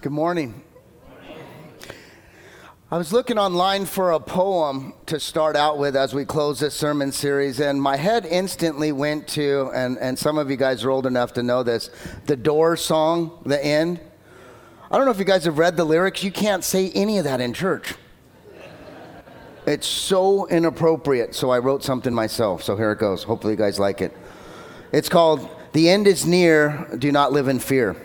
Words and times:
Good 0.00 0.12
morning. 0.12 0.62
I 2.88 2.96
was 2.96 3.12
looking 3.12 3.36
online 3.36 3.84
for 3.84 4.12
a 4.12 4.20
poem 4.20 4.94
to 5.06 5.18
start 5.18 5.56
out 5.56 5.76
with 5.76 5.96
as 5.96 6.14
we 6.14 6.24
close 6.24 6.60
this 6.60 6.76
sermon 6.76 7.10
series, 7.10 7.58
and 7.58 7.82
my 7.82 7.96
head 7.96 8.24
instantly 8.24 8.92
went 8.92 9.26
to, 9.30 9.72
and, 9.74 9.98
and 9.98 10.16
some 10.16 10.38
of 10.38 10.52
you 10.52 10.56
guys 10.56 10.84
are 10.84 10.90
old 10.90 11.04
enough 11.04 11.32
to 11.32 11.42
know 11.42 11.64
this, 11.64 11.90
the 12.26 12.36
Doors 12.36 12.80
song, 12.80 13.42
The 13.44 13.62
End. 13.62 13.98
I 14.88 14.96
don't 14.96 15.04
know 15.04 15.10
if 15.10 15.18
you 15.18 15.24
guys 15.24 15.46
have 15.46 15.58
read 15.58 15.76
the 15.76 15.84
lyrics. 15.84 16.22
You 16.22 16.30
can't 16.30 16.62
say 16.62 16.92
any 16.92 17.18
of 17.18 17.24
that 17.24 17.40
in 17.40 17.52
church. 17.52 17.94
It's 19.66 19.88
so 19.88 20.46
inappropriate, 20.46 21.34
so 21.34 21.50
I 21.50 21.58
wrote 21.58 21.82
something 21.82 22.14
myself. 22.14 22.62
So 22.62 22.76
here 22.76 22.92
it 22.92 23.00
goes. 23.00 23.24
Hopefully, 23.24 23.54
you 23.54 23.58
guys 23.58 23.80
like 23.80 24.00
it. 24.00 24.16
It's 24.92 25.08
called 25.08 25.50
The 25.72 25.88
End 25.88 26.06
is 26.06 26.24
Near, 26.24 26.88
Do 26.96 27.10
Not 27.10 27.32
Live 27.32 27.48
in 27.48 27.58
Fear. 27.58 27.96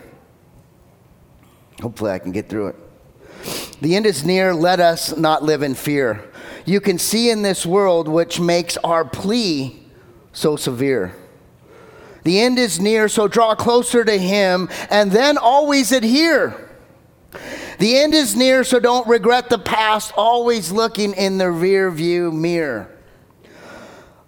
Hopefully, 1.80 2.12
I 2.12 2.18
can 2.18 2.32
get 2.32 2.48
through 2.48 2.68
it. 2.68 2.76
The 3.80 3.96
end 3.96 4.06
is 4.06 4.24
near, 4.24 4.54
let 4.54 4.80
us 4.80 5.16
not 5.16 5.42
live 5.42 5.62
in 5.62 5.74
fear. 5.74 6.24
You 6.64 6.80
can 6.80 6.98
see 6.98 7.30
in 7.30 7.42
this 7.42 7.66
world 7.66 8.08
which 8.08 8.40
makes 8.40 8.76
our 8.78 9.04
plea 9.04 9.82
so 10.32 10.56
severe. 10.56 11.14
The 12.22 12.40
end 12.40 12.58
is 12.58 12.80
near, 12.80 13.08
so 13.08 13.28
draw 13.28 13.54
closer 13.54 14.04
to 14.04 14.18
Him 14.18 14.70
and 14.90 15.12
then 15.12 15.36
always 15.36 15.92
adhere. 15.92 16.56
The 17.78 17.98
end 17.98 18.14
is 18.14 18.34
near, 18.34 18.64
so 18.64 18.78
don't 18.80 19.06
regret 19.06 19.50
the 19.50 19.58
past, 19.58 20.12
always 20.16 20.72
looking 20.72 21.12
in 21.12 21.38
the 21.38 21.50
rear 21.50 21.90
view 21.90 22.32
mirror. 22.32 22.90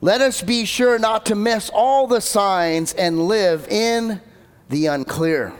Let 0.00 0.20
us 0.20 0.42
be 0.42 0.66
sure 0.66 0.98
not 0.98 1.26
to 1.26 1.34
miss 1.34 1.70
all 1.72 2.06
the 2.06 2.20
signs 2.20 2.92
and 2.92 3.28
live 3.28 3.66
in 3.68 4.20
the 4.68 4.86
unclear. 4.86 5.54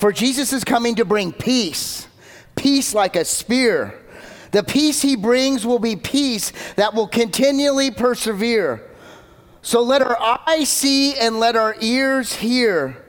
For 0.00 0.12
Jesus 0.12 0.54
is 0.54 0.64
coming 0.64 0.94
to 0.94 1.04
bring 1.04 1.30
peace, 1.30 2.08
peace 2.56 2.94
like 2.94 3.16
a 3.16 3.24
spear. 3.26 4.00
The 4.50 4.62
peace 4.62 5.02
he 5.02 5.14
brings 5.14 5.66
will 5.66 5.78
be 5.78 5.94
peace 5.94 6.54
that 6.76 6.94
will 6.94 7.06
continually 7.06 7.90
persevere. 7.90 8.82
So 9.60 9.82
let 9.82 10.00
our 10.00 10.18
eyes 10.18 10.70
see 10.70 11.14
and 11.18 11.38
let 11.38 11.54
our 11.54 11.76
ears 11.82 12.32
hear. 12.32 13.04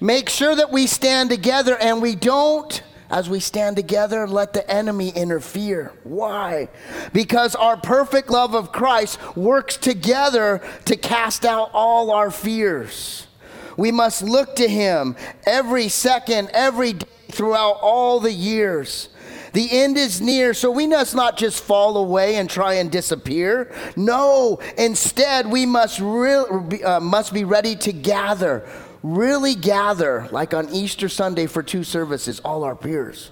Make 0.00 0.28
sure 0.28 0.56
that 0.56 0.72
we 0.72 0.88
stand 0.88 1.30
together 1.30 1.76
and 1.80 2.02
we 2.02 2.16
don't, 2.16 2.82
as 3.10 3.30
we 3.30 3.38
stand 3.38 3.76
together, 3.76 4.26
let 4.26 4.54
the 4.54 4.68
enemy 4.68 5.10
interfere. 5.10 5.92
Why? 6.02 6.68
Because 7.12 7.54
our 7.54 7.76
perfect 7.76 8.28
love 8.28 8.56
of 8.56 8.72
Christ 8.72 9.36
works 9.36 9.76
together 9.76 10.60
to 10.86 10.96
cast 10.96 11.44
out 11.44 11.70
all 11.72 12.10
our 12.10 12.32
fears. 12.32 13.28
We 13.76 13.92
must 13.92 14.22
look 14.22 14.56
to 14.56 14.68
Him 14.68 15.16
every 15.46 15.88
second, 15.88 16.50
every 16.52 16.94
day, 16.94 17.06
throughout 17.30 17.78
all 17.80 18.20
the 18.20 18.32
years. 18.32 19.08
The 19.52 19.68
end 19.70 19.96
is 19.96 20.20
near, 20.20 20.52
so 20.52 20.70
we 20.70 20.86
must 20.86 21.14
not 21.14 21.36
just 21.36 21.62
fall 21.62 21.96
away 21.96 22.36
and 22.36 22.50
try 22.50 22.74
and 22.74 22.90
disappear. 22.90 23.72
No, 23.96 24.58
instead, 24.76 25.46
we 25.46 25.64
must, 25.64 26.00
re- 26.00 26.82
uh, 26.82 26.98
must 27.00 27.32
be 27.32 27.44
ready 27.44 27.76
to 27.76 27.92
gather, 27.92 28.68
really 29.02 29.54
gather, 29.54 30.28
like 30.32 30.54
on 30.54 30.68
Easter 30.70 31.08
Sunday 31.08 31.46
for 31.46 31.62
two 31.62 31.84
services, 31.84 32.40
all 32.40 32.64
our 32.64 32.74
peers. 32.74 33.30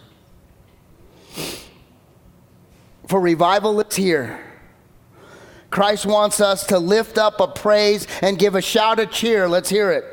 For 3.08 3.20
revival 3.20 3.80
is 3.80 3.96
here. 3.96 4.40
Christ 5.70 6.06
wants 6.06 6.40
us 6.40 6.66
to 6.66 6.78
lift 6.78 7.18
up 7.18 7.40
a 7.40 7.48
praise 7.48 8.06
and 8.20 8.38
give 8.38 8.54
a 8.54 8.62
shout 8.62 9.00
of 9.00 9.10
cheer. 9.10 9.48
Let's 9.48 9.70
hear 9.70 9.90
it. 9.90 10.11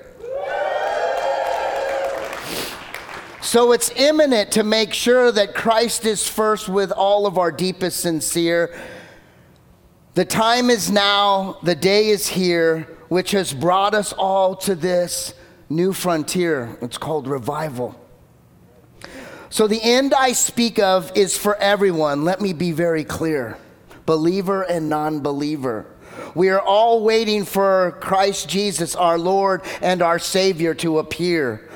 So 3.42 3.72
it's 3.72 3.90
imminent 3.96 4.52
to 4.54 4.64
make 4.64 4.94
sure 4.94 5.32
that 5.32 5.56
Christ 5.56 6.06
is 6.06 6.28
first 6.28 6.68
with 6.68 6.92
all 6.92 7.26
of 7.26 7.38
our 7.38 7.52
deepest 7.52 8.02
sincere. 8.02 8.78
The 10.14 10.26
time 10.26 10.70
is 10.70 10.92
now, 10.92 11.58
the 11.64 11.76
day 11.76 12.10
is 12.10 12.28
here, 12.28 12.82
which 13.08 13.32
has 13.32 13.54
brought 13.54 13.94
us 13.94 14.12
all 14.14 14.56
to 14.58 14.76
this 14.76 15.34
new 15.70 15.94
frontier. 15.94 16.78
It's 16.82 16.98
called 16.98 17.28
revival. 17.28 18.00
So 19.50 19.68
the 19.68 19.82
end 19.82 20.14
I 20.14 20.34
speak 20.34 20.78
of 20.78 21.12
is 21.16 21.38
for 21.38 21.56
everyone. 21.56 22.26
Let 22.26 22.42
me 22.42 22.54
be 22.54 22.72
very 22.72 23.04
clear 23.04 23.58
believer 24.06 24.64
and 24.64 24.90
non 24.90 25.22
believer. 25.22 25.86
We 26.36 26.50
are 26.50 26.60
all 26.60 27.04
waiting 27.04 27.46
for 27.46 27.98
Christ 28.02 28.50
Jesus, 28.50 28.96
our 28.96 29.18
Lord 29.18 29.62
and 29.82 30.02
our 30.02 30.20
Savior, 30.20 30.74
to 30.76 31.00
appear. 31.00 31.69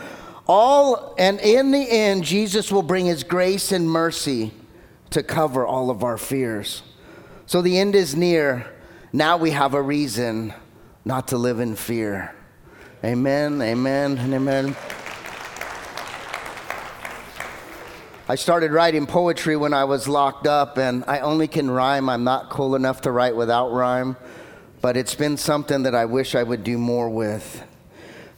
All 0.47 1.15
and 1.17 1.39
in 1.39 1.71
the 1.71 1.89
end 1.89 2.23
Jesus 2.23 2.71
will 2.71 2.83
bring 2.83 3.05
his 3.05 3.23
grace 3.23 3.71
and 3.71 3.89
mercy 3.89 4.51
to 5.11 5.23
cover 5.23 5.65
all 5.65 5.89
of 5.89 6.03
our 6.03 6.17
fears. 6.17 6.83
So 7.45 7.61
the 7.61 7.77
end 7.77 7.95
is 7.95 8.15
near. 8.15 8.67
Now 9.11 9.37
we 9.37 9.51
have 9.51 9.73
a 9.73 9.81
reason 9.81 10.53
not 11.05 11.29
to 11.29 11.37
live 11.37 11.59
in 11.59 11.75
fear. 11.75 12.33
Amen. 13.03 13.61
Amen. 13.61 14.17
And 14.17 14.33
amen. 14.33 14.75
I 18.27 18.35
started 18.35 18.71
writing 18.71 19.05
poetry 19.05 19.57
when 19.57 19.73
I 19.73 19.83
was 19.83 20.07
locked 20.07 20.47
up, 20.47 20.77
and 20.77 21.03
I 21.07 21.19
only 21.19 21.49
can 21.49 21.69
rhyme. 21.69 22.07
I'm 22.07 22.23
not 22.23 22.49
cool 22.49 22.73
enough 22.73 23.01
to 23.01 23.11
write 23.11 23.35
without 23.35 23.73
rhyme, 23.73 24.15
but 24.79 24.95
it's 24.95 25.13
been 25.13 25.35
something 25.35 25.83
that 25.83 25.93
I 25.93 26.05
wish 26.05 26.33
I 26.33 26.41
would 26.41 26.63
do 26.63 26.77
more 26.77 27.09
with. 27.09 27.61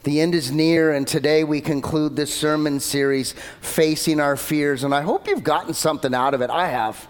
The 0.06 0.20
end 0.20 0.36
is 0.36 0.52
near, 0.52 0.92
and 0.92 1.04
today 1.04 1.42
we 1.42 1.60
conclude 1.60 2.14
this 2.14 2.32
sermon 2.32 2.78
series, 2.78 3.34
Facing 3.60 4.20
Our 4.20 4.36
Fears. 4.36 4.84
And 4.84 4.94
I 4.94 5.00
hope 5.00 5.26
you've 5.26 5.42
gotten 5.42 5.74
something 5.74 6.14
out 6.14 6.32
of 6.32 6.42
it. 6.42 6.48
I 6.48 6.68
have. 6.68 7.08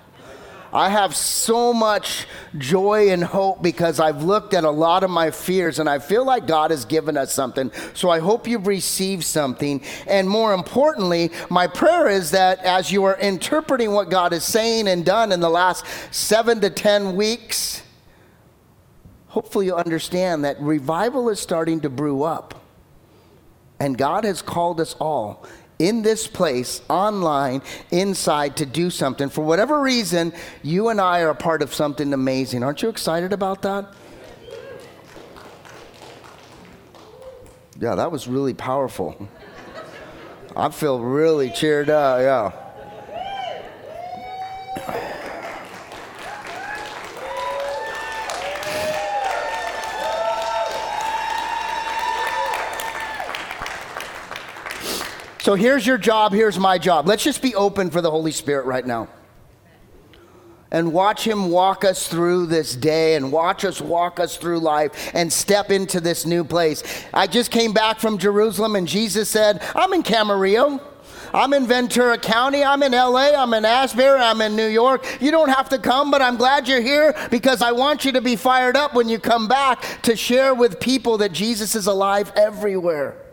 I 0.72 0.88
have 0.88 1.14
so 1.14 1.74
much 1.74 2.26
joy 2.56 3.10
and 3.10 3.22
hope 3.22 3.62
because 3.62 4.00
I've 4.00 4.22
looked 4.22 4.54
at 4.54 4.64
a 4.64 4.70
lot 4.70 5.04
of 5.04 5.10
my 5.10 5.30
fears 5.30 5.78
and 5.78 5.90
I 5.90 5.98
feel 5.98 6.24
like 6.24 6.46
God 6.46 6.70
has 6.70 6.86
given 6.86 7.18
us 7.18 7.34
something. 7.34 7.70
So 7.92 8.08
I 8.08 8.18
hope 8.18 8.48
you've 8.48 8.66
received 8.66 9.24
something. 9.24 9.82
And 10.06 10.26
more 10.26 10.54
importantly, 10.54 11.32
my 11.50 11.66
prayer 11.66 12.08
is 12.08 12.30
that 12.30 12.64
as 12.64 12.90
you 12.90 13.04
are 13.04 13.18
interpreting 13.18 13.92
what 13.92 14.08
God 14.08 14.32
is 14.32 14.42
saying 14.42 14.88
and 14.88 15.04
done 15.04 15.32
in 15.32 15.40
the 15.40 15.50
last 15.50 15.84
seven 16.10 16.62
to 16.62 16.70
10 16.70 17.14
weeks, 17.14 17.82
hopefully 19.26 19.66
you 19.66 19.74
understand 19.74 20.46
that 20.46 20.58
revival 20.62 21.28
is 21.28 21.38
starting 21.38 21.82
to 21.82 21.90
brew 21.90 22.22
up. 22.22 22.62
And 23.78 23.98
God 23.98 24.24
has 24.24 24.42
called 24.42 24.80
us 24.80 24.94
all 25.00 25.46
in 25.78 26.02
this 26.02 26.26
place, 26.26 26.80
online, 26.88 27.60
inside, 27.90 28.56
to 28.56 28.66
do 28.66 28.88
something. 28.88 29.28
For 29.28 29.44
whatever 29.44 29.80
reason, 29.80 30.32
you 30.62 30.88
and 30.88 31.00
I 31.00 31.20
are 31.20 31.30
a 31.30 31.34
part 31.34 31.60
of 31.62 31.74
something 31.74 32.12
amazing. 32.12 32.62
Aren't 32.62 32.82
you 32.82 32.88
excited 32.88 33.32
about 33.32 33.62
that? 33.62 33.92
Yeah, 37.78 37.94
that 37.94 38.10
was 38.10 38.26
really 38.26 38.54
powerful. 38.54 39.28
I 40.56 40.70
feel 40.70 41.00
really 41.00 41.50
cheered 41.50 41.90
up, 41.90 42.20
yeah. 42.20 42.52
So 55.46 55.54
here's 55.54 55.86
your 55.86 55.96
job, 55.96 56.32
here's 56.32 56.58
my 56.58 56.76
job. 56.76 57.06
Let's 57.06 57.22
just 57.22 57.40
be 57.40 57.54
open 57.54 57.90
for 57.90 58.00
the 58.00 58.10
Holy 58.10 58.32
Spirit 58.32 58.66
right 58.66 58.84
now. 58.84 59.06
And 60.72 60.92
watch 60.92 61.24
Him 61.24 61.50
walk 61.52 61.84
us 61.84 62.08
through 62.08 62.46
this 62.46 62.74
day 62.74 63.14
and 63.14 63.30
watch 63.30 63.64
us 63.64 63.80
walk 63.80 64.18
us 64.18 64.36
through 64.36 64.58
life 64.58 65.12
and 65.14 65.32
step 65.32 65.70
into 65.70 66.00
this 66.00 66.26
new 66.26 66.42
place. 66.42 66.82
I 67.14 67.28
just 67.28 67.52
came 67.52 67.72
back 67.72 68.00
from 68.00 68.18
Jerusalem 68.18 68.74
and 68.74 68.88
Jesus 68.88 69.28
said, 69.28 69.62
I'm 69.76 69.92
in 69.92 70.02
Camarillo. 70.02 70.82
I'm 71.32 71.52
in 71.52 71.68
Ventura 71.68 72.18
County. 72.18 72.64
I'm 72.64 72.82
in 72.82 72.90
LA. 72.90 73.40
I'm 73.40 73.54
in 73.54 73.64
Asbury. 73.64 74.18
I'm 74.18 74.40
in 74.40 74.56
New 74.56 74.66
York. 74.66 75.06
You 75.20 75.30
don't 75.30 75.50
have 75.50 75.68
to 75.68 75.78
come, 75.78 76.10
but 76.10 76.22
I'm 76.22 76.36
glad 76.36 76.66
you're 76.66 76.80
here 76.80 77.14
because 77.30 77.62
I 77.62 77.70
want 77.70 78.04
you 78.04 78.10
to 78.10 78.20
be 78.20 78.34
fired 78.34 78.76
up 78.76 78.94
when 78.94 79.08
you 79.08 79.20
come 79.20 79.46
back 79.46 80.02
to 80.02 80.16
share 80.16 80.56
with 80.56 80.80
people 80.80 81.18
that 81.18 81.30
Jesus 81.30 81.76
is 81.76 81.86
alive 81.86 82.32
everywhere. 82.34 83.25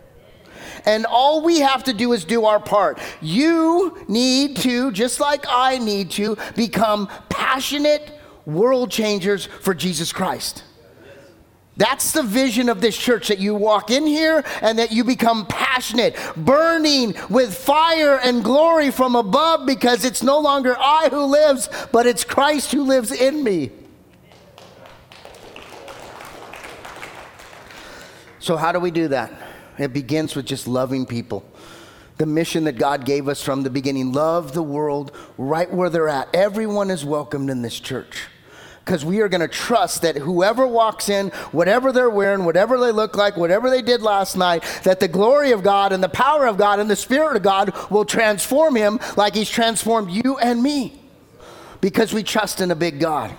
And 0.86 1.06
all 1.06 1.42
we 1.42 1.60
have 1.60 1.84
to 1.86 1.94
do 1.94 2.14
is 2.14 2.26
do 2.26 2.46
our 2.46 2.60
part. 2.60 3.00
You 3.22 4.06
need 4.08 4.58
to, 4.58 4.92
just 4.92 5.20
like 5.20 5.46
I 5.48 5.78
need 5.78 6.12
to, 6.12 6.38
become 6.56 7.10
passionate 7.30 8.20
world 8.46 8.92
changers 8.92 9.46
for 9.46 9.74
Jesus 9.74 10.12
Christ. 10.12 10.64
That's 11.76 12.12
the 12.12 12.22
vision 12.22 12.70
of 12.70 12.82
this 12.82 12.96
church 12.96 13.30
that 13.30 13.40
you 13.40 13.56
walk 13.56 13.90
in 13.90 14.06
here 14.06 14.44
and 14.62 14.78
that 14.78 14.92
you 14.92 15.04
become 15.04 15.48
passionate, 15.48 16.16
burning 16.36 17.16
with 17.30 17.56
fire 17.56 18.20
and 18.20 18.44
glory 18.44 18.92
from 18.92 19.16
above 19.16 19.66
because 19.66 20.06
it's 20.06 20.22
no 20.22 20.40
longer 20.40 20.78
I 20.78 21.10
who 21.10 21.24
lives, 21.24 21.70
but 21.92 22.06
it's 22.06 22.24
Christ 22.24 22.72
who 22.72 22.84
lives 22.84 23.12
in 23.12 23.44
me. 23.44 23.72
So, 28.38 28.56
how 28.56 28.72
do 28.72 28.80
we 28.80 28.92
do 28.92 29.08
that? 29.08 29.43
It 29.78 29.94
begins 29.94 30.36
with 30.36 30.46
just 30.46 30.68
loving 30.68 31.06
people. 31.06 31.44
the 32.18 32.26
mission 32.28 32.66
that 32.66 32.78
God 32.78 33.06
gave 33.06 33.28
us 33.28 33.42
from 33.42 33.64
the 33.64 33.72
beginning 33.72 34.14
love 34.14 34.54
the 34.54 34.64
world 34.64 35.12
right 35.38 35.72
where 35.74 35.90
they're 35.90 36.08
at. 36.10 36.34
Everyone 36.34 36.92
is 36.92 37.04
welcomed 37.04 37.50
in 37.50 37.64
this 37.64 37.80
church 37.80 38.28
because 38.86 39.04
we 39.04 39.22
are 39.22 39.30
going 39.30 39.42
to 39.42 39.48
trust 39.48 40.02
that 40.02 40.18
whoever 40.18 40.68
walks 40.68 41.10
in, 41.10 41.30
whatever 41.52 41.92
they're 41.92 42.10
wearing, 42.10 42.46
whatever 42.46 42.78
they 42.80 42.92
look 42.92 43.16
like, 43.16 43.38
whatever 43.38 43.70
they 43.70 43.82
did 43.82 44.02
last 44.02 44.36
night, 44.36 44.64
that 44.84 45.00
the 45.00 45.08
glory 45.08 45.52
of 45.52 45.64
God 45.64 45.92
and 45.92 46.04
the 46.04 46.10
power 46.10 46.46
of 46.46 46.58
God 46.58 46.80
and 46.80 46.90
the 46.90 46.96
Spirit 46.96 47.36
of 47.36 47.44
God 47.44 47.74
will 47.90 48.06
transform 48.06 48.76
him 48.76 49.00
like 49.16 49.36
He's 49.36 49.50
transformed 49.50 50.12
you 50.12 50.38
and 50.38 50.62
me 50.62 51.02
because 51.82 52.14
we 52.14 52.24
trust 52.24 52.62
in 52.62 52.72
a 52.72 52.76
big 52.76 53.00
God. 53.00 53.36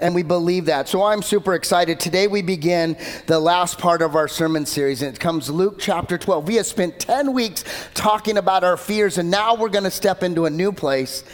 And 0.00 0.14
we 0.14 0.22
believe 0.22 0.66
that. 0.66 0.88
So 0.88 1.02
I'm 1.02 1.22
super 1.22 1.54
excited. 1.54 1.98
Today 1.98 2.28
we 2.28 2.40
begin 2.40 2.96
the 3.26 3.40
last 3.40 3.78
part 3.78 4.00
of 4.00 4.14
our 4.14 4.28
sermon 4.28 4.64
series, 4.64 5.02
and 5.02 5.14
it 5.14 5.18
comes 5.18 5.50
Luke 5.50 5.76
chapter 5.80 6.16
12. 6.16 6.46
We 6.46 6.54
have 6.54 6.66
spent 6.66 7.00
10 7.00 7.32
weeks 7.32 7.64
talking 7.94 8.38
about 8.38 8.62
our 8.62 8.76
fears, 8.76 9.18
and 9.18 9.30
now 9.30 9.56
we're 9.56 9.70
going 9.70 9.84
to 9.84 9.90
step 9.90 10.22
into 10.22 10.46
a 10.46 10.50
new 10.50 10.70
place 10.70 11.24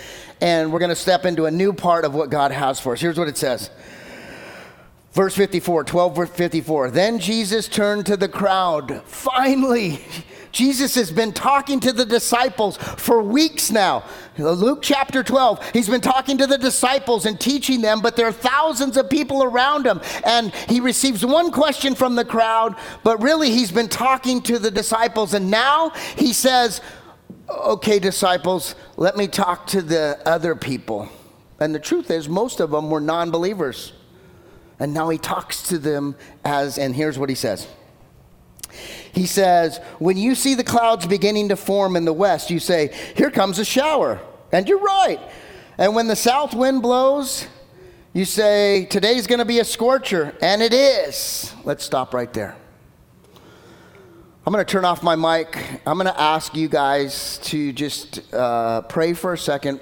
and 0.40 0.72
we're 0.72 0.78
going 0.78 0.90
to 0.90 0.96
step 0.96 1.24
into 1.24 1.46
a 1.46 1.50
new 1.50 1.72
part 1.72 2.04
of 2.04 2.14
what 2.14 2.30
God 2.30 2.50
has 2.50 2.80
for 2.80 2.92
us. 2.92 3.00
Here's 3.00 3.18
what 3.18 3.28
it 3.28 3.36
says. 3.36 3.70
Verse 5.14 5.36
54, 5.36 5.84
12 5.84 6.16
verse 6.16 6.30
54. 6.30 6.90
Then 6.90 7.20
Jesus 7.20 7.68
turned 7.68 8.04
to 8.06 8.16
the 8.16 8.28
crowd. 8.28 9.00
Finally, 9.04 10.04
Jesus 10.50 10.96
has 10.96 11.12
been 11.12 11.32
talking 11.32 11.78
to 11.80 11.92
the 11.92 12.04
disciples 12.04 12.76
for 12.76 13.22
weeks 13.22 13.70
now. 13.70 14.04
Luke 14.38 14.80
chapter 14.82 15.22
12, 15.22 15.70
he's 15.72 15.88
been 15.88 16.00
talking 16.00 16.38
to 16.38 16.46
the 16.46 16.58
disciples 16.58 17.26
and 17.26 17.40
teaching 17.40 17.80
them, 17.80 18.00
but 18.00 18.16
there 18.16 18.26
are 18.26 18.32
thousands 18.32 18.96
of 18.96 19.08
people 19.10 19.42
around 19.42 19.86
him. 19.86 20.00
And 20.24 20.52
he 20.68 20.80
receives 20.80 21.24
one 21.24 21.52
question 21.52 21.94
from 21.94 22.16
the 22.16 22.24
crowd, 22.24 22.76
but 23.04 23.22
really 23.22 23.50
he's 23.50 23.72
been 23.72 23.88
talking 23.88 24.42
to 24.42 24.58
the 24.58 24.70
disciples. 24.70 25.34
And 25.34 25.50
now 25.50 25.90
he 26.16 26.32
says, 26.32 26.80
okay, 27.48 28.00
disciples, 28.00 28.74
let 28.96 29.16
me 29.16 29.28
talk 29.28 29.68
to 29.68 29.82
the 29.82 30.20
other 30.26 30.56
people. 30.56 31.08
And 31.60 31.72
the 31.72 31.80
truth 31.80 32.10
is, 32.10 32.28
most 32.28 32.58
of 32.58 32.72
them 32.72 32.90
were 32.90 33.00
non 33.00 33.30
believers. 33.30 33.92
And 34.78 34.92
now 34.92 35.08
he 35.08 35.18
talks 35.18 35.62
to 35.68 35.78
them 35.78 36.16
as, 36.44 36.78
and 36.78 36.94
here's 36.94 37.18
what 37.18 37.28
he 37.28 37.34
says. 37.34 37.68
He 39.12 39.26
says, 39.26 39.78
When 39.98 40.16
you 40.16 40.34
see 40.34 40.54
the 40.54 40.64
clouds 40.64 41.06
beginning 41.06 41.50
to 41.50 41.56
form 41.56 41.96
in 41.96 42.04
the 42.04 42.12
west, 42.12 42.50
you 42.50 42.58
say, 42.58 42.92
Here 43.16 43.30
comes 43.30 43.58
a 43.58 43.64
shower. 43.64 44.20
And 44.52 44.68
you're 44.68 44.80
right. 44.80 45.20
And 45.78 45.94
when 45.94 46.08
the 46.08 46.16
south 46.16 46.54
wind 46.54 46.82
blows, 46.82 47.46
you 48.12 48.24
say, 48.24 48.86
Today's 48.86 49.26
going 49.26 49.38
to 49.38 49.44
be 49.44 49.60
a 49.60 49.64
scorcher. 49.64 50.36
And 50.42 50.60
it 50.60 50.74
is. 50.74 51.54
Let's 51.64 51.84
stop 51.84 52.12
right 52.12 52.32
there. 52.32 52.56
I'm 54.46 54.52
going 54.52 54.64
to 54.64 54.70
turn 54.70 54.84
off 54.84 55.02
my 55.02 55.16
mic. 55.16 55.56
I'm 55.86 55.96
going 55.96 56.12
to 56.12 56.20
ask 56.20 56.54
you 56.54 56.68
guys 56.68 57.38
to 57.44 57.72
just 57.72 58.34
uh, 58.34 58.82
pray 58.82 59.14
for 59.14 59.32
a 59.32 59.38
second 59.38 59.80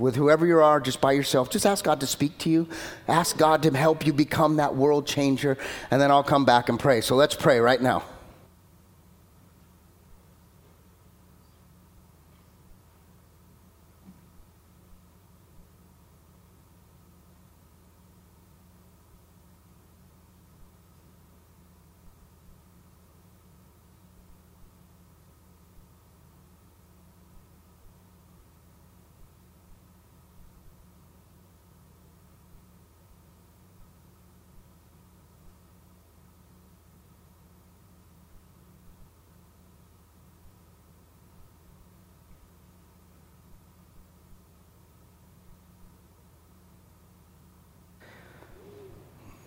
with 0.00 0.16
whoever 0.16 0.46
you 0.46 0.60
are, 0.60 0.80
just 0.80 1.00
by 1.00 1.12
yourself. 1.12 1.50
Just 1.50 1.66
ask 1.66 1.84
God 1.84 2.00
to 2.00 2.06
speak 2.06 2.38
to 2.38 2.50
you. 2.50 2.68
Ask 3.06 3.36
God 3.36 3.62
to 3.64 3.76
help 3.76 4.06
you 4.06 4.12
become 4.12 4.56
that 4.56 4.74
world 4.74 5.06
changer. 5.06 5.58
And 5.90 6.00
then 6.00 6.10
I'll 6.10 6.24
come 6.24 6.44
back 6.44 6.68
and 6.68 6.80
pray. 6.80 7.00
So 7.00 7.14
let's 7.14 7.34
pray 7.34 7.60
right 7.60 7.80
now. 7.80 8.02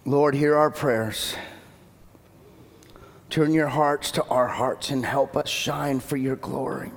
Lord, 0.05 0.35
hear 0.35 0.57
our 0.57 0.69
prayers. 0.69 1.33
Turn 3.29 3.53
your 3.53 3.69
hearts 3.69 4.11
to 4.11 4.23
our 4.25 4.49
hearts 4.49 4.89
and 4.89 5.05
help 5.05 5.37
us 5.37 5.47
shine 5.47 6.01
for 6.01 6.17
your 6.17 6.35
glory. 6.35 6.91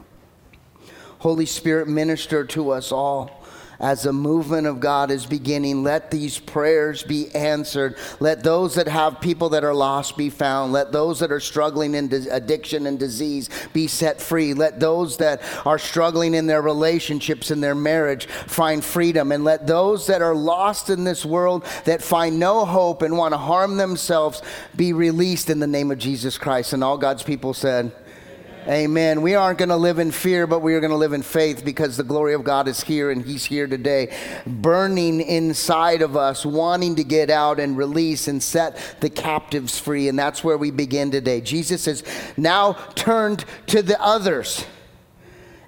Holy 1.20 1.46
Spirit, 1.46 1.86
minister 1.86 2.44
to 2.46 2.70
us 2.70 2.90
all 2.90 3.35
as 3.78 4.02
the 4.02 4.12
movement 4.12 4.66
of 4.66 4.80
God 4.80 5.10
is 5.10 5.26
beginning, 5.26 5.82
let 5.82 6.10
these 6.10 6.38
prayers 6.38 7.02
be 7.02 7.34
answered. 7.34 7.96
Let 8.20 8.42
those 8.42 8.74
that 8.76 8.88
have 8.88 9.20
people 9.20 9.50
that 9.50 9.64
are 9.64 9.74
lost 9.74 10.16
be 10.16 10.30
found. 10.30 10.72
Let 10.72 10.92
those 10.92 11.20
that 11.20 11.30
are 11.30 11.40
struggling 11.40 11.94
in 11.94 12.12
addiction 12.30 12.86
and 12.86 12.98
disease 12.98 13.50
be 13.72 13.86
set 13.86 14.20
free. 14.20 14.54
Let 14.54 14.80
those 14.80 15.18
that 15.18 15.42
are 15.66 15.78
struggling 15.78 16.34
in 16.34 16.46
their 16.46 16.62
relationships 16.62 17.50
and 17.50 17.62
their 17.62 17.74
marriage 17.74 18.26
find 18.26 18.84
freedom. 18.84 19.32
And 19.32 19.44
let 19.44 19.66
those 19.66 20.06
that 20.06 20.22
are 20.22 20.34
lost 20.34 20.90
in 20.90 21.04
this 21.04 21.24
world 21.24 21.64
that 21.84 22.02
find 22.02 22.38
no 22.38 22.64
hope 22.64 23.02
and 23.02 23.16
want 23.16 23.34
to 23.34 23.38
harm 23.38 23.76
themselves 23.76 24.42
be 24.74 24.92
released 24.92 25.50
in 25.50 25.58
the 25.58 25.66
name 25.66 25.90
of 25.90 25.98
Jesus 25.98 26.38
Christ. 26.38 26.72
And 26.72 26.82
all 26.82 26.98
God's 26.98 27.22
people 27.22 27.52
said, 27.52 27.92
Amen. 28.68 29.22
We 29.22 29.36
aren't 29.36 29.58
going 29.58 29.68
to 29.68 29.76
live 29.76 30.00
in 30.00 30.10
fear, 30.10 30.48
but 30.48 30.58
we 30.58 30.74
are 30.74 30.80
going 30.80 30.90
to 30.90 30.96
live 30.96 31.12
in 31.12 31.22
faith 31.22 31.64
because 31.64 31.96
the 31.96 32.02
glory 32.02 32.34
of 32.34 32.42
God 32.42 32.66
is 32.66 32.82
here 32.82 33.12
and 33.12 33.24
He's 33.24 33.44
here 33.44 33.68
today, 33.68 34.12
burning 34.44 35.20
inside 35.20 36.02
of 36.02 36.16
us, 36.16 36.44
wanting 36.44 36.96
to 36.96 37.04
get 37.04 37.30
out 37.30 37.60
and 37.60 37.76
release 37.76 38.26
and 38.26 38.42
set 38.42 38.96
the 38.98 39.08
captives 39.08 39.78
free. 39.78 40.08
And 40.08 40.18
that's 40.18 40.42
where 40.42 40.58
we 40.58 40.72
begin 40.72 41.12
today. 41.12 41.40
Jesus 41.40 41.84
has 41.84 42.02
now 42.36 42.72
turned 42.96 43.44
to 43.66 43.82
the 43.82 44.02
others. 44.02 44.66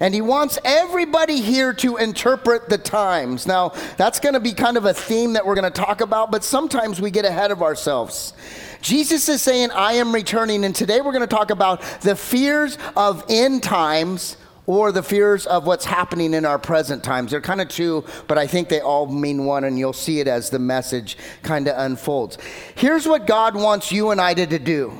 And 0.00 0.14
he 0.14 0.20
wants 0.20 0.58
everybody 0.64 1.40
here 1.40 1.72
to 1.74 1.96
interpret 1.96 2.68
the 2.68 2.78
times. 2.78 3.46
Now, 3.46 3.70
that's 3.96 4.20
going 4.20 4.34
to 4.34 4.40
be 4.40 4.52
kind 4.52 4.76
of 4.76 4.84
a 4.84 4.94
theme 4.94 5.32
that 5.32 5.44
we're 5.44 5.56
going 5.56 5.70
to 5.70 5.82
talk 5.82 6.00
about, 6.00 6.30
but 6.30 6.44
sometimes 6.44 7.00
we 7.00 7.10
get 7.10 7.24
ahead 7.24 7.50
of 7.50 7.62
ourselves. 7.62 8.32
Jesus 8.80 9.28
is 9.28 9.42
saying, 9.42 9.70
I 9.72 9.94
am 9.94 10.14
returning. 10.14 10.64
And 10.64 10.74
today 10.74 11.00
we're 11.00 11.12
going 11.12 11.20
to 11.20 11.26
talk 11.26 11.50
about 11.50 11.82
the 12.02 12.14
fears 12.14 12.78
of 12.96 13.24
end 13.28 13.62
times 13.62 14.36
or 14.66 14.92
the 14.92 15.02
fears 15.02 15.46
of 15.46 15.66
what's 15.66 15.86
happening 15.86 16.34
in 16.34 16.44
our 16.44 16.58
present 16.58 17.02
times. 17.02 17.30
They're 17.30 17.40
kind 17.40 17.60
of 17.60 17.68
two, 17.68 18.04
but 18.28 18.36
I 18.36 18.46
think 18.46 18.68
they 18.68 18.80
all 18.80 19.06
mean 19.06 19.46
one, 19.46 19.64
and 19.64 19.78
you'll 19.78 19.94
see 19.94 20.20
it 20.20 20.28
as 20.28 20.50
the 20.50 20.58
message 20.58 21.16
kind 21.42 21.66
of 21.66 21.78
unfolds. 21.78 22.36
Here's 22.74 23.08
what 23.08 23.26
God 23.26 23.54
wants 23.56 23.90
you 23.90 24.10
and 24.10 24.20
I 24.20 24.34
to 24.34 24.58
do. 24.58 24.92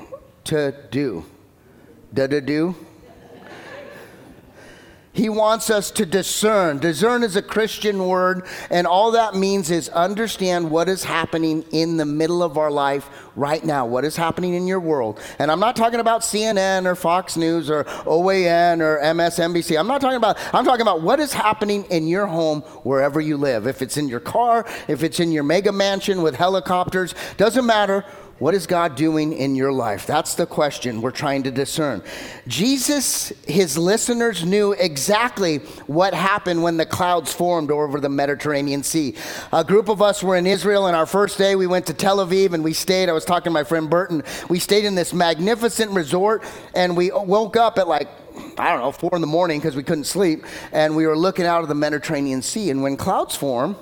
To 0.44 0.74
do. 0.90 1.24
Da 2.14 2.26
da 2.26 2.40
do. 2.40 2.74
He 5.18 5.28
wants 5.28 5.68
us 5.68 5.90
to 5.90 6.06
discern. 6.06 6.78
Discern 6.78 7.24
is 7.24 7.34
a 7.34 7.42
Christian 7.42 8.06
word, 8.06 8.46
and 8.70 8.86
all 8.86 9.10
that 9.10 9.34
means 9.34 9.68
is 9.68 9.88
understand 9.88 10.70
what 10.70 10.88
is 10.88 11.02
happening 11.02 11.64
in 11.72 11.96
the 11.96 12.04
middle 12.04 12.40
of 12.40 12.56
our 12.56 12.70
life 12.70 13.10
right 13.34 13.64
now. 13.64 13.84
What 13.84 14.04
is 14.04 14.14
happening 14.14 14.54
in 14.54 14.68
your 14.68 14.78
world? 14.78 15.18
And 15.40 15.50
I'm 15.50 15.58
not 15.58 15.74
talking 15.74 15.98
about 15.98 16.20
CNN 16.20 16.86
or 16.86 16.94
Fox 16.94 17.36
News 17.36 17.68
or 17.68 17.82
OAN 18.06 18.80
or 18.80 19.00
MSNBC. 19.00 19.76
I'm 19.76 19.88
not 19.88 20.00
talking 20.00 20.18
about, 20.18 20.38
I'm 20.54 20.64
talking 20.64 20.82
about 20.82 21.02
what 21.02 21.18
is 21.18 21.32
happening 21.32 21.84
in 21.86 22.06
your 22.06 22.26
home 22.26 22.60
wherever 22.84 23.20
you 23.20 23.38
live. 23.38 23.66
If 23.66 23.82
it's 23.82 23.96
in 23.96 24.06
your 24.06 24.20
car, 24.20 24.66
if 24.86 25.02
it's 25.02 25.18
in 25.18 25.32
your 25.32 25.42
mega 25.42 25.72
mansion 25.72 26.22
with 26.22 26.36
helicopters, 26.36 27.16
doesn't 27.36 27.66
matter 27.66 28.04
what 28.38 28.54
is 28.54 28.66
God 28.66 28.94
doing 28.94 29.32
in 29.32 29.56
your 29.56 29.72
life? 29.72 30.06
That's 30.06 30.34
the 30.34 30.46
question 30.46 31.02
we're 31.02 31.10
trying 31.10 31.42
to 31.44 31.50
discern. 31.50 32.02
Jesus, 32.46 33.32
his 33.46 33.76
listeners 33.76 34.44
knew 34.44 34.72
exactly 34.72 35.58
what 35.86 36.14
happened 36.14 36.62
when 36.62 36.76
the 36.76 36.86
clouds 36.86 37.32
formed 37.32 37.70
over 37.70 37.98
the 38.00 38.08
Mediterranean 38.08 38.82
Sea. 38.82 39.14
A 39.52 39.64
group 39.64 39.88
of 39.88 40.00
us 40.00 40.22
were 40.22 40.36
in 40.36 40.46
Israel, 40.46 40.86
and 40.86 40.94
our 40.94 41.06
first 41.06 41.36
day 41.36 41.56
we 41.56 41.66
went 41.66 41.86
to 41.86 41.94
Tel 41.94 42.18
Aviv 42.18 42.52
and 42.52 42.62
we 42.62 42.72
stayed. 42.72 43.08
I 43.08 43.12
was 43.12 43.24
talking 43.24 43.44
to 43.44 43.50
my 43.50 43.64
friend 43.64 43.90
Burton. 43.90 44.22
We 44.48 44.58
stayed 44.58 44.84
in 44.84 44.94
this 44.94 45.12
magnificent 45.12 45.90
resort, 45.90 46.44
and 46.74 46.96
we 46.96 47.10
woke 47.10 47.56
up 47.56 47.78
at 47.78 47.88
like 47.88 48.08
I 48.56 48.70
don't 48.70 48.80
know, 48.80 48.92
four 48.92 49.10
in 49.14 49.20
the 49.20 49.26
morning 49.26 49.58
because 49.58 49.74
we 49.74 49.82
couldn't 49.82 50.04
sleep, 50.04 50.44
and 50.70 50.94
we 50.94 51.06
were 51.06 51.16
looking 51.16 51.44
out 51.44 51.62
of 51.62 51.68
the 51.68 51.74
Mediterranean 51.74 52.42
Sea. 52.42 52.70
And 52.70 52.82
when 52.82 52.96
clouds 52.96 53.34
form, 53.34 53.76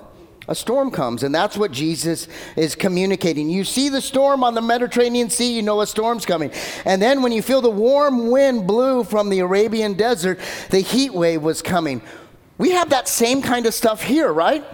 a 0.48 0.54
storm 0.54 0.90
comes, 0.90 1.22
and 1.22 1.34
that's 1.34 1.56
what 1.56 1.72
Jesus 1.72 2.28
is 2.56 2.74
communicating. 2.74 3.50
You 3.50 3.64
see 3.64 3.88
the 3.88 4.00
storm 4.00 4.44
on 4.44 4.54
the 4.54 4.62
Mediterranean 4.62 5.30
Sea, 5.30 5.54
you 5.54 5.62
know 5.62 5.80
a 5.80 5.86
storm's 5.86 6.24
coming. 6.24 6.52
And 6.84 7.02
then 7.02 7.22
when 7.22 7.32
you 7.32 7.42
feel 7.42 7.60
the 7.60 7.70
warm 7.70 8.30
wind 8.30 8.66
blew 8.66 9.04
from 9.04 9.28
the 9.28 9.40
Arabian 9.40 9.94
desert, 9.94 10.38
the 10.70 10.80
heat 10.80 11.12
wave 11.12 11.42
was 11.42 11.62
coming. 11.62 12.00
We 12.58 12.70
have 12.70 12.90
that 12.90 13.08
same 13.08 13.42
kind 13.42 13.66
of 13.66 13.74
stuff 13.74 14.02
here, 14.02 14.32
right? 14.32 14.64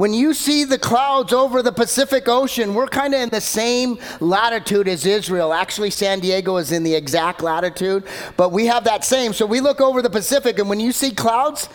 When 0.00 0.14
you 0.14 0.32
see 0.32 0.64
the 0.64 0.78
clouds 0.78 1.32
over 1.34 1.62
the 1.62 1.72
Pacific 1.72 2.26
Ocean, 2.26 2.72
we're 2.72 2.86
kind 2.86 3.14
of 3.14 3.20
in 3.20 3.28
the 3.28 3.40
same 3.40 3.98
latitude 4.18 4.88
as 4.88 5.04
Israel. 5.04 5.52
Actually, 5.52 5.90
San 5.90 6.20
Diego 6.20 6.56
is 6.56 6.72
in 6.72 6.84
the 6.84 6.94
exact 6.94 7.42
latitude, 7.42 8.04
but 8.38 8.50
we 8.50 8.64
have 8.64 8.84
that 8.84 9.04
same. 9.04 9.34
So 9.34 9.44
we 9.44 9.60
look 9.60 9.80
over 9.82 10.00
the 10.00 10.08
Pacific, 10.08 10.58
and 10.58 10.70
when 10.70 10.80
you 10.80 10.90
see 10.90 11.10
clouds, 11.10 11.68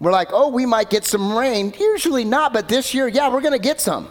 we're 0.00 0.12
like, 0.12 0.28
oh, 0.32 0.48
we 0.48 0.64
might 0.64 0.90
get 0.90 1.04
some 1.04 1.36
rain. 1.36 1.74
Usually 1.78 2.24
not, 2.24 2.52
but 2.52 2.68
this 2.68 2.94
year, 2.94 3.08
yeah, 3.08 3.28
we're 3.28 3.40
going 3.40 3.52
to 3.52 3.58
get 3.58 3.80
some. 3.80 4.08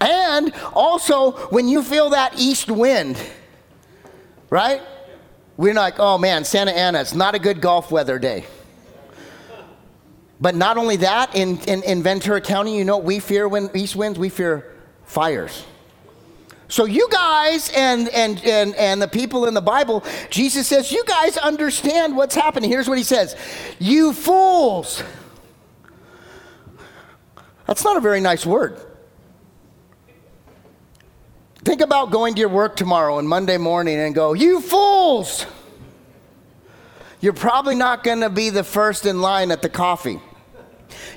And 0.00 0.52
also, 0.72 1.32
when 1.48 1.68
you 1.68 1.82
feel 1.82 2.10
that 2.10 2.38
east 2.38 2.70
wind, 2.70 3.20
right? 4.50 4.82
We're 5.56 5.74
like, 5.74 5.98
oh 5.98 6.18
man, 6.18 6.44
Santa 6.44 6.72
Ana, 6.72 7.00
it's 7.00 7.14
not 7.14 7.34
a 7.34 7.38
good 7.38 7.60
golf 7.60 7.90
weather 7.90 8.18
day. 8.18 8.44
But 10.40 10.54
not 10.54 10.76
only 10.76 10.96
that, 10.96 11.34
in, 11.34 11.58
in, 11.60 11.82
in 11.84 12.02
Ventura 12.02 12.40
County, 12.40 12.76
you 12.76 12.84
know 12.84 12.98
we 12.98 13.18
fear 13.20 13.48
when 13.48 13.70
east 13.74 13.96
winds? 13.96 14.18
We 14.18 14.28
fear 14.28 14.74
fires. 15.04 15.64
So 16.74 16.86
you 16.86 17.08
guys 17.08 17.70
and, 17.76 18.08
and, 18.08 18.44
and, 18.44 18.74
and 18.74 19.00
the 19.00 19.06
people 19.06 19.46
in 19.46 19.54
the 19.54 19.60
Bible, 19.60 20.02
Jesus 20.28 20.66
says, 20.66 20.90
you 20.90 21.04
guys 21.04 21.36
understand 21.36 22.16
what's 22.16 22.34
happening. 22.34 22.68
Here's 22.68 22.88
what 22.88 22.98
he 22.98 23.04
says. 23.04 23.36
You 23.78 24.12
fools. 24.12 25.00
That's 27.68 27.84
not 27.84 27.96
a 27.96 28.00
very 28.00 28.20
nice 28.20 28.44
word. 28.44 28.76
Think 31.58 31.80
about 31.80 32.10
going 32.10 32.34
to 32.34 32.40
your 32.40 32.48
work 32.48 32.74
tomorrow 32.74 33.20
and 33.20 33.28
Monday 33.28 33.56
morning 33.56 34.00
and 34.00 34.12
go, 34.12 34.32
you 34.32 34.60
fools. 34.60 35.46
You're 37.20 37.34
probably 37.34 37.76
not 37.76 38.02
going 38.02 38.22
to 38.22 38.30
be 38.30 38.50
the 38.50 38.64
first 38.64 39.06
in 39.06 39.20
line 39.20 39.52
at 39.52 39.62
the 39.62 39.68
coffee. 39.68 40.18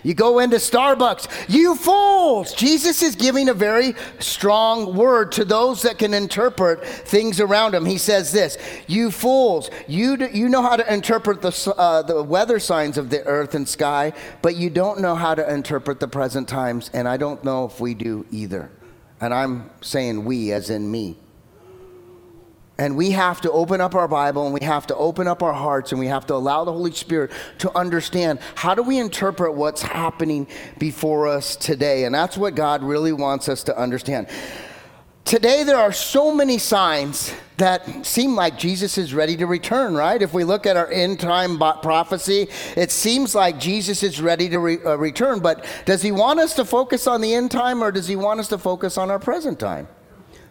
You 0.03 0.13
go 0.13 0.39
into 0.39 0.57
Starbucks, 0.57 1.49
you 1.49 1.75
fools! 1.75 2.53
Jesus 2.53 3.01
is 3.01 3.15
giving 3.15 3.49
a 3.49 3.53
very 3.53 3.93
strong 4.19 4.95
word 4.95 5.31
to 5.33 5.45
those 5.45 5.81
that 5.83 5.97
can 5.97 6.13
interpret 6.13 6.85
things 6.85 7.39
around 7.39 7.75
him. 7.75 7.85
He 7.85 7.97
says 7.97 8.31
this 8.31 8.57
You 8.87 9.11
fools, 9.11 9.69
you, 9.87 10.17
you 10.31 10.49
know 10.49 10.61
how 10.61 10.75
to 10.75 10.93
interpret 10.93 11.41
the, 11.41 11.73
uh, 11.77 12.01
the 12.03 12.23
weather 12.23 12.59
signs 12.59 12.97
of 12.97 13.09
the 13.09 13.23
earth 13.25 13.55
and 13.55 13.67
sky, 13.67 14.13
but 14.41 14.55
you 14.55 14.69
don't 14.69 14.99
know 14.99 15.15
how 15.15 15.35
to 15.35 15.53
interpret 15.53 15.99
the 15.99 16.07
present 16.07 16.47
times, 16.47 16.89
and 16.93 17.07
I 17.07 17.17
don't 17.17 17.43
know 17.43 17.65
if 17.65 17.79
we 17.79 17.93
do 17.93 18.25
either. 18.31 18.71
And 19.19 19.33
I'm 19.33 19.69
saying 19.81 20.25
we, 20.25 20.51
as 20.51 20.69
in 20.69 20.89
me. 20.89 21.17
And 22.79 22.95
we 22.95 23.11
have 23.11 23.41
to 23.41 23.51
open 23.51 23.81
up 23.81 23.95
our 23.95 24.07
Bible 24.07 24.45
and 24.45 24.53
we 24.53 24.61
have 24.61 24.85
to 24.87 24.95
open 24.95 25.27
up 25.27 25.41
our 25.41 25.53
hearts 25.53 25.91
and 25.91 25.99
we 25.99 26.07
have 26.07 26.27
to 26.27 26.35
allow 26.35 26.63
the 26.63 26.71
Holy 26.71 26.91
Spirit 26.91 27.31
to 27.59 27.75
understand 27.75 28.39
how 28.55 28.75
do 28.75 28.83
we 28.83 28.99
interpret 28.99 29.55
what's 29.55 29.81
happening 29.81 30.47
before 30.77 31.27
us 31.27 31.55
today. 31.55 32.03
And 32.03 32.13
that's 32.13 32.37
what 32.37 32.53
God 32.53 32.83
really 32.83 33.13
wants 33.13 33.49
us 33.49 33.63
to 33.63 33.77
understand. 33.77 34.27
Today, 35.25 35.63
there 35.63 35.77
are 35.77 35.91
so 35.91 36.33
many 36.33 36.57
signs 36.57 37.33
that 37.57 38.05
seem 38.05 38.35
like 38.35 38.57
Jesus 38.57 38.97
is 38.97 39.13
ready 39.13 39.35
to 39.37 39.45
return, 39.45 39.93
right? 39.93 40.21
If 40.21 40.33
we 40.33 40.43
look 40.43 40.65
at 40.65 40.77
our 40.77 40.89
end 40.89 41.19
time 41.19 41.57
prophecy, 41.57 42.47
it 42.77 42.91
seems 42.91 43.35
like 43.35 43.59
Jesus 43.59 44.03
is 44.03 44.21
ready 44.21 44.47
to 44.47 44.59
re- 44.59 44.77
uh, 44.85 44.95
return. 44.95 45.39
But 45.39 45.65
does 45.85 46.01
he 46.01 46.13
want 46.13 46.39
us 46.39 46.53
to 46.53 46.63
focus 46.63 47.07
on 47.07 47.19
the 47.19 47.33
end 47.33 47.51
time 47.51 47.83
or 47.83 47.91
does 47.91 48.07
he 48.07 48.15
want 48.15 48.39
us 48.39 48.47
to 48.49 48.57
focus 48.57 48.97
on 48.97 49.11
our 49.11 49.19
present 49.19 49.59
time? 49.59 49.89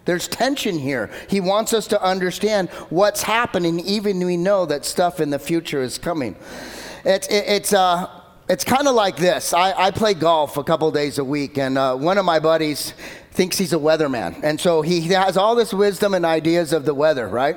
There's 0.06 0.28
tension 0.28 0.78
here. 0.78 1.10
He 1.28 1.40
wants 1.40 1.75
us 1.75 1.86
to 1.88 2.02
understand 2.02 2.70
what's 2.88 3.22
happening, 3.22 3.80
even 3.80 4.25
we 4.25 4.36
know 4.36 4.64
that 4.64 4.84
stuff 4.84 5.20
in 5.20 5.30
the 5.30 5.38
future 5.38 5.82
is 5.82 5.98
coming. 5.98 6.36
It's, 7.04 7.26
it, 7.26 7.44
it's, 7.46 7.72
uh, 7.72 8.08
it's 8.48 8.64
kind 8.64 8.86
of 8.86 8.94
like 8.94 9.16
this. 9.16 9.52
I, 9.52 9.72
I, 9.72 9.90
play 9.90 10.14
golf 10.14 10.56
a 10.56 10.64
couple 10.64 10.90
days 10.92 11.18
a 11.18 11.25
week, 11.25 11.58
and 11.58 11.76
uh, 11.76 11.96
one 11.96 12.18
of 12.18 12.25
my 12.25 12.38
buddies 12.38 12.94
thinks 13.32 13.58
he's 13.58 13.72
a 13.72 13.78
weatherman. 13.78 14.40
And 14.42 14.60
so 14.60 14.80
he 14.80 15.00
has 15.08 15.36
all 15.36 15.56
this 15.56 15.75
wisdom 15.75 16.14
and 16.14 16.25
ideas 16.25 16.72
of 16.72 16.84
the 16.84 16.94
weather, 16.94 17.28
right? 17.28 17.56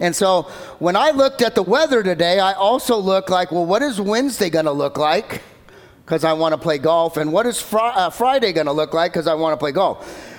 And 0.00 0.16
so 0.16 0.42
when 0.78 0.96
I 0.96 1.10
looked 1.10 1.42
at 1.42 1.54
the 1.54 1.62
weather 1.62 2.02
today, 2.02 2.40
I 2.40 2.54
also 2.54 2.96
looked 2.96 3.30
like, 3.30 3.52
well, 3.52 3.66
what 3.66 3.82
is 3.82 4.00
Wednesday 4.00 4.50
going 4.50 4.64
to 4.64 4.72
look 4.72 4.98
like? 4.98 5.42
Because 6.04 6.24
I 6.24 6.32
want 6.32 6.54
to 6.54 6.58
play 6.58 6.78
golf. 6.78 7.16
And 7.16 7.32
what 7.32 7.46
is 7.46 7.60
fr- 7.60 7.78
uh, 7.78 8.10
Friday 8.10 8.52
going 8.52 8.66
to 8.66 8.72
look 8.72 8.92
like? 8.92 9.12
Because 9.12 9.28
I 9.28 9.34
want 9.34 9.52
to 9.52 9.56
play 9.56 9.70
golf. 9.70 10.29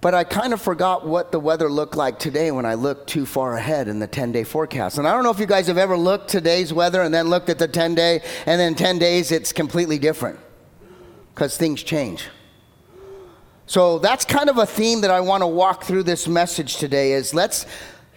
But 0.00 0.14
I 0.14 0.22
kind 0.22 0.52
of 0.52 0.62
forgot 0.62 1.06
what 1.06 1.32
the 1.32 1.40
weather 1.40 1.68
looked 1.68 1.96
like 1.96 2.20
today 2.20 2.52
when 2.52 2.64
I 2.64 2.74
looked 2.74 3.08
too 3.08 3.26
far 3.26 3.56
ahead 3.56 3.88
in 3.88 3.98
the 3.98 4.06
10 4.06 4.30
day 4.30 4.44
forecast. 4.44 4.98
And 4.98 5.08
I 5.08 5.12
don't 5.12 5.24
know 5.24 5.30
if 5.30 5.40
you 5.40 5.46
guys 5.46 5.66
have 5.66 5.78
ever 5.78 5.96
looked 5.96 6.28
today's 6.28 6.72
weather 6.72 7.02
and 7.02 7.12
then 7.12 7.28
looked 7.28 7.48
at 7.48 7.58
the 7.58 7.66
10 7.66 7.96
day, 7.96 8.20
and 8.46 8.60
then 8.60 8.74
10 8.76 8.98
days 8.98 9.32
it's 9.32 9.52
completely 9.52 9.98
different 9.98 10.38
because 11.34 11.56
things 11.56 11.82
change. 11.82 12.28
So 13.66 13.98
that's 13.98 14.24
kind 14.24 14.48
of 14.48 14.58
a 14.58 14.66
theme 14.66 15.02
that 15.02 15.10
I 15.10 15.20
want 15.20 15.42
to 15.42 15.46
walk 15.46 15.84
through 15.84 16.04
this 16.04 16.26
message 16.26 16.76
today 16.76 17.12
is 17.12 17.34
let's 17.34 17.66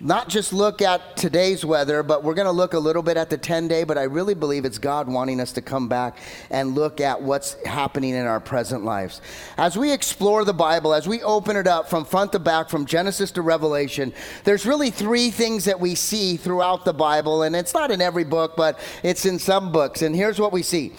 not 0.01 0.29
just 0.29 0.51
look 0.51 0.81
at 0.81 1.15
today's 1.15 1.63
weather, 1.63 2.01
but 2.01 2.23
we're 2.23 2.33
going 2.33 2.45
to 2.45 2.51
look 2.51 2.73
a 2.73 2.79
little 2.79 3.03
bit 3.03 3.17
at 3.17 3.29
the 3.29 3.37
10 3.37 3.67
day. 3.67 3.83
But 3.83 3.97
I 3.97 4.03
really 4.03 4.33
believe 4.33 4.65
it's 4.65 4.79
God 4.79 5.07
wanting 5.07 5.39
us 5.39 5.51
to 5.53 5.61
come 5.61 5.87
back 5.87 6.17
and 6.49 6.75
look 6.75 6.99
at 6.99 7.21
what's 7.21 7.53
happening 7.65 8.15
in 8.15 8.25
our 8.25 8.39
present 8.39 8.83
lives. 8.83 9.21
As 9.57 9.77
we 9.77 9.91
explore 9.91 10.43
the 10.43 10.53
Bible, 10.53 10.93
as 10.93 11.07
we 11.07 11.21
open 11.21 11.55
it 11.55 11.67
up 11.67 11.89
from 11.89 12.05
front 12.05 12.31
to 12.31 12.39
back, 12.39 12.69
from 12.69 12.85
Genesis 12.85 13.31
to 13.31 13.41
Revelation, 13.41 14.13
there's 14.43 14.65
really 14.65 14.89
three 14.89 15.29
things 15.29 15.65
that 15.65 15.79
we 15.79 15.95
see 15.95 16.35
throughout 16.35 16.83
the 16.83 16.93
Bible. 16.93 17.43
And 17.43 17.55
it's 17.55 17.73
not 17.73 17.91
in 17.91 18.01
every 18.01 18.23
book, 18.23 18.55
but 18.57 18.79
it's 19.03 19.25
in 19.25 19.37
some 19.37 19.71
books. 19.71 20.01
And 20.01 20.15
here's 20.15 20.39
what 20.39 20.51
we 20.51 20.63
see 20.63 20.93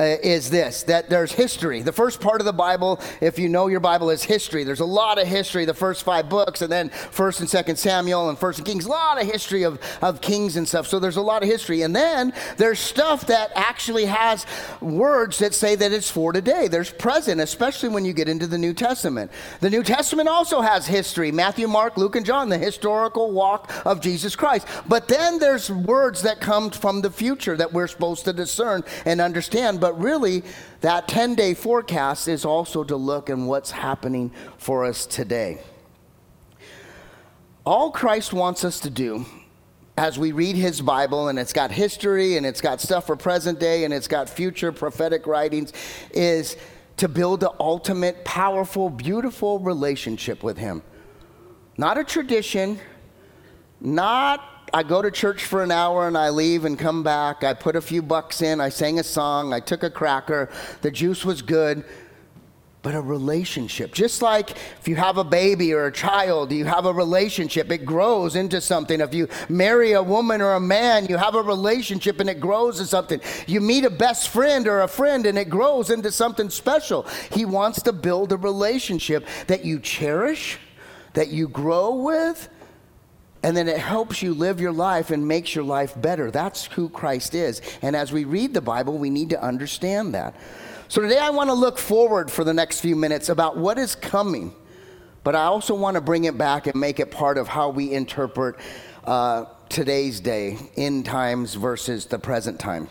Uh, 0.00 0.16
is 0.22 0.48
this 0.48 0.84
that 0.84 1.10
there's 1.10 1.32
history. 1.32 1.82
The 1.82 1.92
first 1.92 2.18
part 2.18 2.40
of 2.40 2.46
the 2.46 2.52
Bible, 2.52 2.98
if 3.20 3.38
you 3.38 3.50
know 3.50 3.66
your 3.66 3.78
Bible, 3.78 4.08
is 4.08 4.22
history. 4.22 4.64
There's 4.64 4.80
a 4.80 4.86
lot 4.86 5.20
of 5.20 5.28
history, 5.28 5.66
the 5.66 5.74
first 5.74 6.02
five 6.02 6.30
books, 6.30 6.62
and 6.62 6.72
then 6.72 6.88
First 6.88 7.40
and 7.40 7.48
Second 7.48 7.76
Samuel 7.76 8.30
and 8.30 8.38
First 8.38 8.58
and 8.58 8.66
Kings. 8.66 8.86
A 8.86 8.88
lot 8.88 9.20
of 9.20 9.30
history 9.30 9.64
of, 9.64 9.78
of 10.00 10.22
kings 10.22 10.56
and 10.56 10.66
stuff. 10.66 10.86
So 10.86 10.98
there's 10.98 11.18
a 11.18 11.22
lot 11.22 11.42
of 11.42 11.48
history. 11.50 11.82
And 11.82 11.94
then 11.94 12.32
there's 12.56 12.78
stuff 12.78 13.26
that 13.26 13.52
actually 13.54 14.06
has 14.06 14.46
words 14.80 15.38
that 15.40 15.52
say 15.52 15.74
that 15.74 15.92
it's 15.92 16.10
for 16.10 16.32
today. 16.32 16.68
There's 16.68 16.90
present, 16.90 17.42
especially 17.42 17.90
when 17.90 18.06
you 18.06 18.14
get 18.14 18.30
into 18.30 18.46
the 18.46 18.56
New 18.56 18.72
Testament. 18.72 19.30
The 19.60 19.68
New 19.68 19.82
Testament 19.82 20.26
also 20.26 20.62
has 20.62 20.86
history 20.86 21.30
Matthew, 21.30 21.68
Mark, 21.68 21.98
Luke, 21.98 22.16
and 22.16 22.24
John, 22.24 22.48
the 22.48 22.56
historical 22.56 23.30
walk 23.30 23.70
of 23.84 24.00
Jesus 24.00 24.36
Christ. 24.36 24.66
But 24.88 25.06
then 25.06 25.38
there's 25.38 25.70
words 25.70 26.22
that 26.22 26.40
come 26.40 26.70
from 26.70 27.02
the 27.02 27.10
future 27.10 27.58
that 27.58 27.74
we're 27.74 27.88
supposed 27.88 28.24
to 28.24 28.32
discern 28.32 28.84
and 29.04 29.20
understand 29.20 29.82
but 29.82 29.91
really, 30.00 30.42
that 30.80 31.08
10 31.08 31.34
day 31.34 31.54
forecast 31.54 32.28
is 32.28 32.44
also 32.44 32.84
to 32.84 32.96
look 32.96 33.30
at 33.30 33.38
what's 33.38 33.70
happening 33.70 34.32
for 34.58 34.84
us 34.84 35.06
today. 35.06 35.58
All 37.64 37.90
Christ 37.90 38.32
wants 38.32 38.64
us 38.64 38.80
to 38.80 38.90
do 38.90 39.24
as 39.96 40.18
we 40.18 40.32
read 40.32 40.56
his 40.56 40.80
Bible, 40.80 41.28
and 41.28 41.38
it's 41.38 41.52
got 41.52 41.70
history 41.70 42.36
and 42.36 42.46
it's 42.46 42.60
got 42.60 42.80
stuff 42.80 43.06
for 43.06 43.14
present 43.14 43.60
day 43.60 43.84
and 43.84 43.92
it's 43.92 44.08
got 44.08 44.28
future 44.28 44.72
prophetic 44.72 45.26
writings, 45.26 45.72
is 46.12 46.56
to 46.96 47.08
build 47.08 47.42
an 47.42 47.50
ultimate, 47.60 48.24
powerful, 48.24 48.88
beautiful 48.88 49.58
relationship 49.58 50.42
with 50.42 50.56
him. 50.56 50.82
Not 51.76 51.98
a 51.98 52.04
tradition, 52.04 52.78
not 53.80 54.42
I 54.74 54.82
go 54.82 55.02
to 55.02 55.10
church 55.10 55.44
for 55.44 55.62
an 55.62 55.70
hour 55.70 56.08
and 56.08 56.16
I 56.16 56.30
leave 56.30 56.64
and 56.64 56.78
come 56.78 57.02
back. 57.02 57.44
I 57.44 57.52
put 57.52 57.76
a 57.76 57.80
few 57.82 58.00
bucks 58.00 58.40
in. 58.40 58.60
I 58.60 58.70
sang 58.70 58.98
a 58.98 59.04
song. 59.04 59.52
I 59.52 59.60
took 59.60 59.82
a 59.82 59.90
cracker. 59.90 60.48
The 60.80 60.90
juice 60.90 61.24
was 61.24 61.42
good. 61.42 61.84
But 62.80 62.96
a 62.96 63.00
relationship, 63.00 63.92
just 63.92 64.22
like 64.22 64.50
if 64.50 64.88
you 64.88 64.96
have 64.96 65.16
a 65.16 65.22
baby 65.22 65.72
or 65.72 65.86
a 65.86 65.92
child, 65.92 66.50
you 66.50 66.64
have 66.64 66.84
a 66.84 66.92
relationship, 66.92 67.70
it 67.70 67.84
grows 67.84 68.34
into 68.34 68.60
something. 68.60 69.00
If 69.00 69.14
you 69.14 69.28
marry 69.48 69.92
a 69.92 70.02
woman 70.02 70.42
or 70.42 70.54
a 70.54 70.60
man, 70.60 71.06
you 71.06 71.16
have 71.16 71.36
a 71.36 71.42
relationship 71.42 72.18
and 72.18 72.28
it 72.28 72.40
grows 72.40 72.80
into 72.80 72.90
something. 72.90 73.20
You 73.46 73.60
meet 73.60 73.84
a 73.84 73.90
best 73.90 74.30
friend 74.30 74.66
or 74.66 74.80
a 74.80 74.88
friend 74.88 75.26
and 75.26 75.38
it 75.38 75.48
grows 75.48 75.90
into 75.90 76.10
something 76.10 76.50
special. 76.50 77.06
He 77.30 77.44
wants 77.44 77.82
to 77.82 77.92
build 77.92 78.32
a 78.32 78.36
relationship 78.36 79.28
that 79.46 79.64
you 79.64 79.78
cherish, 79.78 80.58
that 81.14 81.28
you 81.28 81.46
grow 81.46 81.94
with, 81.94 82.48
and 83.42 83.56
then 83.56 83.68
it 83.68 83.78
helps 83.78 84.22
you 84.22 84.34
live 84.34 84.60
your 84.60 84.72
life 84.72 85.10
and 85.10 85.26
makes 85.26 85.54
your 85.54 85.64
life 85.64 86.00
better. 86.00 86.30
That's 86.30 86.66
who 86.66 86.88
Christ 86.88 87.34
is. 87.34 87.60
And 87.82 87.96
as 87.96 88.12
we 88.12 88.24
read 88.24 88.54
the 88.54 88.60
Bible, 88.60 88.98
we 88.98 89.10
need 89.10 89.30
to 89.30 89.42
understand 89.42 90.14
that. 90.14 90.34
So 90.88 91.00
today 91.00 91.18
I 91.18 91.30
want 91.30 91.50
to 91.50 91.54
look 91.54 91.78
forward 91.78 92.30
for 92.30 92.44
the 92.44 92.54
next 92.54 92.80
few 92.80 92.94
minutes 92.94 93.28
about 93.28 93.56
what 93.56 93.78
is 93.78 93.94
coming. 93.94 94.54
But 95.24 95.36
I 95.36 95.44
also 95.44 95.74
want 95.74 95.94
to 95.94 96.00
bring 96.00 96.24
it 96.24 96.36
back 96.36 96.66
and 96.66 96.78
make 96.78 97.00
it 97.00 97.10
part 97.10 97.38
of 97.38 97.48
how 97.48 97.70
we 97.70 97.92
interpret 97.92 98.56
uh, 99.04 99.46
today's 99.68 100.20
day, 100.20 100.58
in 100.76 101.02
times 101.02 101.54
versus 101.54 102.06
the 102.06 102.18
present 102.18 102.60
time. 102.60 102.88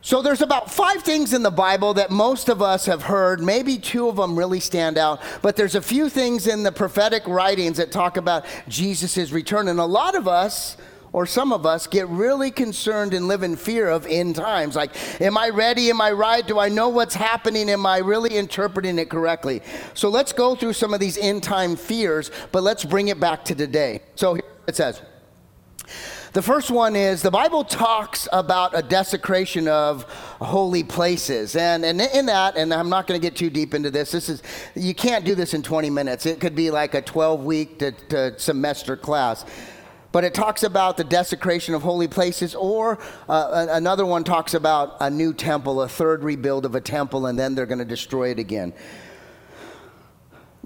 So 0.00 0.22
there's 0.22 0.42
about 0.42 0.70
five 0.70 1.02
things 1.02 1.32
in 1.32 1.42
the 1.42 1.50
Bible 1.50 1.94
that 1.94 2.10
most 2.10 2.48
of 2.48 2.62
us 2.62 2.86
have 2.86 3.02
heard. 3.02 3.40
Maybe 3.40 3.78
two 3.78 4.08
of 4.08 4.16
them 4.16 4.38
really 4.38 4.60
stand 4.60 4.96
out, 4.96 5.20
but 5.42 5.56
there's 5.56 5.74
a 5.74 5.82
few 5.82 6.08
things 6.08 6.46
in 6.46 6.62
the 6.62 6.72
prophetic 6.72 7.26
writings 7.26 7.78
that 7.78 7.90
talk 7.90 8.16
about 8.16 8.46
Jesus' 8.68 9.32
return. 9.32 9.68
And 9.68 9.80
a 9.80 9.84
lot 9.84 10.14
of 10.14 10.28
us 10.28 10.76
or 11.12 11.26
some 11.26 11.52
of 11.52 11.66
us 11.66 11.86
get 11.86 12.08
really 12.08 12.50
concerned 12.50 13.14
and 13.14 13.28
live 13.28 13.42
in 13.42 13.56
fear 13.56 13.88
of 13.88 14.06
end 14.06 14.36
times. 14.36 14.76
Like, 14.76 14.94
am 15.20 15.38
I 15.38 15.48
ready? 15.48 15.90
Am 15.90 16.00
I 16.00 16.12
right? 16.12 16.46
Do 16.46 16.58
I 16.58 16.68
know 16.68 16.88
what's 16.90 17.14
happening? 17.14 17.70
Am 17.70 17.86
I 17.86 17.98
really 17.98 18.36
interpreting 18.36 18.98
it 18.98 19.08
correctly? 19.08 19.62
So 19.94 20.08
let's 20.08 20.32
go 20.32 20.54
through 20.54 20.74
some 20.74 20.94
of 20.94 21.00
these 21.00 21.18
end 21.18 21.42
time 21.42 21.76
fears, 21.76 22.30
but 22.52 22.62
let's 22.62 22.84
bring 22.84 23.08
it 23.08 23.18
back 23.18 23.44
to 23.46 23.54
today. 23.54 24.02
So 24.14 24.38
it 24.66 24.76
says, 24.76 25.00
the 26.32 26.42
first 26.42 26.70
one 26.70 26.94
is 26.96 27.22
the 27.22 27.30
Bible 27.30 27.64
talks 27.64 28.28
about 28.32 28.76
a 28.76 28.82
desecration 28.82 29.68
of 29.68 30.04
holy 30.40 30.84
places. 30.84 31.56
And, 31.56 31.84
and 31.84 32.00
in 32.00 32.26
that, 32.26 32.56
and 32.56 32.72
I'm 32.72 32.88
not 32.88 33.06
going 33.06 33.20
to 33.20 33.24
get 33.24 33.36
too 33.36 33.50
deep 33.50 33.74
into 33.74 33.90
this, 33.90 34.12
this 34.12 34.28
is, 34.28 34.42
you 34.74 34.94
can't 34.94 35.24
do 35.24 35.34
this 35.34 35.54
in 35.54 35.62
20 35.62 35.90
minutes. 35.90 36.26
It 36.26 36.40
could 36.40 36.54
be 36.54 36.70
like 36.70 36.94
a 36.94 37.02
12 37.02 37.44
week 37.44 37.78
to, 37.78 37.92
to 37.92 38.38
semester 38.38 38.96
class 38.96 39.44
but 40.10 40.24
it 40.24 40.32
talks 40.32 40.62
about 40.62 40.96
the 40.96 41.04
desecration 41.04 41.74
of 41.74 41.82
holy 41.82 42.08
places, 42.08 42.54
or 42.54 42.98
uh, 43.28 43.66
another 43.70 44.06
one 44.06 44.24
talks 44.24 44.54
about 44.54 44.96
a 45.00 45.10
new 45.10 45.34
temple, 45.34 45.82
a 45.82 45.88
third 45.88 46.24
rebuild 46.24 46.64
of 46.64 46.74
a 46.74 46.80
temple, 46.80 47.26
and 47.26 47.38
then 47.38 47.54
they're 47.54 47.66
going 47.66 47.78
to 47.78 47.84
destroy 47.84 48.30
it 48.30 48.38
again. 48.38 48.72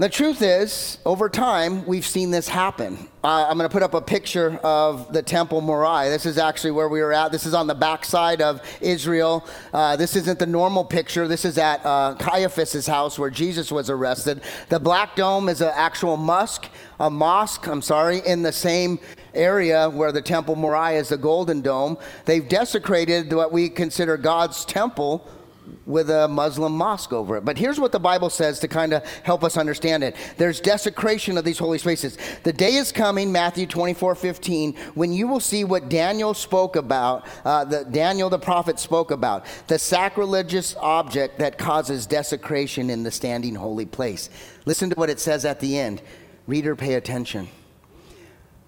The 0.03 0.09
truth 0.09 0.43
is, 0.43 0.99
over 1.07 1.29
time, 1.29 1.87
we've 1.87 2.05
seen 2.05 2.33
this 2.33 2.49
happen. 2.49 3.09
Uh, 3.23 3.47
I'm 3.49 3.57
going 3.57 3.71
to 3.71 3.73
put 3.73 3.85
up 3.85 3.95
a 3.95 4.01
picture 4.01 4.59
of 4.65 5.13
the 5.13 5.23
Temple 5.23 5.61
Moriah. 5.61 6.11
This 6.11 6.27
is 6.27 6.39
actually 6.39 6.73
where 6.73 6.89
we 6.89 7.01
were 7.01 7.13
at. 7.13 7.31
This 7.31 7.47
is 7.47 7.55
on 7.55 7.69
the 7.69 7.75
backside 7.77 8.43
of 8.43 8.61
Israel. 8.81 9.47
Uh, 9.73 9.95
this 9.95 10.17
isn't 10.17 10.41
the 10.41 10.47
normal 10.47 10.85
picture. 10.85 11.29
This 11.29 11.45
is 11.45 11.57
at 11.57 11.87
uh, 11.87 12.17
Caiaphas' 12.19 12.85
house 12.85 13.17
where 13.17 13.31
Jesus 13.31 13.71
was 13.71 13.89
arrested. 13.91 14.41
The 14.71 14.81
Black 14.81 15.15
Dome 15.15 15.49
is 15.49 15.61
an 15.61 15.71
actual 15.73 16.17
mosque, 16.17 16.69
a 16.99 17.09
mosque, 17.09 17.69
I'm 17.69 17.81
sorry, 17.81 18.23
in 18.27 18.43
the 18.43 18.51
same 18.51 18.99
area 19.35 19.89
where 19.89 20.11
the 20.11 20.21
Temple 20.21 20.57
Moriah 20.57 20.99
is 20.99 21.11
the 21.11 21.17
Golden 21.17 21.61
Dome. 21.61 21.97
They've 22.25 22.49
desecrated 22.49 23.33
what 23.33 23.53
we 23.53 23.69
consider 23.69 24.17
God's 24.17 24.65
temple 24.65 25.31
with 25.87 26.11
a 26.11 26.29
Muslim 26.29 26.77
mosque 26.77 27.13
over 27.13 27.37
it. 27.37 27.45
But 27.45 27.59
here's 27.59 27.79
what 27.79 27.93
the 27.93 28.01
Bible 28.01 28.31
says 28.31 28.59
to 28.61 28.69
kind 28.69 28.93
of 28.93 29.05
help 29.23 29.45
us 29.45 29.57
understand 29.57 30.05
it. 30.05 30.17
There's 30.37 30.61
desecration 30.61 31.39
of 31.39 31.45
these 31.45 31.59
holy 31.59 31.79
spaces. 31.79 32.19
The 32.43 32.53
day 32.53 32.75
is 32.75 32.93
coming, 32.93 33.33
Matthew 33.33 33.67
24, 33.67 34.15
15, 34.15 34.75
when 34.95 35.13
you 35.13 35.27
will 35.27 35.41
see 35.41 35.65
what 35.65 35.89
Daniel 35.89 36.35
spoke 36.35 36.77
about, 36.77 37.27
uh, 37.45 37.65
the, 37.65 37.85
Daniel 37.85 38.31
the 38.31 38.39
prophet 38.39 38.79
spoke 38.79 39.11
about, 39.11 39.47
the 39.67 39.79
sacrilegious 39.79 40.77
object 40.77 41.39
that 41.39 41.59
causes 41.59 42.07
desecration 42.07 42.91
in 42.91 43.03
the 43.03 43.11
standing 43.11 43.55
holy 43.55 43.87
place. 43.87 44.31
Listen 44.65 44.91
to 44.91 44.97
what 44.97 45.11
it 45.11 45.21
says 45.21 45.45
at 45.45 45.61
the 45.61 45.79
end. 45.79 46.03
Reader, 46.47 46.77
pay 46.77 46.95
attention. 46.95 47.49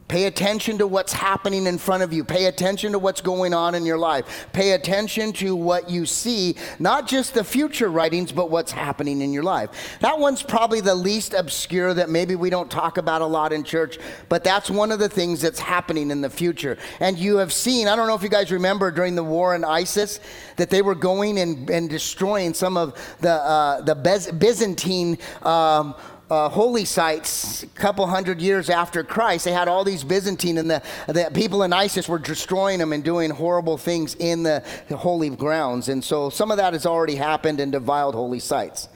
Pay 0.06 0.24
attention 0.26 0.76
to 0.78 0.86
what's 0.86 1.14
happening 1.14 1.66
in 1.66 1.78
front 1.78 2.02
of 2.02 2.12
you. 2.12 2.24
Pay 2.24 2.44
attention 2.44 2.92
to 2.92 2.98
what's 2.98 3.22
going 3.22 3.54
on 3.54 3.74
in 3.74 3.86
your 3.86 3.96
life. 3.96 4.46
Pay 4.52 4.72
attention 4.72 5.32
to 5.34 5.56
what 5.56 5.88
you 5.88 6.04
see, 6.04 6.56
not 6.78 7.08
just 7.08 7.32
the 7.32 7.42
future 7.42 7.88
writings, 7.88 8.30
but 8.30 8.50
what's 8.50 8.70
happening 8.70 9.22
in 9.22 9.32
your 9.32 9.42
life. 9.42 9.98
That 10.00 10.18
one's 10.18 10.42
probably 10.42 10.82
the 10.82 10.94
least 10.94 11.32
obscure 11.32 11.94
that 11.94 12.10
maybe 12.10 12.36
we 12.36 12.50
don't 12.50 12.70
talk 12.70 12.98
about 12.98 13.22
a 13.22 13.26
lot 13.26 13.52
in 13.52 13.64
church, 13.64 13.98
but 14.28 14.44
that's 14.44 14.70
one 14.70 14.92
of 14.92 14.98
the 14.98 15.08
things 15.08 15.40
that's 15.40 15.60
happening 15.60 16.10
in 16.10 16.20
the 16.20 16.30
future. 16.30 16.76
And 17.00 17.18
you 17.18 17.38
have 17.38 17.52
seen, 17.52 17.88
I 17.88 17.96
don't 17.96 18.06
know 18.06 18.14
if 18.14 18.22
you 18.22 18.28
guys 18.28 18.52
remember 18.52 18.90
during 18.90 19.14
the 19.14 19.24
war 19.24 19.54
in 19.54 19.64
ISIS, 19.64 20.20
that 20.56 20.68
they 20.68 20.82
were 20.82 20.94
going 20.94 21.38
and, 21.38 21.68
and 21.70 21.88
destroying 21.88 22.52
some 22.52 22.76
of 22.76 23.16
the, 23.20 23.32
uh, 23.32 23.80
the 23.80 23.94
Byzantine. 23.94 25.18
Um, 25.42 25.94
uh, 26.30 26.48
holy 26.48 26.84
sites 26.84 27.62
a 27.62 27.66
couple 27.68 28.06
hundred 28.06 28.40
years 28.40 28.70
after 28.70 29.04
Christ. 29.04 29.44
They 29.44 29.52
had 29.52 29.68
all 29.68 29.84
these 29.84 30.02
Byzantine, 30.02 30.58
and 30.58 30.70
the, 30.70 30.82
the 31.06 31.30
people 31.34 31.62
in 31.62 31.72
ISIS 31.72 32.08
were 32.08 32.18
destroying 32.18 32.78
them 32.78 32.92
and 32.92 33.04
doing 33.04 33.30
horrible 33.30 33.76
things 33.76 34.14
in 34.14 34.42
the, 34.42 34.64
the 34.88 34.96
holy 34.96 35.30
grounds. 35.30 35.88
And 35.88 36.02
so 36.02 36.30
some 36.30 36.50
of 36.50 36.56
that 36.56 36.72
has 36.72 36.86
already 36.86 37.16
happened 37.16 37.60
and 37.60 37.72
defiled 37.72 38.14
holy 38.14 38.40
sites. 38.40 38.88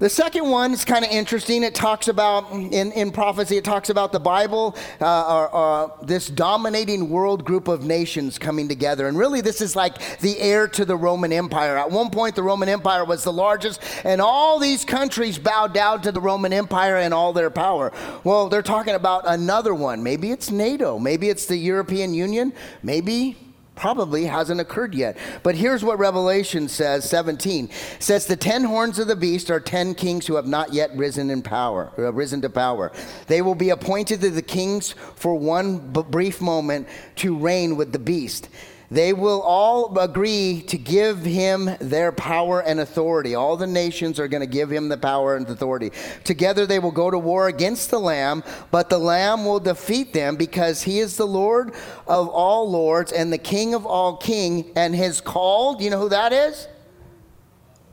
The 0.00 0.10
second 0.10 0.50
one 0.50 0.72
is 0.72 0.84
kind 0.84 1.04
of 1.04 1.10
interesting. 1.10 1.62
It 1.62 1.74
talks 1.74 2.08
about, 2.08 2.50
in, 2.50 2.90
in 2.92 3.12
prophecy, 3.12 3.56
it 3.56 3.64
talks 3.64 3.90
about 3.90 4.10
the 4.10 4.18
Bible, 4.18 4.76
uh, 5.00 5.36
or, 5.36 5.54
uh, 5.54 6.04
this 6.04 6.28
dominating 6.28 7.10
world 7.10 7.44
group 7.44 7.68
of 7.68 7.84
nations 7.84 8.38
coming 8.38 8.68
together. 8.68 9.06
And 9.06 9.16
really, 9.16 9.40
this 9.40 9.60
is 9.60 9.76
like 9.76 10.18
the 10.18 10.38
heir 10.40 10.66
to 10.68 10.84
the 10.84 10.96
Roman 10.96 11.32
Empire. 11.32 11.76
At 11.76 11.90
one 11.90 12.10
point, 12.10 12.34
the 12.34 12.42
Roman 12.42 12.68
Empire 12.68 13.04
was 13.04 13.22
the 13.22 13.32
largest, 13.32 13.80
and 14.04 14.20
all 14.20 14.58
these 14.58 14.84
countries 14.84 15.38
bowed 15.38 15.72
down 15.72 16.02
to 16.02 16.10
the 16.10 16.20
Roman 16.20 16.52
Empire 16.52 16.96
and 16.96 17.14
all 17.14 17.32
their 17.32 17.50
power. 17.50 17.92
Well, 18.24 18.48
they're 18.48 18.62
talking 18.62 18.94
about 18.94 19.22
another 19.26 19.74
one. 19.74 20.02
Maybe 20.02 20.32
it's 20.32 20.50
NATO, 20.50 20.98
maybe 20.98 21.28
it's 21.28 21.46
the 21.46 21.56
European 21.56 22.14
Union, 22.14 22.52
maybe 22.82 23.36
probably 23.74 24.24
hasn't 24.24 24.60
occurred 24.60 24.94
yet. 24.94 25.16
But 25.42 25.54
here's 25.54 25.84
what 25.84 25.98
Revelation 25.98 26.68
says 26.68 27.08
17 27.08 27.70
says 27.98 28.26
the 28.26 28.36
10 28.36 28.64
horns 28.64 28.98
of 28.98 29.08
the 29.08 29.16
beast 29.16 29.50
are 29.50 29.60
10 29.60 29.94
kings 29.94 30.26
who 30.26 30.36
have 30.36 30.46
not 30.46 30.72
yet 30.72 30.94
risen 30.96 31.30
in 31.30 31.42
power, 31.42 31.92
uh, 31.98 32.12
risen 32.12 32.40
to 32.42 32.50
power. 32.50 32.92
They 33.26 33.42
will 33.42 33.54
be 33.54 33.70
appointed 33.70 34.20
to 34.20 34.30
the 34.30 34.42
kings 34.42 34.94
for 35.16 35.34
one 35.34 35.78
b- 35.92 36.02
brief 36.08 36.40
moment 36.40 36.88
to 37.16 37.36
reign 37.36 37.76
with 37.76 37.92
the 37.92 37.98
beast. 37.98 38.48
They 38.90 39.12
will 39.12 39.40
all 39.40 39.96
agree 39.98 40.62
to 40.68 40.78
give 40.78 41.24
him 41.24 41.70
their 41.80 42.12
power 42.12 42.60
and 42.60 42.80
authority. 42.80 43.34
All 43.34 43.56
the 43.56 43.66
nations 43.66 44.20
are 44.20 44.28
going 44.28 44.42
to 44.42 44.46
give 44.46 44.70
him 44.70 44.88
the 44.88 44.96
power 44.96 45.36
and 45.36 45.48
authority. 45.48 45.90
Together 46.22 46.66
they 46.66 46.78
will 46.78 46.90
go 46.90 47.10
to 47.10 47.18
war 47.18 47.48
against 47.48 47.90
the 47.90 47.98
Lamb, 47.98 48.44
but 48.70 48.90
the 48.90 48.98
Lamb 48.98 49.44
will 49.44 49.60
defeat 49.60 50.12
them 50.12 50.36
because 50.36 50.82
he 50.82 50.98
is 50.98 51.16
the 51.16 51.26
Lord 51.26 51.74
of 52.06 52.28
all 52.28 52.70
lords 52.70 53.12
and 53.12 53.32
the 53.32 53.38
King 53.38 53.74
of 53.74 53.86
all 53.86 54.16
kings 54.16 54.66
and 54.76 54.94
his 54.94 55.20
called, 55.20 55.80
you 55.80 55.90
know 55.90 56.00
who 56.00 56.10
that 56.10 56.32
is? 56.32 56.68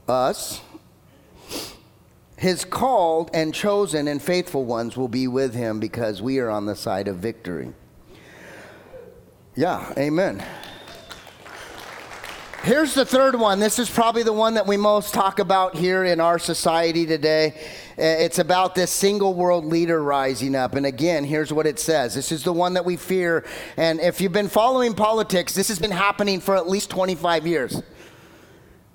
Us. 0.07 0.61
His 2.37 2.65
called 2.65 3.29
and 3.33 3.53
chosen 3.53 4.07
and 4.07 4.21
faithful 4.21 4.65
ones 4.65 4.97
will 4.97 5.07
be 5.07 5.27
with 5.27 5.53
him 5.53 5.79
because 5.79 6.21
we 6.21 6.39
are 6.39 6.49
on 6.49 6.65
the 6.65 6.75
side 6.75 7.07
of 7.07 7.17
victory. 7.17 7.71
Yeah, 9.55 9.93
amen. 9.97 10.43
Here's 12.63 12.93
the 12.93 13.05
third 13.05 13.33
one. 13.33 13.59
This 13.59 13.79
is 13.79 13.89
probably 13.89 14.21
the 14.21 14.33
one 14.33 14.53
that 14.53 14.67
we 14.67 14.77
most 14.77 15.15
talk 15.15 15.39
about 15.39 15.73
here 15.73 16.03
in 16.03 16.19
our 16.19 16.37
society 16.37 17.07
today. 17.07 17.55
Uh, 17.97 18.03
it's 18.03 18.37
about 18.37 18.75
this 18.75 18.91
single 18.91 19.33
world 19.33 19.65
leader 19.65 20.03
rising 20.03 20.53
up. 20.53 20.75
And 20.75 20.85
again, 20.85 21.23
here's 21.23 21.51
what 21.51 21.65
it 21.65 21.79
says 21.79 22.13
this 22.13 22.31
is 22.31 22.43
the 22.43 22.53
one 22.53 22.75
that 22.75 22.85
we 22.85 22.97
fear. 22.97 23.45
And 23.77 23.99
if 23.99 24.21
you've 24.21 24.31
been 24.31 24.47
following 24.47 24.93
politics, 24.93 25.55
this 25.55 25.69
has 25.69 25.79
been 25.79 25.89
happening 25.89 26.39
for 26.39 26.55
at 26.55 26.69
least 26.69 26.91
25 26.91 27.47
years. 27.47 27.81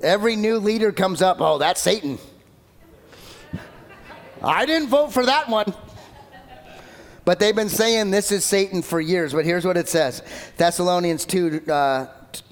Every 0.00 0.36
new 0.36 0.58
leader 0.58 0.92
comes 0.92 1.20
up, 1.20 1.40
oh, 1.40 1.58
that's 1.58 1.82
Satan. 1.82 2.18
I 4.44 4.64
didn't 4.64 4.90
vote 4.90 5.12
for 5.12 5.26
that 5.26 5.48
one. 5.48 5.74
But 7.24 7.40
they've 7.40 7.56
been 7.56 7.68
saying 7.68 8.12
this 8.12 8.30
is 8.30 8.44
Satan 8.44 8.82
for 8.82 9.00
years. 9.00 9.32
But 9.32 9.44
here's 9.44 9.64
what 9.64 9.76
it 9.76 9.88
says 9.88 10.22
Thessalonians 10.56 11.24
2 11.24 11.62
uh, 11.68 12.06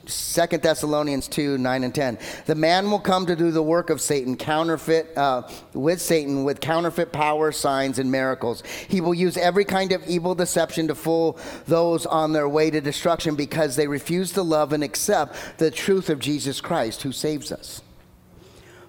Second 0.07 0.63
Thessalonians 0.63 1.29
2 1.29 1.59
9 1.59 1.85
and 1.85 1.95
10. 1.95 2.19
The 2.47 2.55
man 2.55 2.91
will 2.91 2.99
come 2.99 3.27
to 3.27 3.37
do 3.37 3.51
the 3.51 3.63
work 3.63 3.91
of 3.91 4.01
Satan, 4.01 4.37
counterfeit 4.37 5.17
uh, 5.17 5.49
with 5.73 6.01
Satan, 6.01 6.45
with 6.45 6.61
counterfeit 6.61 7.13
power, 7.13 7.53
signs, 7.53 7.99
and 7.99 8.11
miracles. 8.11 8.63
He 8.89 9.01
will 9.01 9.15
use 9.15 9.37
every 9.37 9.65
kind 9.65 9.93
of 9.93 10.07
evil 10.07 10.35
deception 10.35 10.89
to 10.89 10.95
fool 10.95 11.39
those 11.67 12.07
on 12.07 12.33
their 12.33 12.49
way 12.49 12.71
to 12.71 12.81
destruction 12.81 13.35
because 13.35 13.77
they 13.77 13.87
refuse 13.87 14.33
to 14.33 14.43
love 14.43 14.73
and 14.73 14.85
accept 14.85 15.37
the 15.59 15.71
truth 15.71 16.11
of 16.11 16.19
Jesus 16.19 16.61
Christ 16.61 17.03
who 17.03 17.13
saves 17.13 17.53
us. 17.53 17.83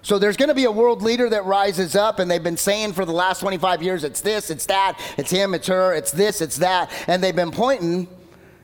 So 0.06 0.20
there's 0.20 0.36
going 0.36 0.50
to 0.50 0.54
be 0.54 0.66
a 0.66 0.70
world 0.70 1.02
leader 1.02 1.28
that 1.30 1.46
rises 1.46 1.96
up, 1.96 2.20
and 2.20 2.30
they've 2.30 2.40
been 2.40 2.56
saying 2.56 2.92
for 2.92 3.04
the 3.04 3.12
last 3.12 3.40
25 3.40 3.82
years, 3.82 4.04
it's 4.04 4.20
this, 4.20 4.50
it's 4.50 4.66
that, 4.66 5.00
it's 5.18 5.32
him, 5.32 5.52
it's 5.52 5.66
her, 5.66 5.94
it's 5.94 6.12
this, 6.12 6.40
it's 6.40 6.58
that. 6.58 6.92
And 7.08 7.24
they've 7.24 7.34
been 7.34 7.50
pointing 7.50 8.06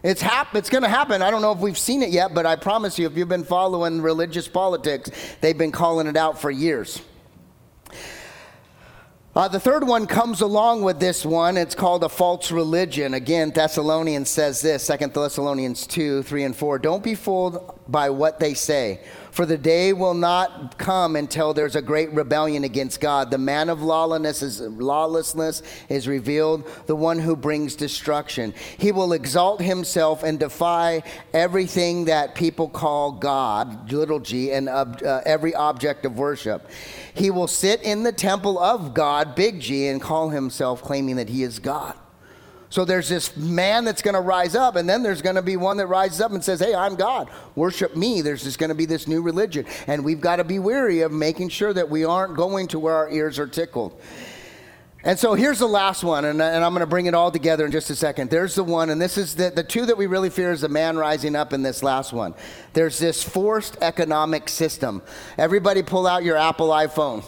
it's, 0.02 0.20
hap- 0.20 0.54
it's 0.54 0.70
going 0.70 0.82
to 0.82 0.88
happen. 0.88 1.22
I 1.22 1.30
don't 1.30 1.42
know 1.42 1.52
if 1.52 1.58
we've 1.58 1.78
seen 1.78 2.02
it 2.02 2.10
yet, 2.10 2.34
but 2.34 2.44
I 2.46 2.56
promise 2.56 2.98
you, 2.98 3.06
if 3.06 3.16
you've 3.16 3.28
been 3.28 3.44
following 3.44 4.02
religious 4.02 4.48
politics, 4.48 5.10
they've 5.40 5.56
been 5.56 5.72
calling 5.72 6.06
it 6.06 6.16
out 6.16 6.40
for 6.40 6.50
years. 6.50 7.00
Uh, 9.34 9.48
the 9.48 9.60
third 9.60 9.86
one 9.86 10.06
comes 10.06 10.42
along 10.42 10.82
with 10.82 11.00
this 11.00 11.24
one. 11.24 11.56
It's 11.56 11.74
called 11.74 12.04
a 12.04 12.08
false 12.08 12.50
religion. 12.50 13.14
Again, 13.14 13.50
Thessalonians 13.50 14.28
says 14.28 14.60
this, 14.60 14.82
Second 14.82 15.14
Thessalonians 15.14 15.86
2, 15.86 16.22
3, 16.22 16.44
and 16.44 16.54
4. 16.54 16.78
Don't 16.78 17.02
be 17.02 17.14
fooled 17.14 17.78
by 17.88 18.10
what 18.10 18.38
they 18.38 18.54
say 18.54 19.00
for 19.32 19.46
the 19.46 19.56
day 19.56 19.94
will 19.94 20.12
not 20.12 20.76
come 20.76 21.16
until 21.16 21.54
there's 21.54 21.74
a 21.74 21.80
great 21.80 22.12
rebellion 22.12 22.64
against 22.64 23.00
God. 23.00 23.30
The 23.30 23.38
man 23.38 23.70
of 23.70 23.82
lawlessness 23.82 24.42
is, 24.42 24.60
lawlessness 24.60 25.62
is 25.88 26.06
revealed, 26.06 26.70
the 26.84 26.94
one 26.94 27.18
who 27.18 27.34
brings 27.34 27.74
destruction. 27.74 28.52
He 28.76 28.92
will 28.92 29.14
exalt 29.14 29.62
himself 29.62 30.22
and 30.22 30.38
defy 30.38 31.02
everything 31.32 32.04
that 32.04 32.34
people 32.34 32.68
call 32.68 33.12
God, 33.12 33.90
little 33.90 34.20
g, 34.20 34.52
and 34.52 34.68
uh, 34.68 35.22
every 35.24 35.54
object 35.54 36.04
of 36.04 36.18
worship. 36.18 36.68
He 37.14 37.30
will 37.30 37.48
sit 37.48 37.82
in 37.82 38.02
the 38.02 38.12
temple 38.12 38.58
of 38.58 38.92
God, 38.92 39.34
big 39.34 39.60
G, 39.60 39.88
and 39.88 40.00
call 40.00 40.28
himself 40.28 40.82
claiming 40.82 41.16
that 41.16 41.30
he 41.30 41.42
is 41.42 41.58
God. 41.58 41.94
So 42.72 42.86
there's 42.86 43.06
this 43.06 43.36
man 43.36 43.84
that's 43.84 44.00
going 44.00 44.14
to 44.14 44.22
rise 44.22 44.54
up, 44.54 44.76
and 44.76 44.88
then 44.88 45.02
there's 45.02 45.20
going 45.20 45.36
to 45.36 45.42
be 45.42 45.58
one 45.58 45.76
that 45.76 45.88
rises 45.88 46.22
up 46.22 46.32
and 46.32 46.42
says, 46.42 46.58
Hey, 46.58 46.74
I'm 46.74 46.94
God. 46.94 47.28
Worship 47.54 47.94
me. 47.94 48.22
There's 48.22 48.44
just 48.44 48.58
going 48.58 48.70
to 48.70 48.74
be 48.74 48.86
this 48.86 49.06
new 49.06 49.20
religion. 49.20 49.66
And 49.86 50.02
we've 50.02 50.22
got 50.22 50.36
to 50.36 50.44
be 50.44 50.58
weary 50.58 51.02
of 51.02 51.12
making 51.12 51.50
sure 51.50 51.74
that 51.74 51.90
we 51.90 52.06
aren't 52.06 52.34
going 52.34 52.68
to 52.68 52.78
where 52.78 52.94
our 52.94 53.10
ears 53.10 53.38
are 53.38 53.46
tickled. 53.46 54.00
And 55.04 55.18
so 55.18 55.34
here's 55.34 55.58
the 55.58 55.68
last 55.68 56.02
one, 56.02 56.24
and, 56.24 56.40
and 56.40 56.64
I'm 56.64 56.72
going 56.72 56.80
to 56.80 56.86
bring 56.86 57.04
it 57.04 57.12
all 57.12 57.30
together 57.30 57.66
in 57.66 57.72
just 57.72 57.90
a 57.90 57.94
second. 57.94 58.30
There's 58.30 58.54
the 58.54 58.64
one, 58.64 58.88
and 58.88 58.98
this 58.98 59.18
is 59.18 59.34
the, 59.34 59.50
the 59.50 59.64
two 59.64 59.84
that 59.84 59.98
we 59.98 60.06
really 60.06 60.30
fear 60.30 60.50
is 60.50 60.62
the 60.62 60.70
man 60.70 60.96
rising 60.96 61.36
up 61.36 61.52
in 61.52 61.62
this 61.62 61.82
last 61.82 62.14
one. 62.14 62.34
There's 62.72 62.98
this 62.98 63.22
forced 63.22 63.76
economic 63.82 64.48
system. 64.48 65.02
Everybody 65.36 65.82
pull 65.82 66.06
out 66.06 66.24
your 66.24 66.38
Apple 66.38 66.70
iPhone. 66.70 67.22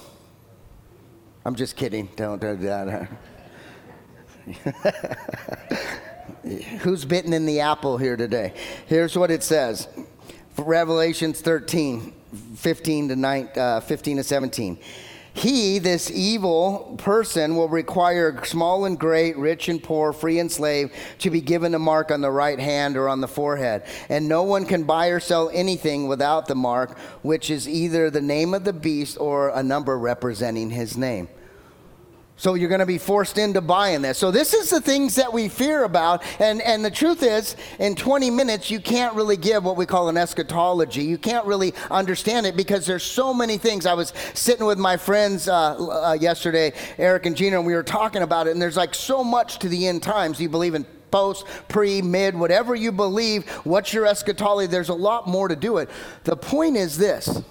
I'm 1.45 1.55
just 1.55 1.77
kidding. 1.77 2.09
Don't 2.17 2.41
do 2.41 2.57
that. 2.57 3.11
Who's 6.81 7.05
bitten 7.05 7.33
in 7.33 7.47
the 7.47 7.61
apple 7.61 7.99
here 7.99 8.17
today? 8.17 8.53
Here's 8.87 9.17
what 9.17 9.31
it 9.31 9.43
says 9.43 9.89
Revelations 10.59 11.41
13, 11.41 12.13
15 12.57 13.09
to, 13.09 13.17
9, 13.17 13.49
uh, 13.57 13.81
15 13.81 14.17
to 14.19 14.25
17. 14.25 14.79
He, 15.37 15.81
this 15.81 16.13
evil 16.13 16.95
person, 16.97 17.57
will 17.57 17.69
require 17.69 18.45
small 18.45 18.85
and 18.85 18.97
great, 18.97 19.37
rich 19.37 19.69
and 19.69 19.83
poor, 19.83 20.13
free 20.13 20.39
and 20.39 20.51
slave, 20.51 20.93
to 21.19 21.31
be 21.31 21.41
given 21.41 21.75
a 21.75 21.79
mark 21.79 22.13
on 22.13 22.21
the 22.21 22.31
right 22.31 22.61
hand 22.61 22.97
or 22.97 23.09
on 23.09 23.21
the 23.21 23.27
forehead. 23.27 23.83
And 24.09 24.29
no 24.29 24.45
one 24.45 24.65
can 24.65 24.85
buy 24.85 25.09
or 25.09 25.19
sell 25.19 25.51
anything 25.53 26.07
without 26.07 26.47
the 26.47 26.55
mark, 26.55 26.97
which 27.23 27.51
is 27.51 27.69
either 27.69 28.11
the 28.11 28.21
name 28.21 28.55
of 28.55 28.63
the 28.63 28.73
beast 28.73 29.19
or 29.19 29.49
a 29.49 29.63
number 29.63 29.99
representing 29.99 30.71
his 30.71 30.97
name. 30.97 31.29
So 32.37 32.55
you're 32.55 32.69
going 32.69 32.81
to 32.81 32.87
be 32.87 32.99
forced 32.99 33.39
into 33.39 33.61
buying 33.61 34.03
this. 34.03 34.19
So 34.19 34.33
this 34.33 34.55
is 34.55 34.69
the 34.69 34.81
things 34.81 35.15
that 35.15 35.33
we 35.33 35.49
fear 35.49 35.85
about. 35.85 36.23
And, 36.41 36.61
and 36.63 36.85
the 36.85 36.91
truth 36.91 37.23
is, 37.23 37.55
in 37.79 37.95
20 37.95 38.29
minutes, 38.31 38.73
you 38.73 38.81
can't 38.81 39.15
really 39.15 39.37
give 39.37 39.65
what 39.65 39.77
we 39.77 39.87
call 39.87 40.09
an 40.09 40.17
eschatology. 40.17 41.05
You 41.05 41.17
can't 41.17 41.47
really 41.47 41.75
understand 41.93 42.47
it 42.47 42.57
because 42.57 42.87
there's 42.87 43.05
so 43.05 43.33
many 43.33 43.57
things. 43.57 43.87
I 43.87 43.95
was 43.95 44.13
sitting 44.35 44.67
with 44.67 44.79
my 44.79 44.97
friends 44.97 45.49
uh, 45.49 45.77
uh, 46.11 46.19
yesterday, 46.21 46.73
Eric 46.99 47.27
and 47.27 47.37
Gina, 47.37 47.59
and 47.59 47.67
we 47.67 47.75
were 47.75 47.85
talking 47.85 48.23
about 48.23 48.49
it. 48.49 48.51
And 48.51 48.61
there's 48.61 48.77
like 48.77 48.97
so 48.97 49.23
much 49.23 49.61
to 49.61 49.69
the 49.69 49.87
end 49.87 50.03
times. 50.03 50.41
You 50.41 50.49
believe 50.49 50.75
in 50.75 50.85
post, 51.13 51.47
pre, 51.69 52.03
mid, 52.03 52.37
whatever 52.37 52.75
you 52.75 52.91
believe, 52.91 53.49
what's 53.63 53.95
your 53.95 54.07
eschatology? 54.07 54.67
There's 54.67 54.89
a 54.89 54.95
lot 54.95 55.29
more 55.29 55.47
to 55.47 55.55
do 55.55 55.79
it. 55.79 55.89
The 56.25 56.37
point 56.37 56.77
is 56.77 56.99
this 56.99 57.45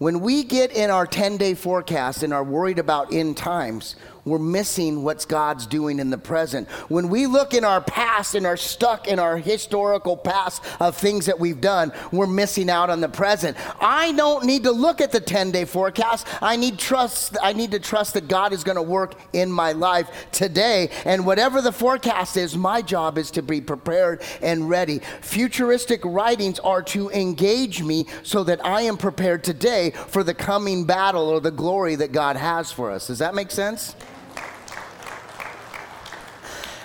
when 0.00 0.20
we 0.20 0.42
get 0.42 0.72
in 0.72 0.88
our 0.88 1.06
10 1.06 1.36
day 1.36 1.52
forecast 1.52 2.22
and 2.22 2.32
are 2.32 2.42
worried 2.42 2.78
about 2.78 3.12
end 3.12 3.36
times, 3.36 3.96
we're 4.24 4.38
missing 4.38 5.02
what 5.02 5.20
God's 5.28 5.66
doing 5.66 5.98
in 5.98 6.10
the 6.10 6.18
present. 6.18 6.68
When 6.88 7.08
we 7.08 7.26
look 7.26 7.54
in 7.54 7.64
our 7.64 7.80
past 7.80 8.34
and 8.34 8.46
are 8.46 8.56
stuck 8.56 9.08
in 9.08 9.18
our 9.18 9.36
historical 9.36 10.16
past 10.16 10.62
of 10.80 10.96
things 10.96 11.26
that 11.26 11.38
we've 11.38 11.60
done, 11.60 11.92
we're 12.12 12.26
missing 12.26 12.70
out 12.70 12.90
on 12.90 13.00
the 13.00 13.08
present. 13.08 13.56
I 13.80 14.12
don't 14.12 14.44
need 14.44 14.64
to 14.64 14.72
look 14.72 15.00
at 15.00 15.12
the 15.12 15.20
10-day 15.20 15.64
forecast. 15.66 16.26
I 16.40 16.56
need 16.56 16.78
trust 16.78 17.36
I 17.42 17.52
need 17.52 17.72
to 17.72 17.80
trust 17.80 18.14
that 18.14 18.28
God 18.28 18.52
is 18.52 18.64
going 18.64 18.76
to 18.76 18.82
work 18.82 19.14
in 19.32 19.50
my 19.50 19.72
life 19.72 20.08
today 20.32 20.90
and 21.04 21.26
whatever 21.26 21.60
the 21.60 21.72
forecast 21.72 22.36
is, 22.36 22.56
my 22.56 22.82
job 22.82 23.18
is 23.18 23.30
to 23.32 23.42
be 23.42 23.60
prepared 23.60 24.22
and 24.42 24.68
ready. 24.68 25.00
Futuristic 25.20 26.04
writings 26.04 26.58
are 26.60 26.82
to 26.82 27.10
engage 27.10 27.82
me 27.82 28.06
so 28.22 28.44
that 28.44 28.64
I 28.64 28.82
am 28.82 28.96
prepared 28.96 29.44
today 29.44 29.90
for 29.90 30.22
the 30.22 30.34
coming 30.34 30.84
battle 30.84 31.28
or 31.28 31.40
the 31.40 31.50
glory 31.50 31.94
that 31.96 32.12
God 32.12 32.36
has 32.36 32.70
for 32.72 32.90
us. 32.90 33.06
Does 33.06 33.18
that 33.18 33.34
make 33.34 33.50
sense? 33.50 33.94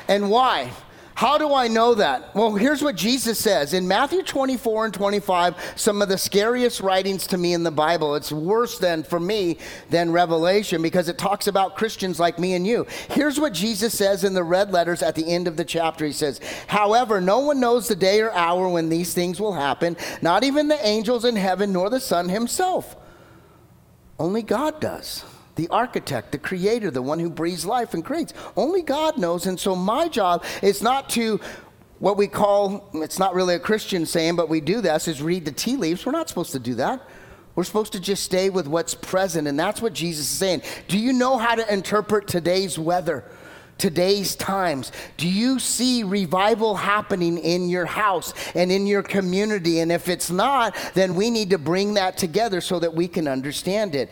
And 0.08 0.30
why? 0.30 0.72
How 1.16 1.38
do 1.38 1.54
I 1.54 1.70
know 1.70 1.96
that? 1.96 2.36
Well, 2.36 2.56
here's 2.56 2.84
what 2.84 2.98
Jesus 2.98 3.40
says 3.40 3.74
in 3.74 3.88
Matthew 3.88 4.22
24 4.22 4.86
and 4.86 4.94
25, 4.94 5.74
some 5.78 6.02
of 6.02 6.10
the 6.10 6.18
scariest 6.18 6.82
writings 6.82 7.26
to 7.28 7.38
me 7.38 7.54
in 7.54 7.64
the 7.64 7.72
Bible. 7.72 8.16
It's 8.16 8.34
worse 8.34 8.80
than 8.80 9.02
for 9.02 9.18
me 9.18 9.58
than 9.90 10.12
Revelation 10.12 10.82
because 10.82 11.08
it 11.08 11.18
talks 11.18 11.48
about 11.48 11.78
Christians 11.78 12.20
like 12.20 12.38
me 12.38 12.54
and 12.54 12.68
you. 12.68 12.86
Here's 13.12 13.40
what 13.40 13.54
Jesus 13.54 13.98
says 13.98 14.26
in 14.26 14.34
the 14.34 14.44
red 14.44 14.74
letters 14.74 15.02
at 15.02 15.16
the 15.16 15.26
end 15.26 15.48
of 15.48 15.56
the 15.56 15.64
chapter. 15.64 16.06
He 16.06 16.12
says, 16.12 16.42
However, 16.68 17.22
no 17.22 17.40
one 17.40 17.62
knows 17.62 17.88
the 17.88 17.96
day 17.96 18.20
or 18.20 18.34
hour 18.34 18.68
when 18.68 18.90
these 18.90 19.14
things 19.14 19.40
will 19.40 19.54
happen, 19.54 19.96
not 20.22 20.44
even 20.44 20.68
the 20.68 20.86
angels 20.86 21.24
in 21.24 21.38
heaven 21.38 21.72
nor 21.72 21.90
the 21.90 22.02
Son 22.02 22.28
himself. 22.28 22.98
Only 24.20 24.42
God 24.42 24.82
does 24.82 25.24
the 25.56 25.68
architect, 25.70 26.32
the 26.32 26.38
creator, 26.38 26.92
the 26.92 27.02
one 27.02 27.20
who 27.20 27.30
breathes 27.30 27.66
life 27.66 27.94
and 27.94 28.04
creates. 28.04 28.34
Only 28.56 28.82
God 28.82 29.18
knows. 29.18 29.46
And 29.46 29.60
so 29.60 29.76
my 29.76 30.08
job 30.08 30.44
is 30.62 30.82
not 30.82 31.10
to 31.12 31.40
what 32.00 32.18
we 32.18 32.28
call, 32.28 32.90
it's 32.94 33.20
not 33.20 33.34
really 33.34 33.56
a 33.56 33.60
Christian 33.60 34.06
saying, 34.06 34.36
but 34.36 34.50
we 34.50 34.60
do 34.62 34.82
this, 34.82 35.08
is 35.08 35.22
read 35.22 35.46
the 35.46 35.52
tea 35.52 35.78
leaves. 35.78 36.06
We're 36.06 36.12
not 36.12 36.28
supposed 36.28 36.52
to 36.52 36.60
do 36.60 36.76
that. 36.76 37.02
We're 37.56 37.64
supposed 37.64 37.94
to 37.94 38.02
just 38.02 38.24
stay 38.24 38.50
with 38.50 38.68
what's 38.68 38.94
present. 38.94 39.48
And 39.48 39.58
that's 39.58 39.82
what 39.82 39.94
Jesus 39.94 40.26
is 40.26 40.38
saying. 40.38 40.62
Do 40.90 41.00
you 41.00 41.14
know 41.14 41.38
how 41.38 41.56
to 41.56 41.74
interpret 41.74 42.28
today's 42.28 42.78
weather? 42.78 43.24
Today's 43.78 44.36
times. 44.36 44.92
Do 45.18 45.28
you 45.28 45.60
see 45.60 46.04
revival 46.04 46.76
happening 46.76 47.38
in 47.38 47.70
your 47.70 47.86
house 47.86 48.34
and 48.56 48.72
in 48.72 48.88
your 48.88 49.04
community? 49.04 49.80
And 49.80 49.92
if 49.92 50.08
it's 50.10 50.30
not, 50.30 50.76
then 50.94 51.16
we 51.16 51.30
need 51.30 51.50
to 51.50 51.58
bring 51.58 51.94
that 51.96 52.18
together 52.18 52.62
so 52.62 52.80
that 52.80 52.94
we 52.94 53.08
can 53.08 53.28
understand 53.28 53.96
it. 53.96 54.10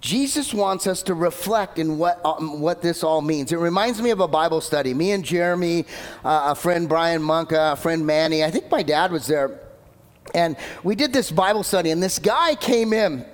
Jesus 0.00 0.54
wants 0.54 0.86
us 0.86 1.02
to 1.04 1.14
reflect 1.14 1.78
in 1.78 1.98
what, 1.98 2.24
um, 2.24 2.60
what 2.60 2.80
this 2.80 3.04
all 3.04 3.20
means. 3.20 3.52
It 3.52 3.58
reminds 3.58 4.00
me 4.00 4.10
of 4.10 4.20
a 4.20 4.28
Bible 4.28 4.60
study. 4.60 4.94
Me 4.94 5.12
and 5.12 5.24
Jeremy, 5.24 5.84
uh, 6.24 6.48
a 6.48 6.54
friend 6.54 6.88
Brian 6.88 7.20
Monka, 7.20 7.72
a 7.72 7.76
friend 7.76 8.06
Manny, 8.06 8.42
I 8.42 8.50
think 8.50 8.70
my 8.70 8.82
dad 8.82 9.12
was 9.12 9.26
there. 9.26 9.60
And 10.34 10.56
we 10.82 10.94
did 10.94 11.12
this 11.12 11.30
Bible 11.30 11.62
study, 11.62 11.90
and 11.90 12.02
this 12.02 12.18
guy 12.18 12.54
came 12.54 12.92
in 12.92 13.26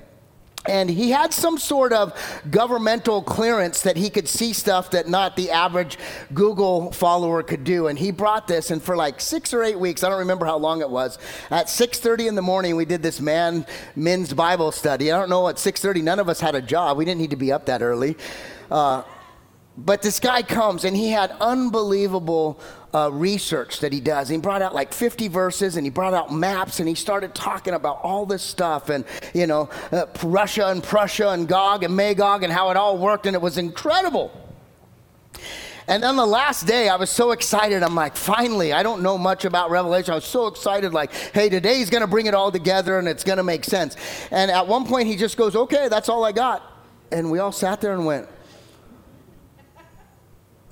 and 0.68 0.90
he 0.90 1.10
had 1.10 1.32
some 1.32 1.58
sort 1.58 1.92
of 1.92 2.12
governmental 2.50 3.22
clearance 3.22 3.82
that 3.82 3.96
he 3.96 4.10
could 4.10 4.28
see 4.28 4.52
stuff 4.52 4.90
that 4.90 5.08
not 5.08 5.36
the 5.36 5.50
average 5.50 5.98
Google 6.34 6.92
follower 6.92 7.42
could 7.42 7.64
do. 7.64 7.86
And 7.86 7.98
he 7.98 8.10
brought 8.10 8.48
this, 8.48 8.70
and 8.70 8.82
for 8.82 8.96
like 8.96 9.20
six 9.20 9.52
or 9.52 9.62
eight 9.62 9.78
weeks, 9.78 10.02
I 10.04 10.08
don't 10.08 10.20
remember 10.20 10.46
how 10.46 10.58
long 10.58 10.80
it 10.80 10.90
was. 10.90 11.18
At 11.50 11.68
6:30 11.68 12.28
in 12.28 12.34
the 12.34 12.42
morning, 12.42 12.76
we 12.76 12.84
did 12.84 13.02
this 13.02 13.20
man 13.20 13.66
men's 13.94 14.32
Bible 14.32 14.72
study. 14.72 15.12
I 15.12 15.18
don't 15.18 15.30
know 15.30 15.48
at 15.48 15.58
6:30, 15.58 16.02
none 16.02 16.18
of 16.18 16.28
us 16.28 16.40
had 16.40 16.54
a 16.54 16.62
job. 16.62 16.96
We 16.96 17.04
didn't 17.04 17.20
need 17.20 17.30
to 17.30 17.36
be 17.36 17.52
up 17.52 17.66
that 17.66 17.82
early. 17.82 18.16
Uh, 18.70 19.02
but 19.76 20.02
this 20.02 20.20
guy 20.20 20.42
comes 20.42 20.84
and 20.84 20.96
he 20.96 21.10
had 21.10 21.32
unbelievable 21.40 22.58
uh, 22.94 23.10
research 23.12 23.80
that 23.80 23.92
he 23.92 24.00
does. 24.00 24.28
He 24.28 24.38
brought 24.38 24.62
out 24.62 24.74
like 24.74 24.94
50 24.94 25.28
verses 25.28 25.76
and 25.76 25.84
he 25.84 25.90
brought 25.90 26.14
out 26.14 26.32
maps 26.32 26.80
and 26.80 26.88
he 26.88 26.94
started 26.94 27.34
talking 27.34 27.74
about 27.74 28.00
all 28.02 28.24
this 28.24 28.42
stuff 28.42 28.88
and, 28.88 29.04
you 29.34 29.46
know, 29.46 29.68
uh, 29.92 30.06
Russia 30.22 30.68
and 30.68 30.82
Prussia 30.82 31.28
and 31.30 31.46
Gog 31.46 31.84
and 31.84 31.94
Magog 31.94 32.42
and 32.42 32.52
how 32.52 32.70
it 32.70 32.76
all 32.76 32.96
worked 32.96 33.26
and 33.26 33.36
it 33.36 33.42
was 33.42 33.58
incredible. 33.58 34.32
And 35.88 36.02
then 36.02 36.16
the 36.16 36.26
last 36.26 36.66
day, 36.66 36.88
I 36.88 36.96
was 36.96 37.10
so 37.10 37.30
excited. 37.30 37.82
I'm 37.82 37.94
like, 37.94 38.16
finally, 38.16 38.72
I 38.72 38.82
don't 38.82 39.02
know 39.02 39.16
much 39.16 39.44
about 39.44 39.70
Revelation. 39.70 40.12
I 40.12 40.14
was 40.16 40.24
so 40.24 40.48
excited, 40.48 40.92
like, 40.92 41.12
hey, 41.12 41.48
today 41.48 41.76
he's 41.78 41.90
going 41.90 42.00
to 42.00 42.08
bring 42.08 42.26
it 42.26 42.34
all 42.34 42.50
together 42.50 42.98
and 42.98 43.06
it's 43.06 43.22
going 43.22 43.36
to 43.36 43.44
make 43.44 43.64
sense. 43.64 43.94
And 44.32 44.50
at 44.50 44.66
one 44.66 44.84
point, 44.84 45.06
he 45.06 45.14
just 45.14 45.36
goes, 45.36 45.54
okay, 45.54 45.86
that's 45.88 46.08
all 46.08 46.24
I 46.24 46.32
got. 46.32 46.62
And 47.12 47.30
we 47.30 47.38
all 47.38 47.52
sat 47.52 47.80
there 47.80 47.92
and 47.92 48.04
went, 48.04 48.28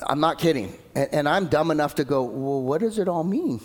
I'm 0.03 0.21
not 0.21 0.39
kidding. 0.39 0.77
And, 0.95 1.09
and, 1.13 1.29
I'm 1.29 1.47
dumb 1.47 1.71
enough 1.71 1.95
to 1.97 2.05
go, 2.05 2.23
well, 2.23 2.63
what 2.63 2.81
does 2.81 2.99
it 2.99 3.09
all 3.09 3.25
mean? 3.25 3.61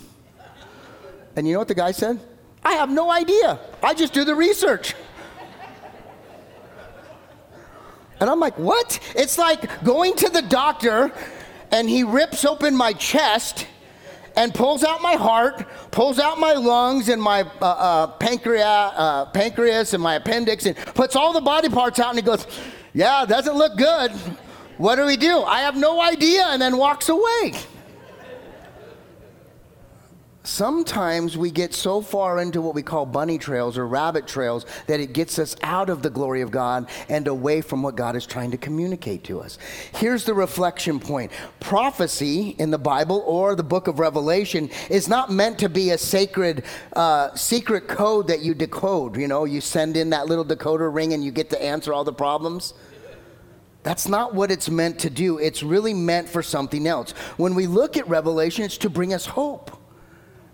And 1.36 1.46
you 1.46 1.54
know 1.54 1.58
what 1.58 1.68
the 1.68 1.74
guy 1.74 1.92
said? 1.92 2.20
I 2.64 2.72
have 2.74 2.90
no 2.90 3.10
idea. 3.10 3.58
I 3.82 3.94
just 3.94 4.12
do 4.12 4.24
the 4.24 4.34
research. 4.34 4.94
And 8.20 8.28
I'm 8.28 8.38
like, 8.38 8.58
what? 8.58 9.00
It's 9.16 9.38
like 9.38 9.82
going 9.82 10.14
to 10.16 10.28
the 10.28 10.42
doctor 10.42 11.10
and 11.70 11.88
he 11.88 12.04
rips 12.04 12.44
open 12.44 12.76
my 12.76 12.92
chest 12.92 13.66
and 14.36 14.54
pulls 14.54 14.84
out 14.84 15.00
my 15.00 15.14
heart, 15.14 15.66
pulls 15.90 16.18
out 16.18 16.38
my 16.38 16.52
lungs 16.52 17.08
and 17.08 17.20
my 17.20 17.42
uh, 17.60 17.64
uh, 17.64 18.06
pancreas, 18.06 18.64
uh, 18.64 19.24
pancreas 19.26 19.94
and 19.94 20.02
my 20.02 20.16
appendix 20.16 20.66
and 20.66 20.76
puts 20.76 21.16
all 21.16 21.32
the 21.32 21.40
body 21.40 21.68
parts 21.68 21.98
out 21.98 22.10
and 22.10 22.18
he 22.18 22.22
goes, 22.22 22.46
yeah, 22.92 23.24
doesn't 23.24 23.56
look 23.56 23.76
good. 23.76 24.12
What 24.80 24.96
do 24.96 25.04
we 25.04 25.18
do? 25.18 25.42
I 25.42 25.60
have 25.60 25.76
no 25.76 26.00
idea, 26.00 26.46
and 26.48 26.62
then 26.62 26.78
walks 26.78 27.10
away. 27.10 27.52
Sometimes 30.42 31.36
we 31.36 31.50
get 31.50 31.74
so 31.74 32.00
far 32.00 32.40
into 32.40 32.62
what 32.62 32.74
we 32.74 32.82
call 32.82 33.04
bunny 33.04 33.36
trails 33.36 33.76
or 33.76 33.86
rabbit 33.86 34.26
trails 34.26 34.64
that 34.86 34.98
it 34.98 35.12
gets 35.12 35.38
us 35.38 35.54
out 35.62 35.90
of 35.90 36.00
the 36.00 36.08
glory 36.08 36.40
of 36.40 36.50
God 36.50 36.88
and 37.10 37.28
away 37.28 37.60
from 37.60 37.82
what 37.82 37.94
God 37.94 38.16
is 38.16 38.24
trying 38.24 38.52
to 38.52 38.56
communicate 38.56 39.22
to 39.24 39.40
us. 39.40 39.58
Here's 39.96 40.24
the 40.24 40.32
reflection 40.32 40.98
point 40.98 41.30
prophecy 41.60 42.56
in 42.58 42.70
the 42.70 42.78
Bible 42.78 43.22
or 43.26 43.54
the 43.54 43.62
book 43.62 43.86
of 43.86 43.98
Revelation 43.98 44.70
is 44.88 45.08
not 45.08 45.30
meant 45.30 45.58
to 45.58 45.68
be 45.68 45.90
a 45.90 45.98
sacred, 45.98 46.64
uh, 46.94 47.34
secret 47.34 47.86
code 47.86 48.28
that 48.28 48.40
you 48.40 48.54
decode. 48.54 49.18
You 49.18 49.28
know, 49.28 49.44
you 49.44 49.60
send 49.60 49.98
in 49.98 50.08
that 50.10 50.24
little 50.24 50.44
decoder 50.44 50.92
ring 50.92 51.12
and 51.12 51.22
you 51.22 51.32
get 51.32 51.50
to 51.50 51.62
answer 51.62 51.92
all 51.92 52.02
the 52.02 52.14
problems. 52.14 52.72
That's 53.82 54.08
not 54.08 54.34
what 54.34 54.50
it's 54.50 54.68
meant 54.68 54.98
to 55.00 55.10
do. 55.10 55.38
It's 55.38 55.62
really 55.62 55.94
meant 55.94 56.28
for 56.28 56.42
something 56.42 56.86
else. 56.86 57.12
When 57.36 57.54
we 57.54 57.66
look 57.66 57.96
at 57.96 58.08
Revelation, 58.08 58.64
it's 58.64 58.78
to 58.78 58.90
bring 58.90 59.14
us 59.14 59.26
hope. 59.26 59.79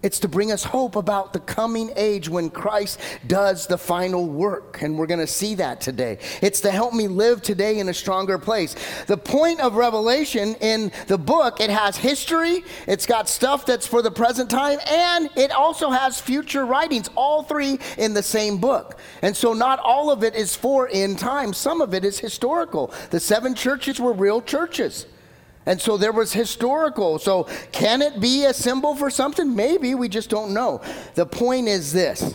It's 0.02 0.20
to 0.20 0.28
bring 0.28 0.52
us 0.52 0.62
hope 0.62 0.94
about 0.94 1.32
the 1.32 1.40
coming 1.40 1.90
age 1.96 2.28
when 2.28 2.50
Christ 2.50 3.00
does 3.26 3.66
the 3.66 3.78
final 3.78 4.26
work. 4.26 4.82
And 4.82 4.98
we're 4.98 5.06
going 5.06 5.20
to 5.20 5.26
see 5.26 5.54
that 5.56 5.80
today. 5.80 6.18
It's 6.42 6.60
to 6.60 6.70
help 6.70 6.92
me 6.94 7.08
live 7.08 7.42
today 7.42 7.78
in 7.78 7.88
a 7.88 7.94
stronger 7.94 8.38
place. 8.38 8.76
The 9.06 9.16
point 9.16 9.60
of 9.60 9.74
Revelation 9.74 10.54
in 10.60 10.92
the 11.06 11.18
book, 11.18 11.60
it 11.60 11.70
has 11.70 11.96
history, 11.96 12.62
it's 12.86 13.06
got 13.06 13.28
stuff 13.28 13.66
that's 13.66 13.86
for 13.86 14.02
the 14.02 14.10
present 14.10 14.50
time, 14.50 14.78
and 14.86 15.30
it 15.36 15.50
also 15.50 15.90
has 15.90 16.20
future 16.20 16.66
writings, 16.66 17.08
all 17.16 17.42
three 17.42 17.78
in 17.98 18.14
the 18.14 18.22
same 18.22 18.58
book. 18.58 18.98
And 19.22 19.36
so 19.36 19.54
not 19.54 19.78
all 19.80 20.10
of 20.10 20.22
it 20.22 20.34
is 20.34 20.54
for 20.54 20.88
end 20.92 21.18
time, 21.18 21.52
some 21.52 21.80
of 21.80 21.94
it 21.94 22.04
is 22.04 22.18
historical. 22.18 22.92
The 23.10 23.20
seven 23.20 23.54
churches 23.54 23.98
were 23.98 24.12
real 24.12 24.42
churches. 24.42 25.06
And 25.66 25.80
so 25.80 25.96
there 25.96 26.12
was 26.12 26.32
historical. 26.32 27.18
So 27.18 27.44
can 27.72 28.00
it 28.00 28.20
be 28.20 28.44
a 28.44 28.54
symbol 28.54 28.94
for 28.94 29.10
something? 29.10 29.54
Maybe, 29.54 29.94
we 29.94 30.08
just 30.08 30.30
don't 30.30 30.54
know. 30.54 30.80
The 31.14 31.26
point 31.26 31.68
is 31.68 31.92
this. 31.92 32.34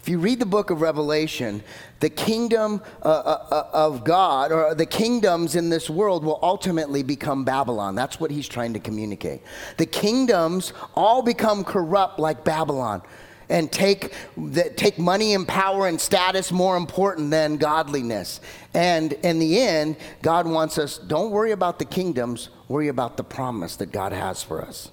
If 0.00 0.08
you 0.08 0.18
read 0.18 0.40
the 0.40 0.46
book 0.46 0.70
of 0.70 0.80
Revelation, 0.80 1.62
the 2.00 2.10
kingdom 2.10 2.82
uh, 3.04 3.08
uh, 3.08 3.46
uh, 3.52 3.70
of 3.72 4.02
God, 4.02 4.50
or 4.50 4.74
the 4.74 4.86
kingdoms 4.86 5.54
in 5.54 5.70
this 5.70 5.88
world, 5.88 6.24
will 6.24 6.40
ultimately 6.42 7.04
become 7.04 7.44
Babylon. 7.44 7.94
That's 7.94 8.18
what 8.18 8.32
he's 8.32 8.48
trying 8.48 8.72
to 8.72 8.80
communicate. 8.80 9.42
The 9.76 9.86
kingdoms 9.86 10.72
all 10.96 11.22
become 11.22 11.62
corrupt 11.62 12.18
like 12.18 12.42
Babylon 12.42 13.02
and 13.52 13.70
take, 13.70 14.14
the, 14.34 14.72
take 14.76 14.98
money 14.98 15.34
and 15.34 15.46
power 15.46 15.86
and 15.86 16.00
status 16.00 16.50
more 16.50 16.74
important 16.78 17.30
than 17.30 17.58
godliness. 17.58 18.40
And 18.72 19.12
in 19.12 19.38
the 19.38 19.60
end, 19.60 19.96
God 20.22 20.46
wants 20.48 20.78
us, 20.78 20.96
don't 20.96 21.30
worry 21.30 21.52
about 21.52 21.78
the 21.78 21.84
kingdoms, 21.84 22.48
worry 22.66 22.88
about 22.88 23.18
the 23.18 23.24
promise 23.24 23.76
that 23.76 23.92
God 23.92 24.12
has 24.12 24.42
for 24.42 24.62
us. 24.62 24.90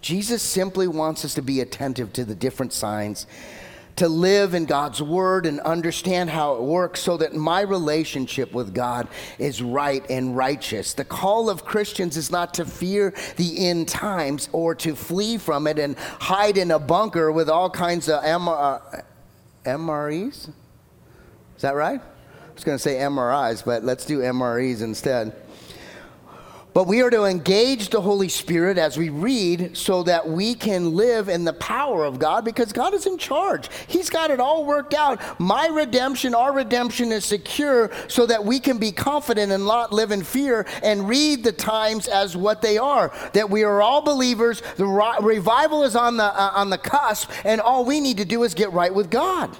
Jesus 0.00 0.42
simply 0.42 0.88
wants 0.88 1.24
us 1.24 1.34
to 1.34 1.42
be 1.42 1.60
attentive 1.60 2.12
to 2.14 2.24
the 2.24 2.34
different 2.34 2.72
signs 2.72 3.28
to 3.96 4.08
live 4.08 4.54
in 4.54 4.64
God's 4.64 5.02
word 5.02 5.46
and 5.46 5.60
understand 5.60 6.30
how 6.30 6.54
it 6.54 6.62
works 6.62 7.00
so 7.00 7.16
that 7.18 7.34
my 7.34 7.60
relationship 7.60 8.52
with 8.52 8.74
God 8.74 9.08
is 9.38 9.62
right 9.62 10.04
and 10.10 10.36
righteous. 10.36 10.94
The 10.94 11.04
call 11.04 11.50
of 11.50 11.64
Christians 11.64 12.16
is 12.16 12.30
not 12.30 12.54
to 12.54 12.64
fear 12.64 13.14
the 13.36 13.68
end 13.68 13.88
times 13.88 14.48
or 14.52 14.74
to 14.76 14.94
flee 14.94 15.38
from 15.38 15.66
it 15.66 15.78
and 15.78 15.96
hide 15.98 16.56
in 16.56 16.70
a 16.70 16.78
bunker 16.78 17.30
with 17.30 17.48
all 17.48 17.70
kinds 17.70 18.08
of 18.08 18.22
MR, 18.22 18.80
uh, 18.94 19.02
MREs. 19.64 20.48
Is 21.56 21.62
that 21.62 21.74
right? 21.74 22.00
I 22.00 22.54
was 22.54 22.64
going 22.64 22.76
to 22.76 22.82
say 22.82 22.96
MRIs, 22.96 23.64
but 23.64 23.84
let's 23.84 24.04
do 24.04 24.18
MREs 24.18 24.82
instead. 24.82 25.34
But 26.74 26.86
we 26.86 27.02
are 27.02 27.10
to 27.10 27.24
engage 27.24 27.90
the 27.90 28.00
Holy 28.00 28.28
Spirit 28.28 28.78
as 28.78 28.96
we 28.96 29.10
read 29.10 29.76
so 29.76 30.02
that 30.04 30.26
we 30.26 30.54
can 30.54 30.94
live 30.94 31.28
in 31.28 31.44
the 31.44 31.52
power 31.52 32.04
of 32.04 32.18
God 32.18 32.44
because 32.44 32.72
God 32.72 32.94
is 32.94 33.06
in 33.06 33.18
charge. 33.18 33.68
He's 33.88 34.08
got 34.08 34.30
it 34.30 34.40
all 34.40 34.64
worked 34.64 34.94
out. 34.94 35.20
My 35.38 35.66
redemption, 35.66 36.34
our 36.34 36.52
redemption 36.52 37.12
is 37.12 37.26
secure 37.26 37.90
so 38.08 38.24
that 38.26 38.44
we 38.44 38.58
can 38.58 38.78
be 38.78 38.90
confident 38.90 39.52
and 39.52 39.66
not 39.66 39.92
live 39.92 40.12
in 40.12 40.22
fear 40.22 40.66
and 40.82 41.08
read 41.08 41.44
the 41.44 41.52
times 41.52 42.08
as 42.08 42.36
what 42.36 42.62
they 42.62 42.78
are. 42.78 43.12
That 43.34 43.50
we 43.50 43.64
are 43.64 43.82
all 43.82 44.00
believers. 44.00 44.62
The 44.76 44.86
revival 44.86 45.82
is 45.84 45.94
on 45.94 46.16
the, 46.16 46.24
uh, 46.24 46.52
on 46.54 46.70
the 46.70 46.78
cusp, 46.78 47.30
and 47.44 47.60
all 47.60 47.84
we 47.84 48.00
need 48.00 48.16
to 48.16 48.24
do 48.24 48.44
is 48.44 48.54
get 48.54 48.72
right 48.72 48.94
with 48.94 49.10
God. 49.10 49.56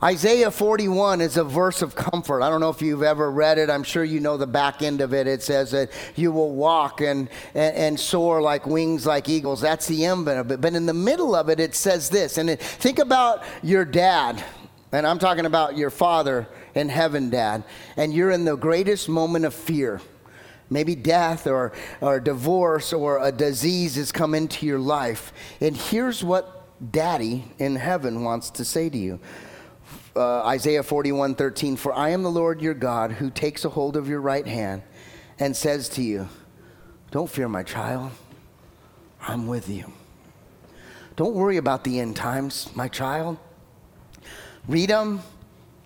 Isaiah 0.00 0.52
41 0.52 1.20
is 1.20 1.36
a 1.36 1.42
verse 1.42 1.82
of 1.82 1.96
comfort. 1.96 2.40
I 2.40 2.48
don't 2.50 2.60
know 2.60 2.70
if 2.70 2.80
you've 2.80 3.02
ever 3.02 3.28
read 3.32 3.58
it. 3.58 3.68
I'm 3.68 3.82
sure 3.82 4.04
you 4.04 4.20
know 4.20 4.36
the 4.36 4.46
back 4.46 4.80
end 4.80 5.00
of 5.00 5.12
it. 5.12 5.26
It 5.26 5.42
says 5.42 5.72
that 5.72 5.90
you 6.14 6.30
will 6.30 6.54
walk 6.54 7.00
and, 7.00 7.28
and, 7.52 7.76
and 7.76 8.00
soar 8.00 8.40
like 8.40 8.64
wings 8.64 9.06
like 9.06 9.28
eagles. 9.28 9.60
That's 9.60 9.88
the 9.88 10.04
end 10.04 10.28
of 10.28 10.52
it. 10.52 10.60
But 10.60 10.74
in 10.74 10.86
the 10.86 10.94
middle 10.94 11.34
of 11.34 11.48
it, 11.48 11.58
it 11.58 11.74
says 11.74 12.10
this. 12.10 12.38
And 12.38 12.48
it, 12.48 12.62
think 12.62 13.00
about 13.00 13.42
your 13.60 13.84
dad, 13.84 14.44
and 14.92 15.04
I'm 15.04 15.18
talking 15.18 15.46
about 15.46 15.76
your 15.76 15.90
father 15.90 16.46
in 16.76 16.88
heaven, 16.88 17.28
dad, 17.28 17.64
and 17.96 18.14
you're 18.14 18.30
in 18.30 18.44
the 18.44 18.56
greatest 18.56 19.08
moment 19.08 19.46
of 19.46 19.52
fear. 19.52 20.00
Maybe 20.70 20.94
death 20.94 21.48
or, 21.48 21.72
or 22.00 22.20
divorce 22.20 22.92
or 22.92 23.18
a 23.20 23.32
disease 23.32 23.96
has 23.96 24.12
come 24.12 24.32
into 24.32 24.64
your 24.64 24.78
life. 24.78 25.32
And 25.60 25.76
here's 25.76 26.22
what 26.22 26.54
daddy 26.92 27.50
in 27.58 27.74
heaven 27.74 28.22
wants 28.22 28.50
to 28.50 28.64
say 28.64 28.88
to 28.90 28.96
you 28.96 29.18
uh, 30.18 30.42
Isaiah 30.46 30.82
41 30.82 31.34
13, 31.34 31.76
For 31.76 31.92
I 31.92 32.10
am 32.10 32.22
the 32.22 32.30
Lord 32.30 32.60
your 32.60 32.74
God 32.74 33.12
who 33.12 33.30
takes 33.30 33.64
a 33.64 33.68
hold 33.68 33.96
of 33.96 34.08
your 34.08 34.20
right 34.20 34.46
hand 34.46 34.82
and 35.38 35.56
says 35.56 35.88
to 35.90 36.02
you, 36.02 36.28
Don't 37.10 37.30
fear, 37.30 37.48
my 37.48 37.62
child, 37.62 38.10
I'm 39.20 39.46
with 39.46 39.68
you. 39.68 39.92
Don't 41.16 41.34
worry 41.34 41.56
about 41.56 41.84
the 41.84 42.00
end 42.00 42.16
times, 42.16 42.68
my 42.74 42.88
child. 42.88 43.38
Read 44.66 44.90
them, 44.90 45.20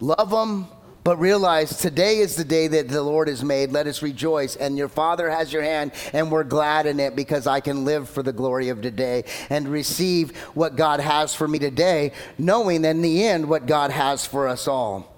love 0.01 0.31
them, 0.31 0.67
but 1.05 1.19
realize 1.19 1.79
today 1.79 2.19
is 2.19 2.37
the 2.37 2.45
day 2.45 2.69
that 2.69 2.89
the 2.89 3.03
Lord 3.03 3.29
has 3.29 3.43
made. 3.43 3.73
Let 3.73 3.87
us 3.87 4.03
rejoice. 4.03 4.57
And 4.57 4.79
your 4.79 4.89
Father 4.89 5.29
has 5.29 5.53
your 5.53 5.63
hand, 5.63 5.93
and 6.13 6.31
we're 6.31 6.45
glad 6.45 6.87
in 6.87 7.01
it 7.01 7.17
because 7.17 7.47
I 7.47 7.61
can 7.61 7.85
live 7.85 8.09
for 8.09 8.23
the 8.23 8.33
glory 8.33 8.69
of 8.69 8.83
today 8.83 9.25
and 9.51 9.69
receive 9.69 10.37
what 10.55 10.77
God 10.77 11.01
has 11.01 11.35
for 11.35 11.49
me 11.49 11.59
today, 11.59 12.13
knowing 12.39 12.85
in 12.85 13.03
the 13.03 13.25
end 13.25 13.49
what 13.49 13.67
God 13.67 13.91
has 13.91 14.27
for 14.27 14.47
us 14.47 14.69
all. 14.69 15.17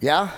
Yeah? 0.00 0.30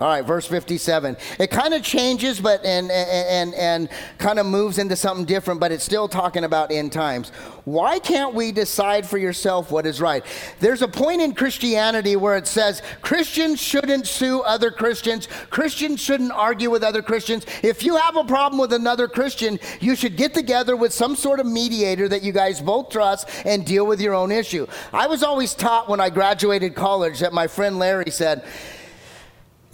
All 0.00 0.08
right, 0.08 0.24
verse 0.24 0.44
57. 0.46 1.16
It 1.38 1.50
kind 1.52 1.72
of 1.72 1.82
changes, 1.82 2.40
but 2.40 2.64
and 2.64 2.90
and 2.90 3.54
and 3.54 3.88
kind 4.18 4.40
of 4.40 4.46
moves 4.46 4.78
into 4.78 4.96
something 4.96 5.24
different, 5.24 5.60
but 5.60 5.70
it's 5.70 5.84
still 5.84 6.08
talking 6.08 6.42
about 6.42 6.72
end 6.72 6.90
times. 6.90 7.30
Why 7.64 8.00
can't 8.00 8.34
we 8.34 8.50
decide 8.50 9.06
for 9.06 9.18
yourself 9.18 9.70
what 9.70 9.86
is 9.86 10.00
right? 10.00 10.24
There's 10.58 10.82
a 10.82 10.88
point 10.88 11.22
in 11.22 11.32
Christianity 11.32 12.16
where 12.16 12.36
it 12.36 12.48
says 12.48 12.82
Christians 13.02 13.62
shouldn't 13.62 14.08
sue 14.08 14.40
other 14.40 14.72
Christians. 14.72 15.28
Christians 15.50 16.00
shouldn't 16.00 16.32
argue 16.32 16.70
with 16.70 16.82
other 16.82 17.00
Christians. 17.00 17.46
If 17.62 17.84
you 17.84 17.96
have 17.96 18.16
a 18.16 18.24
problem 18.24 18.60
with 18.60 18.72
another 18.72 19.06
Christian, 19.06 19.60
you 19.80 19.94
should 19.94 20.16
get 20.16 20.34
together 20.34 20.74
with 20.74 20.92
some 20.92 21.14
sort 21.14 21.38
of 21.38 21.46
mediator 21.46 22.08
that 22.08 22.22
you 22.22 22.32
guys 22.32 22.60
both 22.60 22.90
trust 22.90 23.28
and 23.44 23.64
deal 23.64 23.86
with 23.86 24.00
your 24.00 24.14
own 24.14 24.32
issue. 24.32 24.66
I 24.92 25.06
was 25.06 25.22
always 25.22 25.54
taught 25.54 25.88
when 25.88 26.00
I 26.00 26.10
graduated 26.10 26.74
college 26.74 27.20
that 27.20 27.32
my 27.32 27.46
friend 27.46 27.78
Larry 27.78 28.10
said, 28.10 28.44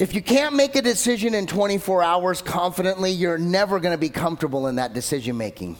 if 0.00 0.14
you 0.14 0.22
can't 0.22 0.56
make 0.56 0.76
a 0.76 0.82
decision 0.82 1.34
in 1.34 1.46
24 1.46 2.02
hours 2.02 2.40
confidently, 2.40 3.10
you're 3.10 3.36
never 3.36 3.78
going 3.78 3.92
to 3.92 4.00
be 4.00 4.08
comfortable 4.08 4.66
in 4.66 4.76
that 4.76 4.94
decision 4.94 5.36
making. 5.36 5.76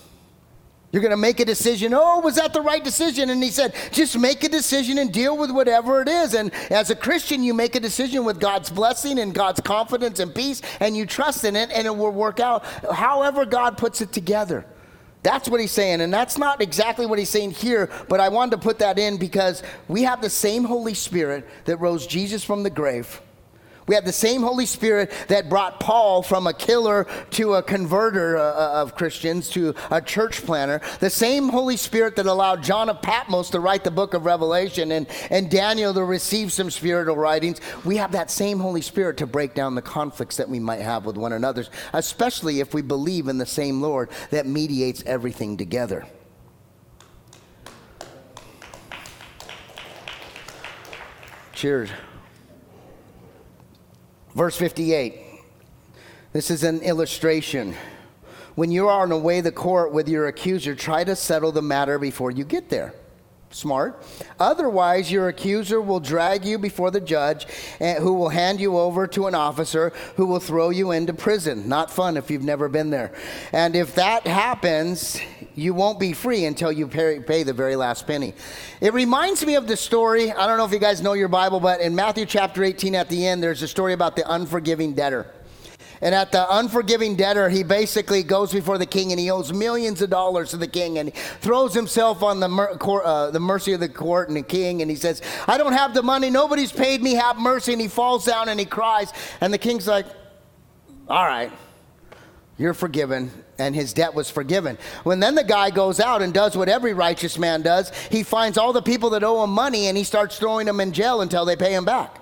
You're 0.92 1.00
going 1.00 1.12
to 1.12 1.16
make 1.16 1.40
a 1.40 1.44
decision. 1.46 1.94
Oh, 1.94 2.20
was 2.20 2.34
that 2.34 2.52
the 2.52 2.60
right 2.60 2.84
decision? 2.84 3.30
And 3.30 3.42
he 3.42 3.50
said, 3.50 3.74
just 3.92 4.18
make 4.18 4.44
a 4.44 4.50
decision 4.50 4.98
and 4.98 5.10
deal 5.10 5.38
with 5.38 5.50
whatever 5.50 6.02
it 6.02 6.08
is. 6.08 6.34
And 6.34 6.52
as 6.70 6.90
a 6.90 6.96
Christian, 6.96 7.42
you 7.42 7.54
make 7.54 7.76
a 7.76 7.80
decision 7.80 8.26
with 8.26 8.38
God's 8.38 8.68
blessing 8.68 9.18
and 9.18 9.32
God's 9.32 9.60
confidence 9.60 10.20
and 10.20 10.34
peace, 10.34 10.60
and 10.80 10.94
you 10.94 11.06
trust 11.06 11.44
in 11.44 11.56
it, 11.56 11.70
and 11.70 11.86
it 11.86 11.96
will 11.96 12.10
work 12.10 12.40
out 12.40 12.66
however 12.92 13.46
God 13.46 13.78
puts 13.78 14.02
it 14.02 14.12
together. 14.12 14.66
That's 15.22 15.48
what 15.48 15.62
he's 15.62 15.72
saying. 15.72 16.02
And 16.02 16.12
that's 16.12 16.36
not 16.36 16.60
exactly 16.60 17.06
what 17.06 17.18
he's 17.18 17.30
saying 17.30 17.52
here, 17.52 17.88
but 18.10 18.20
I 18.20 18.28
wanted 18.28 18.50
to 18.50 18.58
put 18.58 18.80
that 18.80 18.98
in 18.98 19.16
because 19.16 19.62
we 19.88 20.02
have 20.02 20.20
the 20.20 20.28
same 20.28 20.64
Holy 20.64 20.92
Spirit 20.92 21.48
that 21.64 21.78
rose 21.78 22.06
Jesus 22.06 22.44
from 22.44 22.64
the 22.64 22.70
grave 22.70 23.22
we 23.90 23.96
have 23.96 24.04
the 24.04 24.12
same 24.12 24.42
Holy 24.42 24.66
Spirit 24.66 25.10
that 25.26 25.48
brought 25.48 25.80
Paul 25.80 26.22
from 26.22 26.46
a 26.46 26.54
killer 26.54 27.08
to 27.30 27.54
a 27.54 27.62
converter 27.64 28.38
uh, 28.38 28.42
uh, 28.42 28.82
of 28.82 28.94
Christians 28.94 29.48
to 29.48 29.74
a 29.90 30.00
church 30.00 30.46
planner. 30.46 30.80
The 31.00 31.10
same 31.10 31.48
Holy 31.48 31.76
Spirit 31.76 32.14
that 32.14 32.26
allowed 32.26 32.62
John 32.62 32.88
of 32.88 33.02
Patmos 33.02 33.50
to 33.50 33.58
write 33.58 33.82
the 33.82 33.90
book 33.90 34.14
of 34.14 34.26
Revelation 34.26 34.92
and, 34.92 35.08
and 35.28 35.50
Daniel 35.50 35.92
to 35.92 36.04
receive 36.04 36.52
some 36.52 36.70
spiritual 36.70 37.16
writings. 37.16 37.60
We 37.84 37.96
have 37.96 38.12
that 38.12 38.30
same 38.30 38.60
Holy 38.60 38.80
Spirit 38.80 39.16
to 39.16 39.26
break 39.26 39.54
down 39.54 39.74
the 39.74 39.82
conflicts 39.82 40.36
that 40.36 40.48
we 40.48 40.60
might 40.60 40.82
have 40.82 41.04
with 41.04 41.16
one 41.16 41.32
another, 41.32 41.66
especially 41.92 42.60
if 42.60 42.72
we 42.72 42.82
believe 42.82 43.26
in 43.26 43.38
the 43.38 43.44
same 43.44 43.82
Lord 43.82 44.10
that 44.30 44.46
mediates 44.46 45.02
everything 45.04 45.56
together. 45.56 46.06
Cheers. 51.54 51.90
Verse 54.34 54.56
58. 54.56 55.14
This 56.32 56.50
is 56.50 56.62
an 56.62 56.80
illustration. 56.80 57.74
When 58.54 58.70
you 58.70 58.88
are 58.88 59.02
on 59.02 59.08
the 59.08 59.18
way 59.18 59.38
to 59.38 59.42
the 59.42 59.52
court 59.52 59.92
with 59.92 60.08
your 60.08 60.28
accuser, 60.28 60.74
try 60.74 61.02
to 61.04 61.16
settle 61.16 61.50
the 61.50 61.62
matter 61.62 61.98
before 61.98 62.30
you 62.30 62.44
get 62.44 62.68
there. 62.68 62.94
Smart. 63.52 64.04
Otherwise, 64.38 65.10
your 65.10 65.26
accuser 65.26 65.80
will 65.80 65.98
drag 65.98 66.44
you 66.44 66.56
before 66.56 66.92
the 66.92 67.00
judge, 67.00 67.48
eh, 67.80 67.98
who 67.98 68.12
will 68.12 68.28
hand 68.28 68.60
you 68.60 68.78
over 68.78 69.08
to 69.08 69.26
an 69.26 69.34
officer 69.34 69.92
who 70.14 70.26
will 70.26 70.38
throw 70.38 70.70
you 70.70 70.92
into 70.92 71.12
prison. 71.12 71.68
Not 71.68 71.90
fun 71.90 72.16
if 72.16 72.30
you've 72.30 72.44
never 72.44 72.68
been 72.68 72.90
there. 72.90 73.12
And 73.52 73.74
if 73.74 73.96
that 73.96 74.24
happens, 74.24 75.20
you 75.54 75.74
won't 75.74 75.98
be 75.98 76.12
free 76.12 76.44
until 76.44 76.70
you 76.70 76.86
pay, 76.86 77.42
the 77.42 77.52
very 77.52 77.76
last 77.76 78.06
penny. 78.06 78.34
It 78.80 78.94
reminds 78.94 79.44
me 79.44 79.56
of 79.56 79.66
the 79.66 79.76
story. 79.76 80.32
I 80.32 80.46
don't 80.46 80.58
know 80.58 80.64
if 80.64 80.72
you 80.72 80.78
guys 80.78 81.02
know 81.02 81.12
your 81.12 81.28
Bible, 81.28 81.60
but 81.60 81.80
in 81.80 81.94
Matthew 81.94 82.26
chapter 82.26 82.62
18 82.62 82.94
at 82.94 83.08
the 83.08 83.26
end, 83.26 83.42
there's 83.42 83.62
a 83.62 83.68
story 83.68 83.92
about 83.92 84.16
the 84.16 84.30
unforgiving 84.30 84.94
debtor. 84.94 85.26
And 86.02 86.14
at 86.14 86.32
the 86.32 86.46
unforgiving 86.56 87.14
debtor, 87.14 87.50
he 87.50 87.62
basically 87.62 88.22
goes 88.22 88.52
before 88.52 88.78
the 88.78 88.86
king 88.86 89.12
and 89.12 89.20
he 89.20 89.30
owes 89.30 89.52
millions 89.52 90.00
of 90.00 90.08
dollars 90.08 90.50
to 90.50 90.56
the 90.56 90.66
king 90.66 90.98
and 90.98 91.12
throws 91.14 91.74
himself 91.74 92.22
on 92.22 92.40
the, 92.40 92.48
mer- 92.48 92.78
uh, 92.80 93.30
the 93.30 93.40
mercy 93.40 93.74
of 93.74 93.80
the 93.80 93.88
court 93.88 94.28
and 94.28 94.36
the 94.36 94.42
king 94.42 94.80
and 94.80 94.90
he 94.90 94.96
says, 94.96 95.20
I 95.46 95.58
don't 95.58 95.74
have 95.74 95.92
the 95.92 96.02
money. 96.02 96.30
Nobody's 96.30 96.72
paid 96.72 97.02
me. 97.02 97.14
Have 97.14 97.36
mercy. 97.36 97.72
And 97.72 97.82
he 97.82 97.88
falls 97.88 98.24
down 98.24 98.48
and 98.48 98.58
he 98.58 98.64
cries. 98.64 99.12
And 99.42 99.52
the 99.52 99.58
king's 99.58 99.86
like, 99.86 100.06
All 101.06 101.26
right, 101.26 101.52
you're 102.56 102.74
forgiven. 102.74 103.30
And 103.60 103.74
his 103.74 103.92
debt 103.92 104.14
was 104.14 104.30
forgiven. 104.30 104.78
When 105.04 105.20
then 105.20 105.34
the 105.34 105.44
guy 105.44 105.70
goes 105.70 106.00
out 106.00 106.22
and 106.22 106.32
does 106.32 106.56
what 106.56 106.68
every 106.68 106.94
righteous 106.94 107.38
man 107.38 107.62
does, 107.62 107.92
he 108.10 108.22
finds 108.22 108.56
all 108.56 108.72
the 108.72 108.82
people 108.82 109.10
that 109.10 109.22
owe 109.22 109.44
him 109.44 109.50
money 109.50 109.86
and 109.86 109.96
he 109.96 110.04
starts 110.04 110.38
throwing 110.38 110.66
them 110.66 110.80
in 110.80 110.92
jail 110.92 111.20
until 111.20 111.44
they 111.44 111.56
pay 111.56 111.74
him 111.74 111.84
back. 111.84 112.18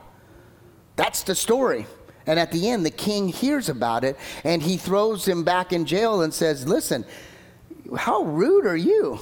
That's 0.97 1.23
the 1.23 1.37
story. 1.37 1.87
And 2.27 2.39
at 2.39 2.51
the 2.51 2.69
end, 2.69 2.85
the 2.85 2.91
king 2.91 3.29
hears 3.29 3.69
about 3.69 4.03
it 4.03 4.19
and 4.43 4.61
he 4.61 4.77
throws 4.77 5.27
him 5.27 5.45
back 5.45 5.73
in 5.73 5.87
jail 5.87 6.23
and 6.23 6.35
says, 6.35 6.67
Listen, 6.67 7.05
how 7.97 8.25
rude 8.25 8.67
are 8.67 8.77
you? 8.77 9.21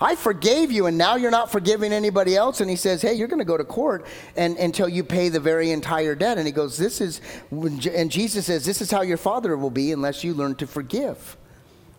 I 0.00 0.14
forgave 0.14 0.70
you, 0.70 0.86
and 0.86 0.96
now 0.96 1.16
you're 1.16 1.30
not 1.30 1.50
forgiving 1.50 1.92
anybody 1.92 2.36
else. 2.36 2.60
And 2.60 2.70
he 2.70 2.76
says, 2.76 3.02
Hey, 3.02 3.14
you're 3.14 3.28
going 3.28 3.40
to 3.40 3.44
go 3.44 3.56
to 3.56 3.64
court 3.64 4.06
and, 4.36 4.56
until 4.56 4.88
you 4.88 5.02
pay 5.02 5.28
the 5.28 5.40
very 5.40 5.72
entire 5.72 6.14
debt. 6.14 6.38
And 6.38 6.46
he 6.46 6.52
goes, 6.52 6.76
This 6.76 7.00
is, 7.00 7.20
and 7.50 8.10
Jesus 8.10 8.46
says, 8.46 8.64
This 8.64 8.80
is 8.80 8.90
how 8.90 9.02
your 9.02 9.16
father 9.16 9.56
will 9.56 9.70
be 9.70 9.92
unless 9.92 10.22
you 10.22 10.34
learn 10.34 10.54
to 10.56 10.66
forgive. 10.66 11.36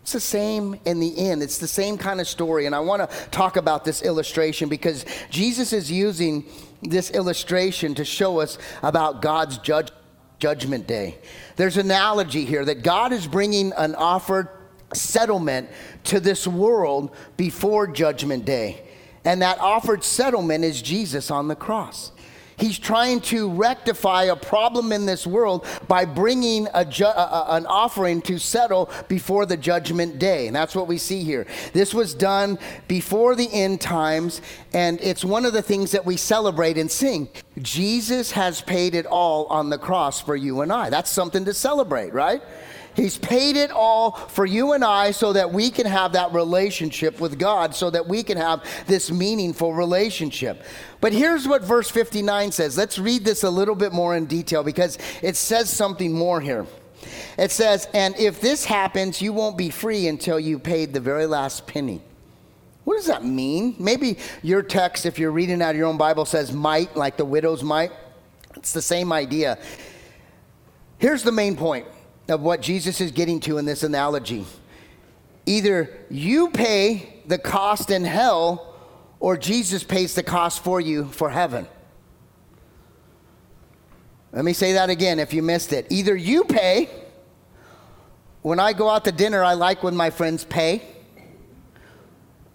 It's 0.02 0.14
the 0.14 0.20
same 0.20 0.80
in 0.86 1.00
the 1.00 1.30
end. 1.30 1.44
It's 1.44 1.58
the 1.58 1.68
same 1.68 1.98
kind 1.98 2.22
of 2.22 2.28
story. 2.28 2.66
And 2.66 2.74
I 2.74 2.80
want 2.80 3.08
to 3.08 3.30
talk 3.30 3.58
about 3.58 3.84
this 3.84 4.02
illustration 4.02 4.70
because 4.70 5.06
Jesus 5.30 5.74
is 5.74 5.92
using 5.92 6.46
this 6.82 7.12
illustration 7.12 7.96
to 7.96 8.06
show 8.06 8.40
us 8.40 8.58
about 8.82 9.22
God's 9.22 9.58
judge, 9.58 9.92
judgment 10.40 10.88
day. 10.88 11.18
There's 11.58 11.76
an 11.76 11.88
analogy 11.88 12.46
here 12.46 12.64
that 12.64 12.82
God 12.82 13.12
is 13.12 13.28
bringing 13.28 13.74
an 13.74 13.94
offered 13.94 14.48
settlement 14.94 15.70
to 16.06 16.20
this 16.20 16.48
world 16.48 17.16
before 17.38 17.88
judgment 17.88 18.46
day. 18.46 18.82
And 19.26 19.42
that 19.42 19.60
offered 19.60 20.04
settlement 20.04 20.64
is 20.64 20.82
Jesus 20.82 21.30
on 21.30 21.48
the 21.48 21.56
cross. 21.56 22.12
He's 22.60 22.78
trying 22.78 23.22
to 23.22 23.50
rectify 23.50 24.24
a 24.24 24.36
problem 24.36 24.92
in 24.92 25.06
this 25.06 25.26
world 25.26 25.66
by 25.88 26.04
bringing 26.04 26.68
ju- 26.90 27.06
a, 27.06 27.46
an 27.52 27.66
offering 27.66 28.22
to 28.24 28.38
settle 28.38 28.90
before 29.08 29.46
the 29.46 29.56
judgment 29.56 30.20
day. 30.20 30.48
And 30.48 30.56
that's 30.56 30.76
what 30.76 30.88
we 30.88 30.98
see 30.98 31.24
here. 31.24 31.48
This 31.72 31.94
was 31.94 32.14
done 32.14 32.60
before 32.90 33.36
the 33.36 33.50
end 33.54 33.80
times, 33.80 34.42
and 34.74 35.00
it's 35.00 35.24
one 35.24 35.46
of 35.46 35.54
the 35.54 35.62
things 35.62 35.92
that 35.92 36.06
we 36.06 36.18
celebrate 36.18 36.78
and 36.78 36.92
sing. 36.92 37.30
Jesus 37.62 38.32
has 38.32 38.62
paid 38.62 38.94
it 38.94 39.06
all 39.06 39.46
on 39.46 39.70
the 39.70 39.78
cross 39.78 40.20
for 40.20 40.36
you 40.36 40.60
and 40.60 40.72
I. 40.72 40.90
That's 40.90 41.10
something 41.10 41.46
to 41.46 41.54
celebrate, 41.54 42.14
right? 42.14 42.42
He's 43.00 43.18
paid 43.18 43.56
it 43.56 43.72
all 43.72 44.12
for 44.12 44.46
you 44.46 44.74
and 44.74 44.84
I 44.84 45.12
so 45.12 45.32
that 45.32 45.54
we 45.54 45.72
can 45.72 45.86
have 45.86 46.12
that 46.14 46.34
relationship 46.34 47.22
with 47.22 47.40
God, 47.40 47.74
so 47.74 47.90
that 47.90 48.06
we 48.06 48.24
can 48.24 48.38
have 48.38 48.62
this 48.88 49.10
meaningful 49.10 49.74
relationship. 49.74 50.64
But 51.00 51.14
here's 51.14 51.48
what 51.48 51.64
verse 51.64 51.90
59 51.90 52.52
says. 52.52 52.78
Let's 52.78 53.00
read 53.00 53.24
this 53.24 53.44
a 53.44 53.50
little 53.50 53.76
bit 53.76 53.94
more 53.94 54.18
in 54.18 54.26
detail 54.26 54.64
because 54.64 54.98
it 55.22 55.38
says 55.38 55.70
something 55.70 56.12
more 56.12 56.42
here. 56.42 56.66
It 57.38 57.52
says, 57.52 57.88
And 57.94 58.18
if 58.18 58.42
this 58.42 58.66
happens, 58.66 59.22
you 59.22 59.32
won't 59.32 59.58
be 59.58 59.70
free 59.70 60.10
until 60.10 60.38
you 60.38 60.60
paid 60.60 60.94
the 60.94 61.00
very 61.00 61.26
last 61.26 61.68
penny. 61.68 62.02
What 62.84 62.98
does 62.98 63.08
that 63.08 63.24
mean? 63.24 63.78
Maybe 63.80 64.18
your 64.44 64.62
text, 64.62 65.06
if 65.06 65.18
you're 65.18 65.32
reading 65.32 65.62
out 65.62 65.70
of 65.70 65.78
your 65.78 65.88
own 65.88 65.98
Bible, 65.98 66.26
says 66.26 66.52
mite, 66.52 66.98
like 66.98 67.16
the 67.16 67.24
widow's 67.24 67.64
mite. 67.64 67.94
It's 68.58 68.74
the 68.74 68.82
same 68.82 69.14
idea. 69.14 69.58
Here's 70.98 71.24
the 71.24 71.32
main 71.32 71.56
point 71.56 71.88
of 72.30 72.42
what 72.42 72.62
Jesus 72.62 73.02
is 73.02 73.12
getting 73.12 73.40
to 73.42 73.58
in 73.58 73.66
this 73.66 73.84
analogy. 73.84 74.46
Either 75.46 75.98
you 76.10 76.50
pay 76.50 77.22
the 77.26 77.38
cost 77.38 77.90
in 77.90 78.04
hell, 78.04 78.76
or 79.20 79.38
Jesus 79.38 79.84
pays 79.84 80.16
the 80.16 80.24
cost 80.24 80.64
for 80.64 80.80
you 80.80 81.06
for 81.06 81.30
heaven. 81.30 81.68
Let 84.32 84.46
me 84.46 84.54
say 84.54 84.74
that 84.74 84.90
again 84.90 85.20
if 85.20 85.34
you 85.34 85.42
missed 85.42 85.74
it. 85.74 85.88
Either 85.90 86.16
you 86.16 86.44
pay, 86.44 86.90
when 88.42 88.60
I 88.60 88.74
go 88.74 88.90
out 88.90 89.06
to 89.06 89.12
dinner, 89.12 89.44
I 89.44 89.54
like 89.54 89.84
when 89.84 89.96
my 89.96 90.10
friends 90.12 90.46
pay. 90.46 90.84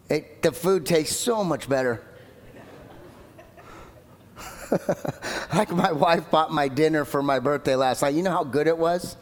It, 0.08 0.42
the 0.42 0.52
food 0.52 0.86
tastes 0.86 1.16
so 1.16 1.42
much 1.42 1.68
better. 1.68 2.02
like 5.54 5.70
my 5.70 5.92
wife 5.92 6.30
bought 6.30 6.52
my 6.52 6.68
dinner 6.68 7.04
for 7.04 7.22
my 7.22 7.38
birthday 7.38 7.76
last 7.76 8.02
night. 8.02 8.14
You 8.14 8.22
know 8.22 8.30
how 8.30 8.44
good 8.44 8.66
it 8.66 8.76
was? 8.76 9.16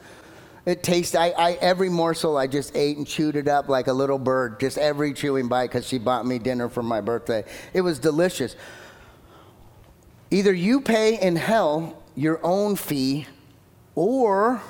It 0.65 0.83
tastes, 0.83 1.15
I, 1.17 1.31
I, 1.31 1.53
every 1.55 1.89
morsel 1.89 2.37
I 2.37 2.47
just 2.47 2.77
ate 2.77 2.97
and 2.97 3.07
chewed 3.07 3.35
it 3.35 3.49
up 3.49 3.69
like 3.69 3.89
a 3.89 3.93
little 3.93 4.19
bird, 4.19 4.61
just 4.61 4.79
every 4.79 5.13
chewing 5.13 5.49
bite 5.49 5.69
because 5.71 5.87
she 5.87 5.99
bought 5.99 6.25
me 6.25 6.39
dinner 6.39 6.69
for 6.69 6.83
my 6.83 7.01
birthday. 7.01 7.45
It 7.75 7.81
was 7.81 7.99
delicious. 7.99 8.55
Either 10.31 10.53
you 10.53 10.81
pay 10.81 11.21
in 11.21 11.37
hell 11.37 12.01
your 12.15 12.39
own 12.45 12.77
fee 12.77 13.27
or 13.95 14.63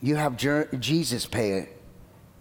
you 0.00 0.14
have 0.14 0.36
Jesus 0.78 1.26
pay 1.26 1.52
it 1.52 1.78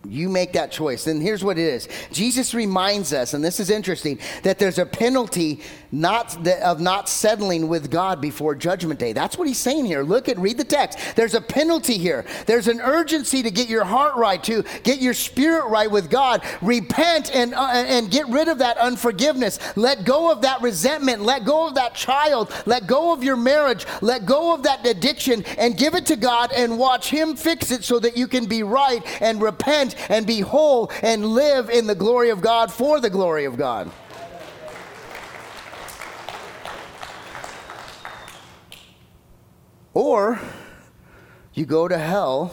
you 0.09 0.29
make 0.29 0.53
that 0.53 0.71
choice. 0.71 1.07
And 1.07 1.21
here's 1.21 1.43
what 1.43 1.57
it 1.57 1.63
is 1.63 1.87
Jesus 2.11 2.53
reminds 2.53 3.13
us, 3.13 3.33
and 3.33 3.43
this 3.43 3.59
is 3.59 3.69
interesting, 3.69 4.19
that 4.43 4.59
there's 4.59 4.79
a 4.79 4.85
penalty 4.85 5.61
not 5.91 6.47
of 6.47 6.79
not 6.79 7.09
settling 7.09 7.67
with 7.67 7.89
God 7.89 8.21
before 8.21 8.55
judgment 8.55 8.99
day. 8.99 9.13
That's 9.13 9.37
what 9.37 9.47
he's 9.47 9.57
saying 9.57 9.85
here. 9.85 10.03
Look 10.03 10.29
at, 10.29 10.37
read 10.37 10.57
the 10.57 10.63
text. 10.63 11.15
There's 11.15 11.33
a 11.33 11.41
penalty 11.41 11.97
here. 11.97 12.25
There's 12.45 12.67
an 12.67 12.81
urgency 12.81 13.43
to 13.43 13.51
get 13.51 13.69
your 13.69 13.83
heart 13.83 14.15
right, 14.15 14.43
to 14.43 14.63
get 14.83 14.99
your 15.01 15.13
spirit 15.13 15.67
right 15.67 15.89
with 15.89 16.09
God. 16.09 16.43
Repent 16.61 17.33
and, 17.33 17.53
uh, 17.53 17.71
and 17.73 18.11
get 18.11 18.27
rid 18.27 18.47
of 18.47 18.59
that 18.59 18.77
unforgiveness. 18.77 19.59
Let 19.75 20.03
go 20.03 20.31
of 20.31 20.41
that 20.41 20.61
resentment. 20.61 21.21
Let 21.21 21.45
go 21.45 21.67
of 21.67 21.75
that 21.75 21.95
child. 21.95 22.53
Let 22.65 22.87
go 22.87 23.11
of 23.11 23.23
your 23.23 23.37
marriage. 23.37 23.85
Let 24.01 24.25
go 24.25 24.53
of 24.53 24.63
that 24.63 24.85
addiction 24.85 25.43
and 25.57 25.77
give 25.77 25.95
it 25.95 26.05
to 26.07 26.15
God 26.15 26.51
and 26.51 26.77
watch 26.77 27.09
Him 27.09 27.35
fix 27.35 27.71
it 27.71 27.83
so 27.83 27.99
that 27.99 28.17
you 28.17 28.27
can 28.27 28.45
be 28.45 28.63
right 28.63 29.03
and 29.21 29.41
repent 29.41 29.95
and 30.09 30.25
be 30.25 30.41
whole 30.41 30.91
and 31.01 31.25
live 31.25 31.69
in 31.69 31.87
the 31.87 31.95
glory 31.95 32.29
of 32.29 32.41
God 32.41 32.71
for 32.71 32.99
the 32.99 33.09
glory 33.09 33.45
of 33.45 33.57
God. 33.57 33.91
Or 39.97 40.39
you 41.55 41.65
go 41.65 41.87
to 41.87 41.97
hell 41.97 42.51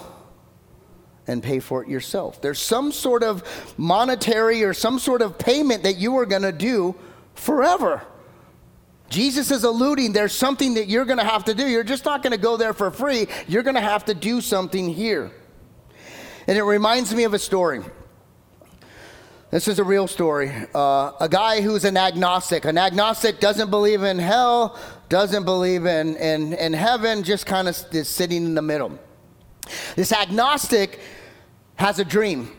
and 1.26 1.42
pay 1.42 1.60
for 1.60 1.82
it 1.82 1.90
yourself. 1.90 2.40
There's 2.40 2.58
some 2.58 2.90
sort 2.90 3.22
of 3.22 3.74
monetary 3.76 4.64
or 4.64 4.72
some 4.72 4.98
sort 4.98 5.20
of 5.20 5.36
payment 5.36 5.82
that 5.82 5.98
you 5.98 6.16
are 6.16 6.24
going 6.24 6.40
to 6.40 6.52
do 6.52 6.94
forever. 7.34 8.00
Jesus 9.10 9.50
is 9.50 9.62
alluding 9.62 10.14
there's 10.14 10.32
something 10.32 10.72
that 10.72 10.88
you're 10.88 11.04
going 11.04 11.18
to 11.18 11.24
have 11.24 11.44
to 11.44 11.52
do. 11.52 11.68
You're 11.68 11.84
just 11.84 12.06
not 12.06 12.22
going 12.22 12.30
to 12.30 12.38
go 12.38 12.56
there 12.56 12.72
for 12.72 12.90
free. 12.90 13.26
You're 13.46 13.62
going 13.62 13.74
to 13.74 13.82
have 13.82 14.06
to 14.06 14.14
do 14.14 14.40
something 14.40 14.88
here. 14.88 15.30
And 16.46 16.56
it 16.56 16.62
reminds 16.62 17.14
me 17.14 17.24
of 17.24 17.34
a 17.34 17.38
story. 17.38 17.82
This 19.54 19.68
is 19.68 19.78
a 19.78 19.84
real 19.84 20.08
story. 20.08 20.52
Uh, 20.74 21.12
a 21.20 21.28
guy 21.28 21.60
who's 21.60 21.84
an 21.84 21.96
agnostic. 21.96 22.64
An 22.64 22.76
agnostic 22.76 23.38
doesn't 23.38 23.70
believe 23.70 24.02
in 24.02 24.18
hell, 24.18 24.76
doesn't 25.08 25.44
believe 25.44 25.86
in, 25.86 26.16
in, 26.16 26.54
in 26.54 26.72
heaven, 26.72 27.22
just 27.22 27.46
kind 27.46 27.68
of 27.68 27.76
is 27.92 28.08
sitting 28.08 28.46
in 28.46 28.56
the 28.56 28.62
middle. 28.62 28.98
This 29.94 30.12
agnostic 30.12 30.98
has 31.76 32.00
a 32.00 32.04
dream. 32.04 32.50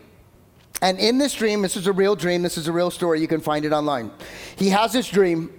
And 0.80 0.98
in 0.98 1.18
this 1.18 1.34
dream, 1.34 1.60
this 1.60 1.76
is 1.76 1.86
a 1.86 1.92
real 1.92 2.16
dream, 2.16 2.40
this 2.40 2.56
is 2.56 2.66
a 2.66 2.72
real 2.72 2.90
story, 2.90 3.20
you 3.20 3.28
can 3.28 3.42
find 3.42 3.66
it 3.66 3.74
online. 3.74 4.10
He 4.56 4.70
has 4.70 4.94
this 4.94 5.06
dream 5.06 5.52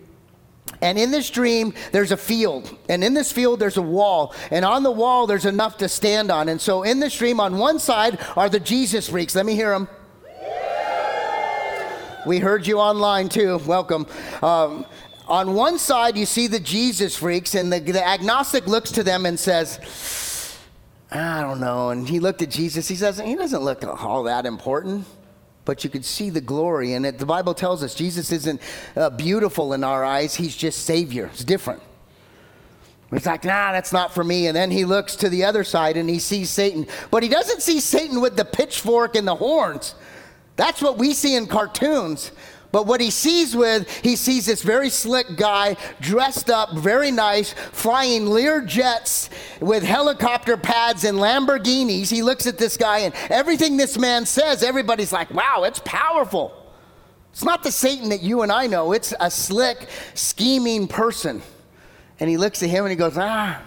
and 0.81 0.97
in 0.97 1.11
this 1.11 1.29
dream, 1.29 1.75
there's 1.91 2.11
a 2.11 2.17
field. 2.17 2.75
And 2.89 3.03
in 3.03 3.13
this 3.13 3.31
field, 3.31 3.59
there's 3.59 3.77
a 3.77 3.81
wall. 3.81 4.35
And 4.51 4.65
on 4.65 4.83
the 4.83 4.91
wall, 4.91 5.27
there's 5.27 5.45
enough 5.45 5.77
to 5.77 5.89
stand 5.89 6.31
on. 6.31 6.49
And 6.49 6.59
so 6.59 6.83
in 6.83 6.99
this 6.99 7.17
dream, 7.17 7.39
on 7.39 7.57
one 7.57 7.79
side 7.79 8.19
are 8.35 8.49
the 8.49 8.59
Jesus 8.59 9.09
freaks. 9.09 9.35
Let 9.35 9.45
me 9.45 9.55
hear 9.55 9.69
them. 9.69 9.87
We 12.27 12.39
heard 12.39 12.67
you 12.67 12.79
online 12.79 13.29
too. 13.29 13.57
Welcome. 13.65 14.05
Um, 14.43 14.85
on 15.27 15.53
one 15.53 15.79
side, 15.79 16.17
you 16.17 16.25
see 16.25 16.47
the 16.47 16.59
Jesus 16.59 17.15
freaks, 17.15 17.55
and 17.55 17.71
the, 17.71 17.79
the 17.79 18.05
agnostic 18.05 18.67
looks 18.67 18.91
to 18.91 19.03
them 19.03 19.25
and 19.25 19.39
says, 19.39 20.59
I 21.09 21.41
don't 21.41 21.61
know. 21.61 21.89
And 21.89 22.07
he 22.07 22.19
looked 22.19 22.41
at 22.41 22.49
Jesus. 22.49 22.87
He 22.87 22.95
says, 22.95 23.19
He 23.19 23.35
doesn't 23.35 23.61
look 23.61 23.83
all 23.85 24.23
that 24.23 24.45
important 24.45 25.05
but 25.63 25.83
you 25.83 25.89
could 25.89 26.05
see 26.05 26.29
the 26.29 26.39
glory 26.39 26.93
in 26.93 27.03
it. 27.03 27.19
The 27.19 27.25
Bible 27.25 27.53
tells 27.53 27.83
us 27.83 27.93
Jesus 27.93 28.31
isn't 28.31 28.61
uh, 28.95 29.09
beautiful 29.09 29.73
in 29.73 29.83
our 29.83 30.05
eyes, 30.05 30.33
he's 30.33 30.55
just 30.55 30.85
Savior. 30.85 31.25
It's 31.25 31.43
different. 31.43 31.81
He's 33.11 33.25
like, 33.25 33.43
nah, 33.43 33.73
that's 33.73 33.91
not 33.91 34.13
for 34.13 34.23
me. 34.23 34.47
And 34.47 34.55
then 34.55 34.71
he 34.71 34.85
looks 34.85 35.17
to 35.17 35.29
the 35.29 35.43
other 35.43 35.65
side 35.65 35.97
and 35.97 36.09
he 36.09 36.19
sees 36.19 36.49
Satan. 36.49 36.87
But 37.11 37.21
he 37.21 37.27
doesn't 37.27 37.61
see 37.61 37.81
Satan 37.81 38.21
with 38.21 38.37
the 38.37 38.45
pitchfork 38.45 39.17
and 39.17 39.27
the 39.27 39.35
horns. 39.35 39.93
That's 40.57 40.81
what 40.81 40.97
we 40.97 41.13
see 41.13 41.35
in 41.35 41.47
cartoons. 41.47 42.31
But 42.71 42.85
what 42.85 42.99
he 42.99 43.11
sees 43.11 43.55
with, 43.55 43.89
he 44.03 44.17
sees 44.17 44.45
this 44.45 44.61
very 44.61 44.89
slick 44.89 45.37
guy 45.37 45.77
dressed 46.01 46.49
up, 46.49 46.73
very 46.73 47.11
nice, 47.11 47.53
flying 47.53 48.27
Lear 48.27 48.61
jets 48.61 49.29
with 49.61 49.83
helicopter 49.83 50.57
pads 50.57 51.05
and 51.05 51.17
Lamborghinis. 51.17 52.11
He 52.11 52.21
looks 52.21 52.45
at 52.45 52.57
this 52.57 52.75
guy, 52.75 52.99
and 52.99 53.13
everything 53.29 53.77
this 53.77 53.97
man 53.97 54.25
says, 54.25 54.63
everybody's 54.63 55.13
like, 55.13 55.33
wow, 55.33 55.63
it's 55.63 55.79
powerful. 55.85 56.53
It's 57.31 57.43
not 57.43 57.63
the 57.63 57.71
Satan 57.71 58.09
that 58.09 58.21
you 58.21 58.41
and 58.41 58.51
I 58.51 58.67
know, 58.67 58.91
it's 58.91 59.13
a 59.19 59.31
slick, 59.31 59.87
scheming 60.13 60.87
person. 60.87 61.41
And 62.19 62.29
he 62.29 62.35
looks 62.37 62.63
at 62.63 62.69
him 62.69 62.83
and 62.83 62.89
he 62.89 62.95
goes, 62.95 63.15
Ah, 63.15 63.61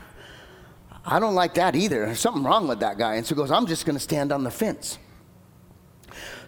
I 1.06 1.20
don't 1.20 1.34
like 1.36 1.54
that 1.54 1.76
either. 1.76 2.06
There's 2.06 2.20
something 2.20 2.42
wrong 2.42 2.66
with 2.66 2.80
that 2.80 2.98
guy. 2.98 3.14
And 3.14 3.24
so 3.24 3.34
he 3.34 3.38
goes, 3.38 3.50
I'm 3.50 3.66
just 3.66 3.86
going 3.86 3.96
to 3.96 4.02
stand 4.02 4.32
on 4.32 4.42
the 4.42 4.50
fence. 4.50 4.98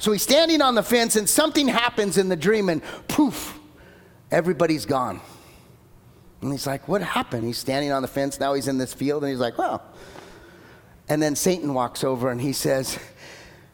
So 0.03 0.11
he's 0.11 0.23
standing 0.25 0.61
on 0.63 0.75
the 0.75 0.83
fence 0.83 1.15
and 1.15 1.29
something 1.29 1.69
happens 1.69 2.19
in 2.19 2.29
the 2.29 2.35
dream 2.35 2.69
and 2.69 2.83
poof, 3.07 3.57
everybody's 4.33 4.85
gone. 4.85 5.21
And 6.41 6.51
he's 6.51 6.67
like, 6.67 6.89
What 6.89 7.03
happened? 7.03 7.45
He's 7.45 7.59
standing 7.59 7.93
on 7.93 8.03
the 8.03 8.09
fence. 8.09 8.41
Now 8.41 8.55
he's 8.55 8.67
in 8.67 8.79
this 8.79 8.93
field 8.93 9.23
and 9.23 9.31
he's 9.31 9.39
like, 9.39 9.57
Well. 9.59 9.81
And 11.09 11.23
then 11.23 11.37
Satan 11.37 11.73
walks 11.73 12.03
over 12.03 12.33
and 12.33 12.41
he 12.41 12.53
says, 12.53 12.99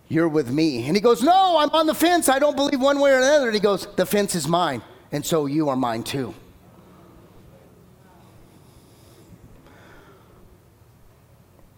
You're 0.08 0.28
with 0.28 0.50
me. 0.50 0.86
And 0.86 0.94
he 0.94 1.00
goes, 1.00 1.22
No, 1.22 1.56
I'm 1.56 1.70
on 1.70 1.86
the 1.86 1.94
fence. 1.94 2.28
I 2.28 2.38
don't 2.38 2.56
believe 2.56 2.78
one 2.78 3.00
way 3.00 3.12
or 3.12 3.16
another. 3.16 3.46
And 3.46 3.54
he 3.54 3.60
goes, 3.60 3.86
The 3.96 4.04
fence 4.04 4.34
is 4.34 4.46
mine. 4.46 4.82
And 5.10 5.24
so 5.24 5.46
you 5.46 5.70
are 5.70 5.76
mine 5.76 6.02
too. 6.02 6.34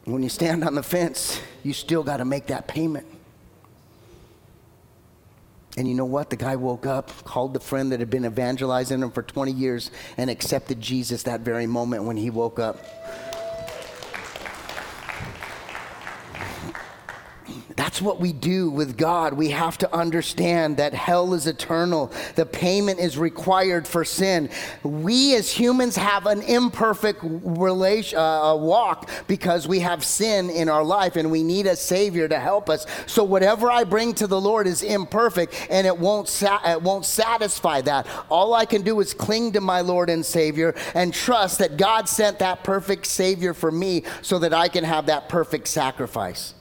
When 0.07 0.25
you 0.25 0.29
stand 0.29 0.65
on 0.65 0.75
the 0.75 0.83
fence, 0.83 1.41
you 1.63 1.73
still 1.73 2.03
got 2.03 2.17
to 2.17 2.25
make 2.25 2.49
that 2.49 2.67
payment. 2.67 3.07
And 5.77 5.87
you 5.87 5.95
know 5.95 6.05
what? 6.05 6.31
The 6.31 6.37
guy 6.37 6.57
woke 6.57 6.85
up, 6.85 7.11
called 7.25 7.55
the 7.55 7.61
friend 7.61 7.93
that 7.93 8.01
had 8.01 8.11
been 8.11 8.25
evangelizing 8.25 9.03
him 9.03 9.11
for 9.11 9.23
20 9.23 9.53
years, 9.53 9.91
and 10.17 10.29
accepted 10.29 10.81
Jesus 10.81 11.23
that 11.25 11.41
very 11.41 11.67
moment 11.67 12.05
when 12.05 12.17
he 12.17 12.31
woke 12.31 12.59
up. 12.59 12.79
That's 17.81 18.03
what 18.03 18.21
we 18.21 18.35
do 18.35 18.69
with 18.69 18.99
God. 18.99 19.33
We 19.33 19.49
have 19.53 19.79
to 19.79 19.91
understand 19.97 20.77
that 20.77 20.93
hell 20.93 21.33
is 21.33 21.47
eternal. 21.47 22.13
The 22.35 22.45
payment 22.45 23.01
is 23.01 23.17
required 23.17 23.89
for 23.89 24.05
sin. 24.05 24.51
We 24.83 25.35
as 25.35 25.51
humans 25.51 25.97
have 25.97 26.27
an 26.27 26.43
imperfect 26.43 27.21
relation, 27.23 28.19
uh, 28.19 28.55
walk 28.57 29.09
because 29.27 29.67
we 29.67 29.81
have 29.81 30.05
sin 30.05 30.51
in 30.51 30.69
our 30.69 30.85
life 30.85 31.17
and 31.17 31.31
we 31.31 31.43
need 31.43 31.67
a 31.67 31.75
Savior 31.75 32.29
to 32.29 32.39
help 32.39 32.69
us. 32.69 32.85
So 33.07 33.25
whatever 33.25 33.71
I 33.71 33.85
bring 33.85 34.13
to 34.17 34.27
the 34.27 34.39
Lord 34.39 34.67
is 34.67 34.83
imperfect 34.83 35.67
and 35.71 35.87
it 35.87 35.99
won't, 35.99 36.29
sa- 36.29 36.61
it 36.71 36.83
won't 36.83 37.07
satisfy 37.07 37.81
that. 37.81 38.07
All 38.29 38.53
I 38.53 38.67
can 38.67 38.83
do 38.83 39.01
is 39.01 39.15
cling 39.15 39.53
to 39.53 39.63
my 39.63 39.81
Lord 39.81 40.11
and 40.11 40.27
Savior 40.27 40.75
and 40.93 41.15
trust 41.15 41.61
that 41.61 41.79
God 41.79 42.11
sent 42.11 42.41
that 42.41 42.63
perfect 42.63 43.07
Savior 43.07 43.55
for 43.55 43.73
me 43.73 44.03
so 44.21 44.39
that 44.41 44.53
I 44.53 44.69
can 44.69 44.85
have 44.85 45.07
that 45.07 45.31
perfect 45.31 45.67
sacrifice. 45.67 46.53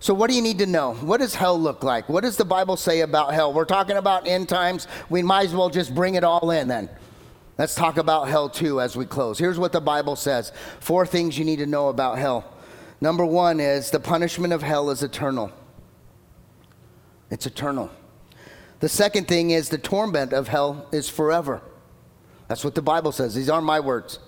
So, 0.00 0.14
what 0.14 0.30
do 0.30 0.36
you 0.36 0.40
need 0.40 0.58
to 0.58 0.66
know? 0.66 0.94
What 0.94 1.20
does 1.20 1.34
hell 1.34 1.60
look 1.60 1.84
like? 1.84 2.08
What 2.08 2.22
does 2.22 2.38
the 2.38 2.44
Bible 2.44 2.78
say 2.78 3.00
about 3.00 3.34
hell? 3.34 3.52
We're 3.52 3.66
talking 3.66 3.98
about 3.98 4.26
end 4.26 4.48
times. 4.48 4.88
We 5.10 5.22
might 5.22 5.44
as 5.44 5.54
well 5.54 5.68
just 5.68 5.94
bring 5.94 6.14
it 6.14 6.24
all 6.24 6.50
in 6.50 6.68
then. 6.68 6.88
Let's 7.58 7.74
talk 7.74 7.98
about 7.98 8.26
hell 8.26 8.48
too 8.48 8.80
as 8.80 8.96
we 8.96 9.04
close. 9.04 9.38
Here's 9.38 9.58
what 9.58 9.72
the 9.72 9.80
Bible 9.82 10.16
says 10.16 10.52
four 10.80 11.04
things 11.04 11.38
you 11.38 11.44
need 11.44 11.58
to 11.58 11.66
know 11.66 11.88
about 11.88 12.18
hell. 12.18 12.50
Number 13.02 13.26
one 13.26 13.60
is 13.60 13.90
the 13.90 14.00
punishment 14.00 14.54
of 14.54 14.62
hell 14.62 14.88
is 14.88 15.02
eternal, 15.02 15.52
it's 17.30 17.44
eternal. 17.44 17.90
The 18.80 18.88
second 18.88 19.28
thing 19.28 19.50
is 19.50 19.68
the 19.68 19.76
torment 19.76 20.32
of 20.32 20.48
hell 20.48 20.88
is 20.90 21.10
forever. 21.10 21.60
That's 22.48 22.64
what 22.64 22.74
the 22.74 22.80
Bible 22.80 23.12
says. 23.12 23.34
These 23.34 23.50
aren't 23.50 23.66
my 23.66 23.80
words. 23.80 24.18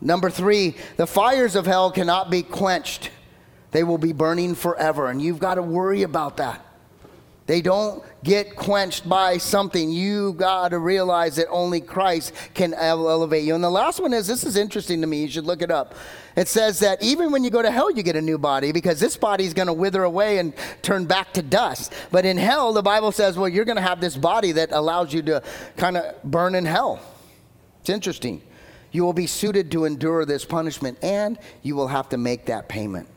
Number 0.00 0.30
three, 0.30 0.76
the 0.96 1.06
fires 1.08 1.56
of 1.56 1.66
hell 1.66 1.90
cannot 1.90 2.30
be 2.30 2.44
quenched. 2.44 3.10
They 3.76 3.84
will 3.84 3.98
be 3.98 4.14
burning 4.14 4.54
forever, 4.54 5.10
and 5.10 5.20
you've 5.20 5.38
got 5.38 5.56
to 5.56 5.62
worry 5.62 6.02
about 6.02 6.38
that. 6.38 6.64
They 7.44 7.60
don't 7.60 8.02
get 8.24 8.56
quenched 8.56 9.06
by 9.06 9.36
something. 9.36 9.90
You 9.90 10.32
got 10.32 10.70
to 10.70 10.78
realize 10.78 11.36
that 11.36 11.48
only 11.50 11.82
Christ 11.82 12.32
can 12.54 12.72
elevate 12.72 13.44
you. 13.44 13.54
And 13.54 13.62
the 13.62 13.68
last 13.68 14.00
one 14.00 14.14
is 14.14 14.26
this 14.26 14.44
is 14.44 14.56
interesting 14.56 15.02
to 15.02 15.06
me. 15.06 15.20
You 15.20 15.28
should 15.28 15.44
look 15.44 15.60
it 15.60 15.70
up. 15.70 15.94
It 16.36 16.48
says 16.48 16.78
that 16.78 17.02
even 17.02 17.30
when 17.30 17.44
you 17.44 17.50
go 17.50 17.60
to 17.60 17.70
hell, 17.70 17.90
you 17.90 18.02
get 18.02 18.16
a 18.16 18.22
new 18.22 18.38
body 18.38 18.72
because 18.72 18.98
this 18.98 19.14
body 19.14 19.44
is 19.44 19.52
going 19.52 19.66
to 19.66 19.74
wither 19.74 20.04
away 20.04 20.38
and 20.38 20.54
turn 20.80 21.04
back 21.04 21.34
to 21.34 21.42
dust. 21.42 21.92
But 22.10 22.24
in 22.24 22.38
hell, 22.38 22.72
the 22.72 22.80
Bible 22.80 23.12
says, 23.12 23.36
well, 23.36 23.46
you're 23.46 23.66
going 23.66 23.76
to 23.76 23.82
have 23.82 24.00
this 24.00 24.16
body 24.16 24.52
that 24.52 24.72
allows 24.72 25.12
you 25.12 25.20
to 25.24 25.42
kind 25.76 25.98
of 25.98 26.22
burn 26.24 26.54
in 26.54 26.64
hell. 26.64 26.98
It's 27.82 27.90
interesting. 27.90 28.40
You 28.90 29.04
will 29.04 29.12
be 29.12 29.26
suited 29.26 29.70
to 29.72 29.84
endure 29.84 30.24
this 30.24 30.46
punishment 30.46 30.96
and 31.02 31.38
you 31.62 31.76
will 31.76 31.88
have 31.88 32.08
to 32.08 32.16
make 32.16 32.46
that 32.46 32.70
payment. 32.70 33.08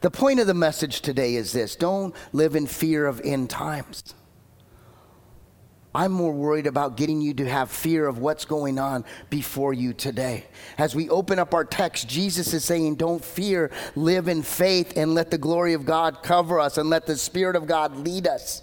The 0.00 0.10
point 0.10 0.38
of 0.38 0.46
the 0.46 0.54
message 0.54 1.00
today 1.00 1.34
is 1.34 1.52
this 1.52 1.74
don't 1.76 2.14
live 2.32 2.54
in 2.54 2.66
fear 2.66 3.06
of 3.06 3.20
end 3.24 3.50
times. 3.50 4.14
I'm 5.94 6.12
more 6.12 6.32
worried 6.32 6.66
about 6.66 6.96
getting 6.96 7.20
you 7.20 7.34
to 7.34 7.48
have 7.48 7.70
fear 7.70 8.06
of 8.06 8.18
what's 8.18 8.44
going 8.44 8.78
on 8.78 9.04
before 9.30 9.72
you 9.72 9.94
today. 9.94 10.44
As 10.76 10.94
we 10.94 11.08
open 11.08 11.38
up 11.38 11.54
our 11.54 11.64
text, 11.64 12.08
Jesus 12.08 12.52
is 12.52 12.64
saying, 12.64 12.96
Don't 12.96 13.24
fear, 13.24 13.70
live 13.96 14.28
in 14.28 14.42
faith, 14.42 14.92
and 14.96 15.14
let 15.14 15.30
the 15.30 15.38
glory 15.38 15.72
of 15.72 15.86
God 15.86 16.22
cover 16.22 16.60
us, 16.60 16.78
and 16.78 16.90
let 16.90 17.06
the 17.06 17.16
Spirit 17.16 17.56
of 17.56 17.66
God 17.66 17.96
lead 17.96 18.28
us. 18.28 18.62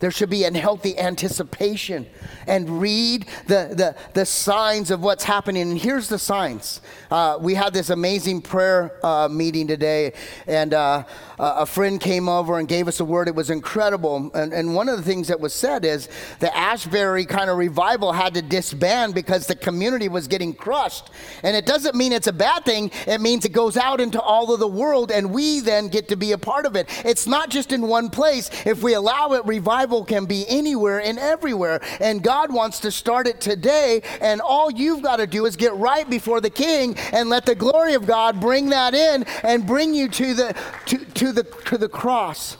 There 0.00 0.12
should 0.12 0.30
be 0.30 0.44
a 0.44 0.52
healthy 0.56 0.96
anticipation 0.96 2.06
and 2.46 2.80
read 2.80 3.26
the, 3.46 3.70
the, 3.72 3.96
the 4.14 4.24
signs 4.24 4.92
of 4.92 5.02
what's 5.02 5.24
happening. 5.24 5.70
And 5.70 5.78
here's 5.78 6.08
the 6.08 6.20
signs. 6.20 6.80
Uh, 7.10 7.38
we 7.40 7.54
had 7.54 7.72
this 7.72 7.90
amazing 7.90 8.42
prayer 8.42 9.04
uh, 9.04 9.28
meeting 9.28 9.66
today, 9.66 10.12
and 10.46 10.72
uh, 10.72 11.02
a 11.38 11.66
friend 11.66 12.00
came 12.00 12.28
over 12.28 12.60
and 12.60 12.68
gave 12.68 12.86
us 12.86 13.00
a 13.00 13.04
word. 13.04 13.26
It 13.26 13.34
was 13.34 13.50
incredible. 13.50 14.30
And, 14.34 14.52
and 14.52 14.72
one 14.72 14.88
of 14.88 14.98
the 14.98 15.02
things 15.02 15.26
that 15.28 15.40
was 15.40 15.52
said 15.52 15.84
is 15.84 16.08
the 16.38 16.56
Asbury 16.56 17.24
kind 17.24 17.50
of 17.50 17.58
revival 17.58 18.12
had 18.12 18.34
to 18.34 18.42
disband 18.42 19.14
because 19.14 19.48
the 19.48 19.56
community 19.56 20.08
was 20.08 20.28
getting 20.28 20.54
crushed. 20.54 21.10
And 21.42 21.56
it 21.56 21.66
doesn't 21.66 21.96
mean 21.96 22.12
it's 22.12 22.28
a 22.28 22.32
bad 22.32 22.64
thing, 22.64 22.92
it 23.08 23.20
means 23.20 23.44
it 23.44 23.52
goes 23.52 23.76
out 23.76 24.00
into 24.00 24.20
all 24.20 24.54
of 24.54 24.60
the 24.60 24.68
world, 24.68 25.10
and 25.10 25.32
we 25.32 25.58
then 25.58 25.88
get 25.88 26.06
to 26.08 26.16
be 26.16 26.30
a 26.32 26.38
part 26.38 26.66
of 26.66 26.76
it. 26.76 26.88
It's 27.04 27.26
not 27.26 27.50
just 27.50 27.72
in 27.72 27.82
one 27.82 28.10
place. 28.10 28.48
If 28.64 28.84
we 28.84 28.94
allow 28.94 29.32
it, 29.32 29.44
revival 29.44 29.87
can 30.04 30.26
be 30.26 30.44
anywhere 30.48 31.00
and 31.00 31.18
everywhere. 31.18 31.80
And 32.00 32.22
God 32.22 32.52
wants 32.52 32.80
to 32.80 32.90
start 32.90 33.26
it 33.26 33.40
today, 33.40 34.02
and 34.20 34.40
all 34.40 34.70
you've 34.70 35.02
got 35.02 35.16
to 35.16 35.26
do 35.26 35.46
is 35.46 35.56
get 35.56 35.74
right 35.74 36.08
before 36.08 36.40
the 36.40 36.50
King 36.50 36.96
and 37.12 37.28
let 37.28 37.46
the 37.46 37.54
glory 37.54 37.94
of 37.94 38.06
God 38.06 38.40
bring 38.40 38.68
that 38.70 38.94
in 38.94 39.24
and 39.42 39.66
bring 39.66 39.94
you 39.94 40.08
to 40.08 40.34
the 40.34 40.56
to, 40.86 40.98
to 40.98 41.32
the 41.32 41.42
to 41.66 41.78
the 41.78 41.88
cross 41.88 42.56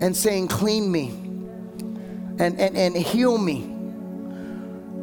and 0.00 0.16
saying, 0.16 0.48
Clean 0.48 0.90
me 0.90 1.08
and, 2.38 2.58
and, 2.60 2.76
and 2.76 2.96
heal 2.96 3.38
me. 3.38 3.62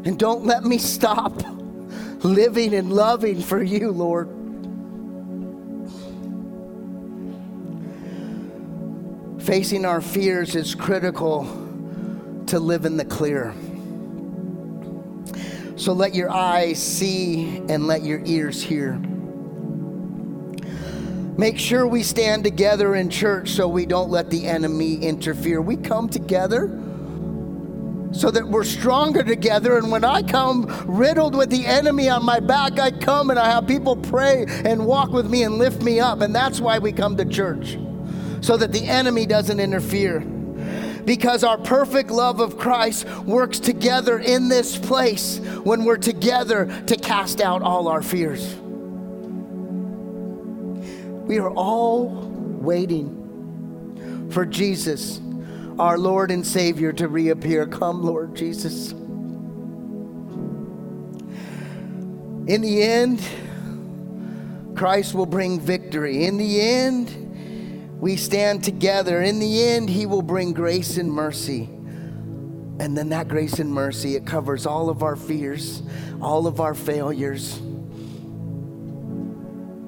And 0.06 0.20
don't 0.20 0.46
let 0.46 0.64
me 0.64 0.78
stop 0.78 1.42
living 2.24 2.74
and 2.74 2.92
loving 2.92 3.42
for 3.42 3.62
you, 3.62 3.92
Lord. 3.92 4.30
Facing 9.46 9.86
our 9.86 10.02
fears 10.02 10.56
is 10.56 10.74
critical 10.74 11.44
to 12.48 12.60
live 12.60 12.86
in 12.86 12.98
the 12.98 13.06
clear. 13.06 13.54
So 15.76 15.94
let 15.94 16.16
your 16.16 16.32
eyes 16.32 16.82
see 16.82 17.58
and 17.70 17.86
let 17.86 18.04
your 18.04 18.24
ears 18.26 18.64
hear. 18.64 18.94
Make 21.38 21.60
sure 21.60 21.86
we 21.86 22.02
stand 22.02 22.44
together 22.44 22.96
in 22.96 23.12
church 23.12 23.50
so 23.50 23.68
we 23.68 23.86
don't 23.86 24.10
let 24.10 24.32
the 24.32 24.48
enemy 24.48 24.96
interfere. 24.96 25.62
We 25.62 25.76
come 25.76 26.10
together 26.10 26.68
so 28.14 28.32
that 28.32 28.48
we're 28.48 28.64
stronger 28.64 29.22
together. 29.22 29.78
And 29.78 29.92
when 29.92 30.04
I 30.04 30.24
come 30.24 30.66
riddled 30.88 31.36
with 31.36 31.52
the 31.52 31.68
enemy 31.68 32.10
on 32.10 32.26
my 32.26 32.40
back, 32.40 32.80
I 32.80 32.90
come 32.90 33.30
and 33.30 33.38
I 33.38 33.52
have 33.52 33.68
people 33.68 33.96
pray 33.96 34.46
and 34.48 34.88
walk 34.88 35.12
with 35.12 35.30
me 35.30 35.44
and 35.44 35.60
lift 35.60 35.84
me 35.84 36.00
up. 36.00 36.22
And 36.22 36.34
that's 36.34 36.60
why 36.60 36.80
we 36.80 36.92
come 36.92 37.16
to 37.18 37.26
church, 37.26 37.78
so 38.46 38.56
that 38.56 38.72
the 38.72 38.86
enemy 38.86 39.26
doesn't 39.26 39.60
interfere. 39.60 40.20
Because 40.20 41.44
our 41.44 41.58
perfect 41.58 42.12
love 42.12 42.40
of 42.40 42.60
Christ 42.60 43.08
works 43.24 43.60
together 43.60 44.20
in 44.20 44.50
this 44.50 44.78
place 44.78 45.40
when 45.64 45.84
we're 45.84 45.98
together 45.98 46.68
to 46.86 46.96
cast 46.96 47.42
out 47.42 47.64
all 47.64 47.88
our 47.88 48.04
fears. 48.04 48.56
We 51.26 51.40
are 51.40 51.50
all 51.50 52.10
waiting 52.62 54.30
for 54.30 54.46
Jesus, 54.46 55.20
our 55.80 55.98
Lord 55.98 56.30
and 56.30 56.46
Savior, 56.46 56.94
to 56.94 57.08
reappear. 57.08 57.66
Come, 57.66 58.04
Lord 58.04 58.36
Jesus. 58.36 58.92
In 62.48 62.62
the 62.62 62.84
end, 62.84 63.28
Christ 64.76 65.16
will 65.16 65.26
bring 65.26 65.60
victory. 65.60 66.26
In 66.26 66.38
the 66.38 66.62
end, 66.62 67.25
we 68.06 68.16
stand 68.16 68.64
together. 68.64 69.24
In 69.24 69.40
the 69.40 69.64
end, 69.64 69.90
He 69.90 70.06
will 70.06 70.22
bring 70.22 70.54
grace 70.54 70.98
and 70.98 71.12
mercy. 71.12 71.64
And 72.80 72.96
then 72.96 73.10
that 73.10 73.28
grace 73.28 73.58
and 73.58 73.74
mercy, 73.74 74.16
it 74.16 74.28
covers 74.28 74.68
all 74.68 74.92
of 74.92 75.02
our 75.02 75.16
fears, 75.16 75.82
all 76.22 76.46
of 76.46 76.60
our 76.60 76.76
failures. 76.76 77.58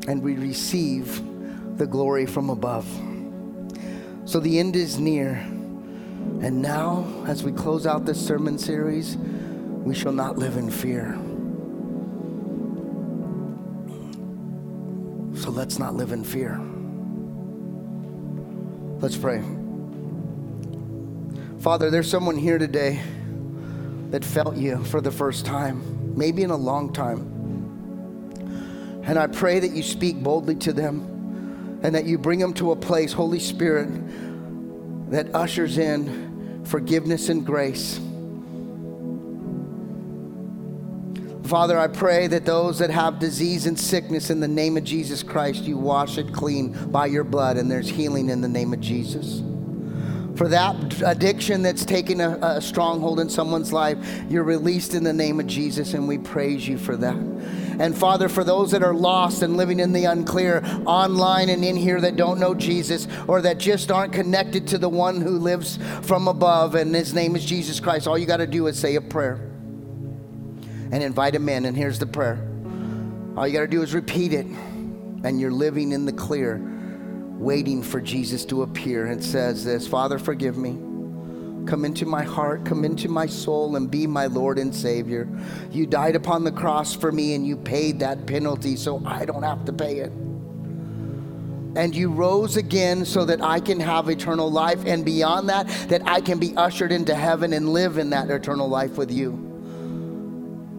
And 0.07 0.23
we 0.23 0.33
receive 0.33 1.21
the 1.77 1.85
glory 1.85 2.25
from 2.25 2.49
above. 2.49 2.87
So 4.25 4.39
the 4.39 4.57
end 4.57 4.75
is 4.75 4.97
near. 4.97 5.33
And 6.41 6.59
now, 6.59 7.05
as 7.27 7.43
we 7.43 7.51
close 7.51 7.85
out 7.85 8.07
this 8.07 8.19
sermon 8.19 8.57
series, 8.57 9.15
we 9.15 9.93
shall 9.93 10.11
not 10.11 10.39
live 10.39 10.57
in 10.57 10.71
fear. 10.71 11.13
So 15.39 15.51
let's 15.51 15.77
not 15.77 15.93
live 15.93 16.11
in 16.11 16.23
fear. 16.23 16.59
Let's 18.99 19.15
pray. 19.15 19.43
Father, 21.59 21.91
there's 21.91 22.09
someone 22.09 22.35
here 22.35 22.57
today 22.57 22.99
that 24.09 24.25
felt 24.25 24.57
you 24.57 24.83
for 24.85 25.01
the 25.01 25.11
first 25.11 25.45
time, 25.45 26.17
maybe 26.17 26.41
in 26.41 26.49
a 26.49 26.57
long 26.57 26.91
time. 26.93 27.19
And 29.03 29.19
I 29.19 29.27
pray 29.27 29.59
that 29.59 29.69
you 29.71 29.83
speak 29.83 30.23
boldly 30.23 30.55
to 30.55 30.73
them 30.73 31.79
and 31.83 31.93
that 31.93 32.05
you 32.05 32.17
bring 32.17 32.39
them 32.39 32.53
to 32.55 32.71
a 32.71 32.75
place, 32.75 33.13
Holy 33.13 33.39
Spirit, 33.39 33.89
that 35.11 35.33
ushers 35.35 35.77
in 35.77 36.65
forgiveness 36.65 37.29
and 37.29 37.45
grace. 37.45 37.99
Father, 41.47 41.79
I 41.79 41.87
pray 41.87 42.27
that 42.27 42.45
those 42.45 42.79
that 42.79 42.89
have 42.89 43.19
disease 43.19 43.67
and 43.67 43.79
sickness 43.79 44.29
in 44.29 44.41
the 44.41 44.49
name 44.49 44.75
of 44.75 44.83
Jesus 44.83 45.23
Christ, 45.23 45.63
you 45.63 45.77
wash 45.77 46.17
it 46.17 46.33
clean 46.33 46.73
by 46.91 47.05
your 47.05 47.23
blood, 47.23 47.55
and 47.55 47.71
there's 47.71 47.87
healing 47.87 48.29
in 48.29 48.41
the 48.41 48.49
name 48.49 48.73
of 48.73 48.81
Jesus. 48.81 49.41
For 50.35 50.49
that 50.49 51.01
addiction 51.01 51.61
that's 51.63 51.85
taken 51.85 52.19
a, 52.19 52.37
a 52.41 52.61
stronghold 52.61 53.21
in 53.21 53.29
someone's 53.29 53.71
life, 53.71 53.97
you're 54.29 54.43
released 54.43 54.93
in 54.93 55.05
the 55.05 55.13
name 55.13 55.39
of 55.39 55.47
Jesus, 55.47 55.93
and 55.93 56.05
we 56.05 56.17
praise 56.17 56.67
you 56.67 56.77
for 56.77 56.97
that. 56.97 57.15
And 57.15 57.97
Father, 57.97 58.27
for 58.27 58.43
those 58.43 58.71
that 58.71 58.83
are 58.83 58.93
lost 58.93 59.41
and 59.41 59.55
living 59.55 59.79
in 59.79 59.93
the 59.93 60.03
unclear, 60.03 60.61
online 60.85 61.47
and 61.47 61.63
in 61.63 61.77
here 61.77 62.01
that 62.01 62.17
don't 62.17 62.41
know 62.41 62.55
Jesus 62.55 63.07
or 63.25 63.41
that 63.43 63.57
just 63.57 63.89
aren't 63.89 64.11
connected 64.11 64.67
to 64.67 64.77
the 64.77 64.89
one 64.89 65.21
who 65.21 65.39
lives 65.39 65.79
from 66.01 66.27
above, 66.27 66.75
and 66.75 66.93
his 66.93 67.13
name 67.13 67.37
is 67.37 67.45
Jesus 67.45 67.79
Christ, 67.79 68.05
all 68.05 68.17
you 68.17 68.25
got 68.25 68.37
to 68.37 68.47
do 68.47 68.67
is 68.67 68.77
say 68.77 68.95
a 68.95 69.01
prayer 69.01 69.39
and 70.91 71.03
invite 71.03 71.35
him 71.35 71.49
in. 71.49 71.65
And 71.65 71.75
here's 71.75 71.99
the 71.99 72.07
prayer 72.07 72.47
all 73.37 73.47
you 73.47 73.53
got 73.53 73.61
to 73.61 73.67
do 73.67 73.83
is 73.83 73.93
repeat 73.93 74.33
it, 74.33 74.47
and 75.23 75.39
you're 75.39 75.51
living 75.51 75.91
in 75.91 76.05
the 76.05 76.11
clear, 76.11 76.59
waiting 77.37 77.83
for 77.83 78.01
Jesus 78.01 78.45
to 78.45 78.63
appear. 78.63 79.05
It 79.05 79.23
says 79.23 79.63
this 79.63 79.87
Father, 79.87 80.17
forgive 80.17 80.57
me. 80.57 80.71
Come 81.67 81.85
into 81.85 82.07
my 82.07 82.23
heart, 82.23 82.65
come 82.65 82.83
into 82.83 83.09
my 83.09 83.27
soul, 83.27 83.75
and 83.75 83.91
be 83.91 84.07
my 84.07 84.25
Lord 84.25 84.57
and 84.57 84.73
Savior. 84.73 85.29
You 85.71 85.85
died 85.85 86.15
upon 86.15 86.45
the 86.45 86.51
cross 86.51 86.95
for 86.95 87.11
me, 87.11 87.35
and 87.35 87.45
you 87.45 87.57
paid 87.57 87.99
that 87.99 88.25
penalty 88.25 88.75
so 88.75 89.03
I 89.05 89.25
don't 89.25 89.43
have 89.43 89.65
to 89.65 89.73
pay 89.73 89.99
it. 89.99 90.11
And 91.75 91.95
you 91.95 92.09
rose 92.09 92.57
again 92.57 93.05
so 93.05 93.23
that 93.25 93.39
I 93.43 93.59
can 93.59 93.79
have 93.79 94.09
eternal 94.09 94.49
life, 94.49 94.83
and 94.87 95.05
beyond 95.05 95.49
that, 95.49 95.67
that 95.89 96.07
I 96.07 96.21
can 96.21 96.39
be 96.39 96.55
ushered 96.55 96.91
into 96.91 97.13
heaven 97.13 97.53
and 97.53 97.69
live 97.69 97.99
in 97.99 98.09
that 98.09 98.31
eternal 98.31 98.67
life 98.67 98.97
with 98.97 99.11
you. 99.11 99.46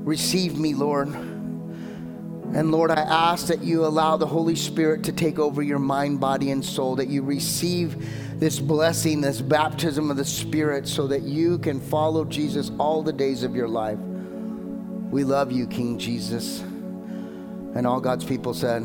Receive 0.09 0.59
me, 0.59 0.73
Lord. 0.73 1.09
And 1.09 2.71
Lord, 2.71 2.91
I 2.91 3.03
ask 3.03 3.49
that 3.49 3.63
you 3.63 3.85
allow 3.85 4.17
the 4.17 4.27
Holy 4.27 4.57
Spirit 4.57 5.05
to 5.05 5.13
take 5.13 5.39
over 5.39 5.61
your 5.61 5.79
mind, 5.79 6.19
body, 6.19 6.51
and 6.51 6.65
soul, 6.65 6.97
that 6.97 7.09
you 7.09 7.21
receive 7.21 8.09
this 8.41 8.59
blessing, 8.59 9.21
this 9.21 9.43
baptism 9.43 10.11
of 10.11 10.17
the 10.17 10.25
Spirit, 10.25 10.89
so 10.89 11.07
that 11.09 11.25
you 11.25 11.59
can 11.59 11.79
follow 11.79 12.25
Jesus 12.25 12.71
all 12.79 13.03
the 13.03 13.13
days 13.13 13.43
of 13.43 13.55
your 13.55 13.69
life. 13.69 13.99
We 13.99 15.25
love 15.25 15.53
you, 15.53 15.67
King 15.67 15.99
Jesus. 15.99 16.61
And 16.61 17.87
all 17.87 18.01
God's 18.01 18.25
people 18.25 18.55
said, 18.55 18.85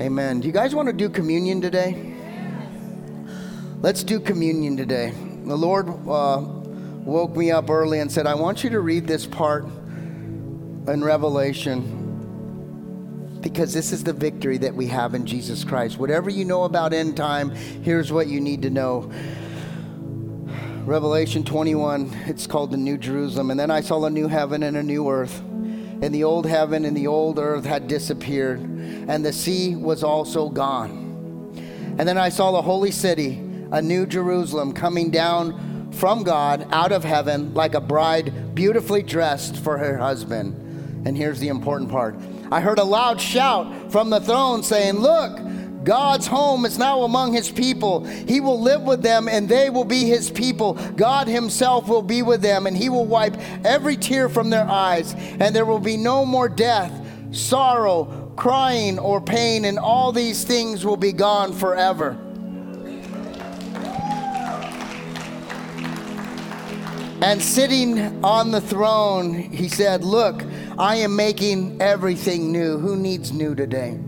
Amen. 0.00 0.38
Do 0.38 0.46
you 0.46 0.52
guys 0.52 0.76
want 0.76 0.86
to 0.86 0.92
do 0.92 1.08
communion 1.08 1.60
today? 1.60 2.14
Let's 3.80 4.04
do 4.04 4.20
communion 4.20 4.76
today. 4.76 5.12
The 5.44 5.56
Lord 5.56 5.88
uh, 6.08 6.55
woke 7.06 7.36
me 7.36 7.52
up 7.52 7.70
early 7.70 8.00
and 8.00 8.10
said, 8.10 8.26
I 8.26 8.34
want 8.34 8.64
you 8.64 8.70
to 8.70 8.80
read 8.80 9.06
this 9.06 9.24
part 9.24 9.64
in 9.64 11.04
Revelation 11.04 12.02
because 13.40 13.72
this 13.72 13.92
is 13.92 14.02
the 14.02 14.12
victory 14.12 14.58
that 14.58 14.74
we 14.74 14.88
have 14.88 15.14
in 15.14 15.24
Jesus 15.24 15.62
Christ. 15.62 15.98
Whatever 15.98 16.30
you 16.30 16.44
know 16.44 16.64
about 16.64 16.92
end 16.92 17.16
time, 17.16 17.50
here's 17.50 18.10
what 18.10 18.26
you 18.26 18.40
need 18.40 18.62
to 18.62 18.70
know. 18.70 19.08
Revelation 20.84 21.44
21, 21.44 22.12
it's 22.26 22.48
called 22.48 22.72
the 22.72 22.76
New 22.76 22.98
Jerusalem. 22.98 23.52
And 23.52 23.60
then 23.60 23.70
I 23.70 23.82
saw 23.82 24.04
a 24.04 24.10
new 24.10 24.26
heaven 24.26 24.64
and 24.64 24.76
a 24.76 24.82
new 24.82 25.08
earth. 25.08 25.40
And 25.40 26.12
the 26.12 26.24
old 26.24 26.44
heaven 26.44 26.84
and 26.84 26.96
the 26.96 27.06
old 27.06 27.38
earth 27.38 27.64
had 27.64 27.86
disappeared, 27.86 28.60
and 28.60 29.24
the 29.24 29.32
sea 29.32 29.76
was 29.76 30.02
also 30.04 30.48
gone. 30.50 31.54
And 31.98 32.06
then 32.06 32.18
I 32.18 32.28
saw 32.28 32.50
the 32.50 32.62
holy 32.62 32.90
city, 32.90 33.40
a 33.70 33.80
new 33.80 34.06
Jerusalem, 34.06 34.72
coming 34.72 35.10
down 35.10 35.65
from 35.96 36.22
God 36.22 36.68
out 36.70 36.92
of 36.92 37.04
heaven 37.04 37.54
like 37.54 37.74
a 37.74 37.80
bride 37.80 38.54
beautifully 38.54 39.02
dressed 39.02 39.56
for 39.56 39.78
her 39.78 39.96
husband. 39.96 40.54
And 41.06 41.16
here's 41.16 41.40
the 41.40 41.48
important 41.48 41.90
part 41.90 42.16
I 42.50 42.60
heard 42.60 42.78
a 42.78 42.84
loud 42.84 43.20
shout 43.20 43.90
from 43.90 44.10
the 44.10 44.20
throne 44.20 44.62
saying, 44.62 44.98
Look, 44.98 45.40
God's 45.84 46.26
home 46.26 46.66
is 46.66 46.78
now 46.78 47.02
among 47.02 47.32
his 47.32 47.48
people. 47.48 48.04
He 48.04 48.40
will 48.40 48.60
live 48.60 48.82
with 48.82 49.02
them 49.02 49.28
and 49.28 49.48
they 49.48 49.70
will 49.70 49.84
be 49.84 50.04
his 50.04 50.30
people. 50.30 50.74
God 50.96 51.28
himself 51.28 51.88
will 51.88 52.02
be 52.02 52.22
with 52.22 52.42
them 52.42 52.66
and 52.66 52.76
he 52.76 52.88
will 52.88 53.06
wipe 53.06 53.36
every 53.64 53.96
tear 53.96 54.28
from 54.28 54.50
their 54.50 54.68
eyes. 54.68 55.14
And 55.38 55.54
there 55.54 55.64
will 55.64 55.78
be 55.78 55.96
no 55.96 56.24
more 56.24 56.48
death, 56.48 56.92
sorrow, 57.30 58.32
crying, 58.36 58.98
or 58.98 59.20
pain, 59.20 59.64
and 59.64 59.78
all 59.78 60.10
these 60.10 60.42
things 60.42 60.84
will 60.84 60.96
be 60.96 61.12
gone 61.12 61.52
forever. 61.52 62.18
And 67.22 67.40
sitting 67.40 68.22
on 68.22 68.50
the 68.50 68.60
throne, 68.60 69.32
he 69.32 69.68
said, 69.68 70.04
Look, 70.04 70.44
I 70.78 70.96
am 70.96 71.16
making 71.16 71.80
everything 71.80 72.52
new. 72.52 72.78
Who 72.78 72.94
needs 72.94 73.32
new 73.32 73.54
today? 73.54 73.98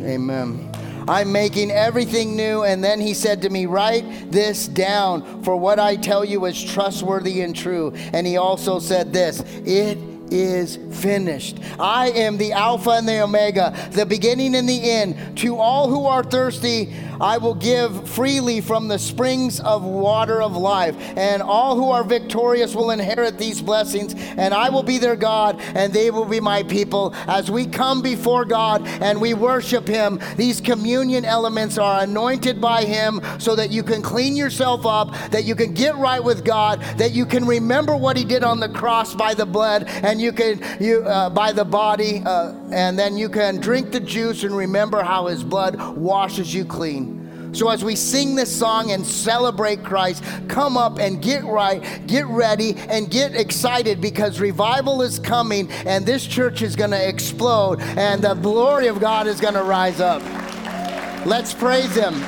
Amen. 0.00 0.70
I'm 1.08 1.32
making 1.32 1.70
everything 1.70 2.36
new. 2.36 2.62
And 2.62 2.84
then 2.84 3.00
he 3.00 3.14
said 3.14 3.42
to 3.42 3.50
me, 3.50 3.66
Write 3.66 4.30
this 4.30 4.68
down, 4.68 5.42
for 5.42 5.56
what 5.56 5.80
I 5.80 5.96
tell 5.96 6.24
you 6.24 6.44
is 6.44 6.62
trustworthy 6.62 7.40
and 7.40 7.56
true. 7.56 7.92
And 8.12 8.26
he 8.26 8.36
also 8.36 8.78
said 8.78 9.12
this 9.12 9.40
It 9.66 9.98
is 10.30 10.78
finished. 10.92 11.58
I 11.80 12.10
am 12.10 12.36
the 12.36 12.52
Alpha 12.52 12.90
and 12.90 13.08
the 13.08 13.22
Omega, 13.22 13.74
the 13.92 14.06
beginning 14.06 14.54
and 14.54 14.68
the 14.68 14.90
end. 14.90 15.38
To 15.38 15.56
all 15.56 15.88
who 15.88 16.06
are 16.06 16.22
thirsty, 16.22 16.92
I 17.20 17.38
will 17.38 17.54
give 17.54 18.08
freely 18.08 18.60
from 18.60 18.88
the 18.88 18.98
springs 18.98 19.60
of 19.60 19.84
water 19.84 20.42
of 20.42 20.56
life. 20.56 20.96
And 21.16 21.42
all 21.42 21.76
who 21.76 21.90
are 21.90 22.04
victorious 22.04 22.74
will 22.74 22.90
inherit 22.90 23.38
these 23.38 23.60
blessings. 23.60 24.14
And 24.14 24.54
I 24.54 24.68
will 24.70 24.82
be 24.82 24.98
their 24.98 25.16
God, 25.16 25.60
and 25.74 25.92
they 25.92 26.10
will 26.10 26.24
be 26.24 26.40
my 26.40 26.62
people. 26.62 27.14
As 27.26 27.50
we 27.50 27.66
come 27.66 28.02
before 28.02 28.44
God 28.44 28.86
and 28.86 29.20
we 29.20 29.34
worship 29.34 29.86
Him, 29.86 30.20
these 30.36 30.60
communion 30.60 31.24
elements 31.24 31.78
are 31.78 32.02
anointed 32.02 32.60
by 32.60 32.84
Him 32.84 33.20
so 33.38 33.56
that 33.56 33.70
you 33.70 33.82
can 33.82 34.02
clean 34.02 34.36
yourself 34.36 34.86
up, 34.86 35.14
that 35.30 35.44
you 35.44 35.54
can 35.54 35.74
get 35.74 35.96
right 35.96 36.22
with 36.22 36.44
God, 36.44 36.80
that 36.98 37.12
you 37.12 37.26
can 37.26 37.44
remember 37.46 37.96
what 37.96 38.16
He 38.16 38.24
did 38.24 38.44
on 38.44 38.60
the 38.60 38.68
cross 38.68 39.14
by 39.14 39.34
the 39.34 39.46
blood, 39.46 39.84
and 39.88 40.20
you 40.20 40.32
can, 40.32 40.60
you, 40.80 41.02
uh, 41.02 41.30
by 41.30 41.52
the 41.52 41.64
body, 41.64 42.22
uh, 42.24 42.54
and 42.72 42.98
then 42.98 43.16
you 43.16 43.28
can 43.28 43.60
drink 43.60 43.92
the 43.92 44.00
juice 44.00 44.44
and 44.44 44.56
remember 44.56 45.02
how 45.02 45.26
His 45.26 45.42
blood 45.42 45.96
washes 45.96 46.52
you 46.54 46.64
clean. 46.64 47.07
So, 47.52 47.68
as 47.70 47.84
we 47.84 47.96
sing 47.96 48.34
this 48.34 48.54
song 48.54 48.90
and 48.90 49.06
celebrate 49.06 49.82
Christ, 49.82 50.22
come 50.48 50.76
up 50.76 50.98
and 50.98 51.22
get 51.22 51.44
right, 51.44 52.06
get 52.06 52.26
ready, 52.26 52.76
and 52.76 53.10
get 53.10 53.34
excited 53.34 54.00
because 54.00 54.40
revival 54.40 55.02
is 55.02 55.18
coming 55.18 55.70
and 55.86 56.04
this 56.04 56.26
church 56.26 56.62
is 56.62 56.76
going 56.76 56.90
to 56.90 57.08
explode 57.08 57.80
and 57.80 58.22
the 58.22 58.34
glory 58.34 58.88
of 58.88 59.00
God 59.00 59.26
is 59.26 59.40
going 59.40 59.54
to 59.54 59.62
rise 59.62 60.00
up. 60.00 60.22
Let's 61.26 61.52
praise 61.52 61.94
Him. 61.94 62.22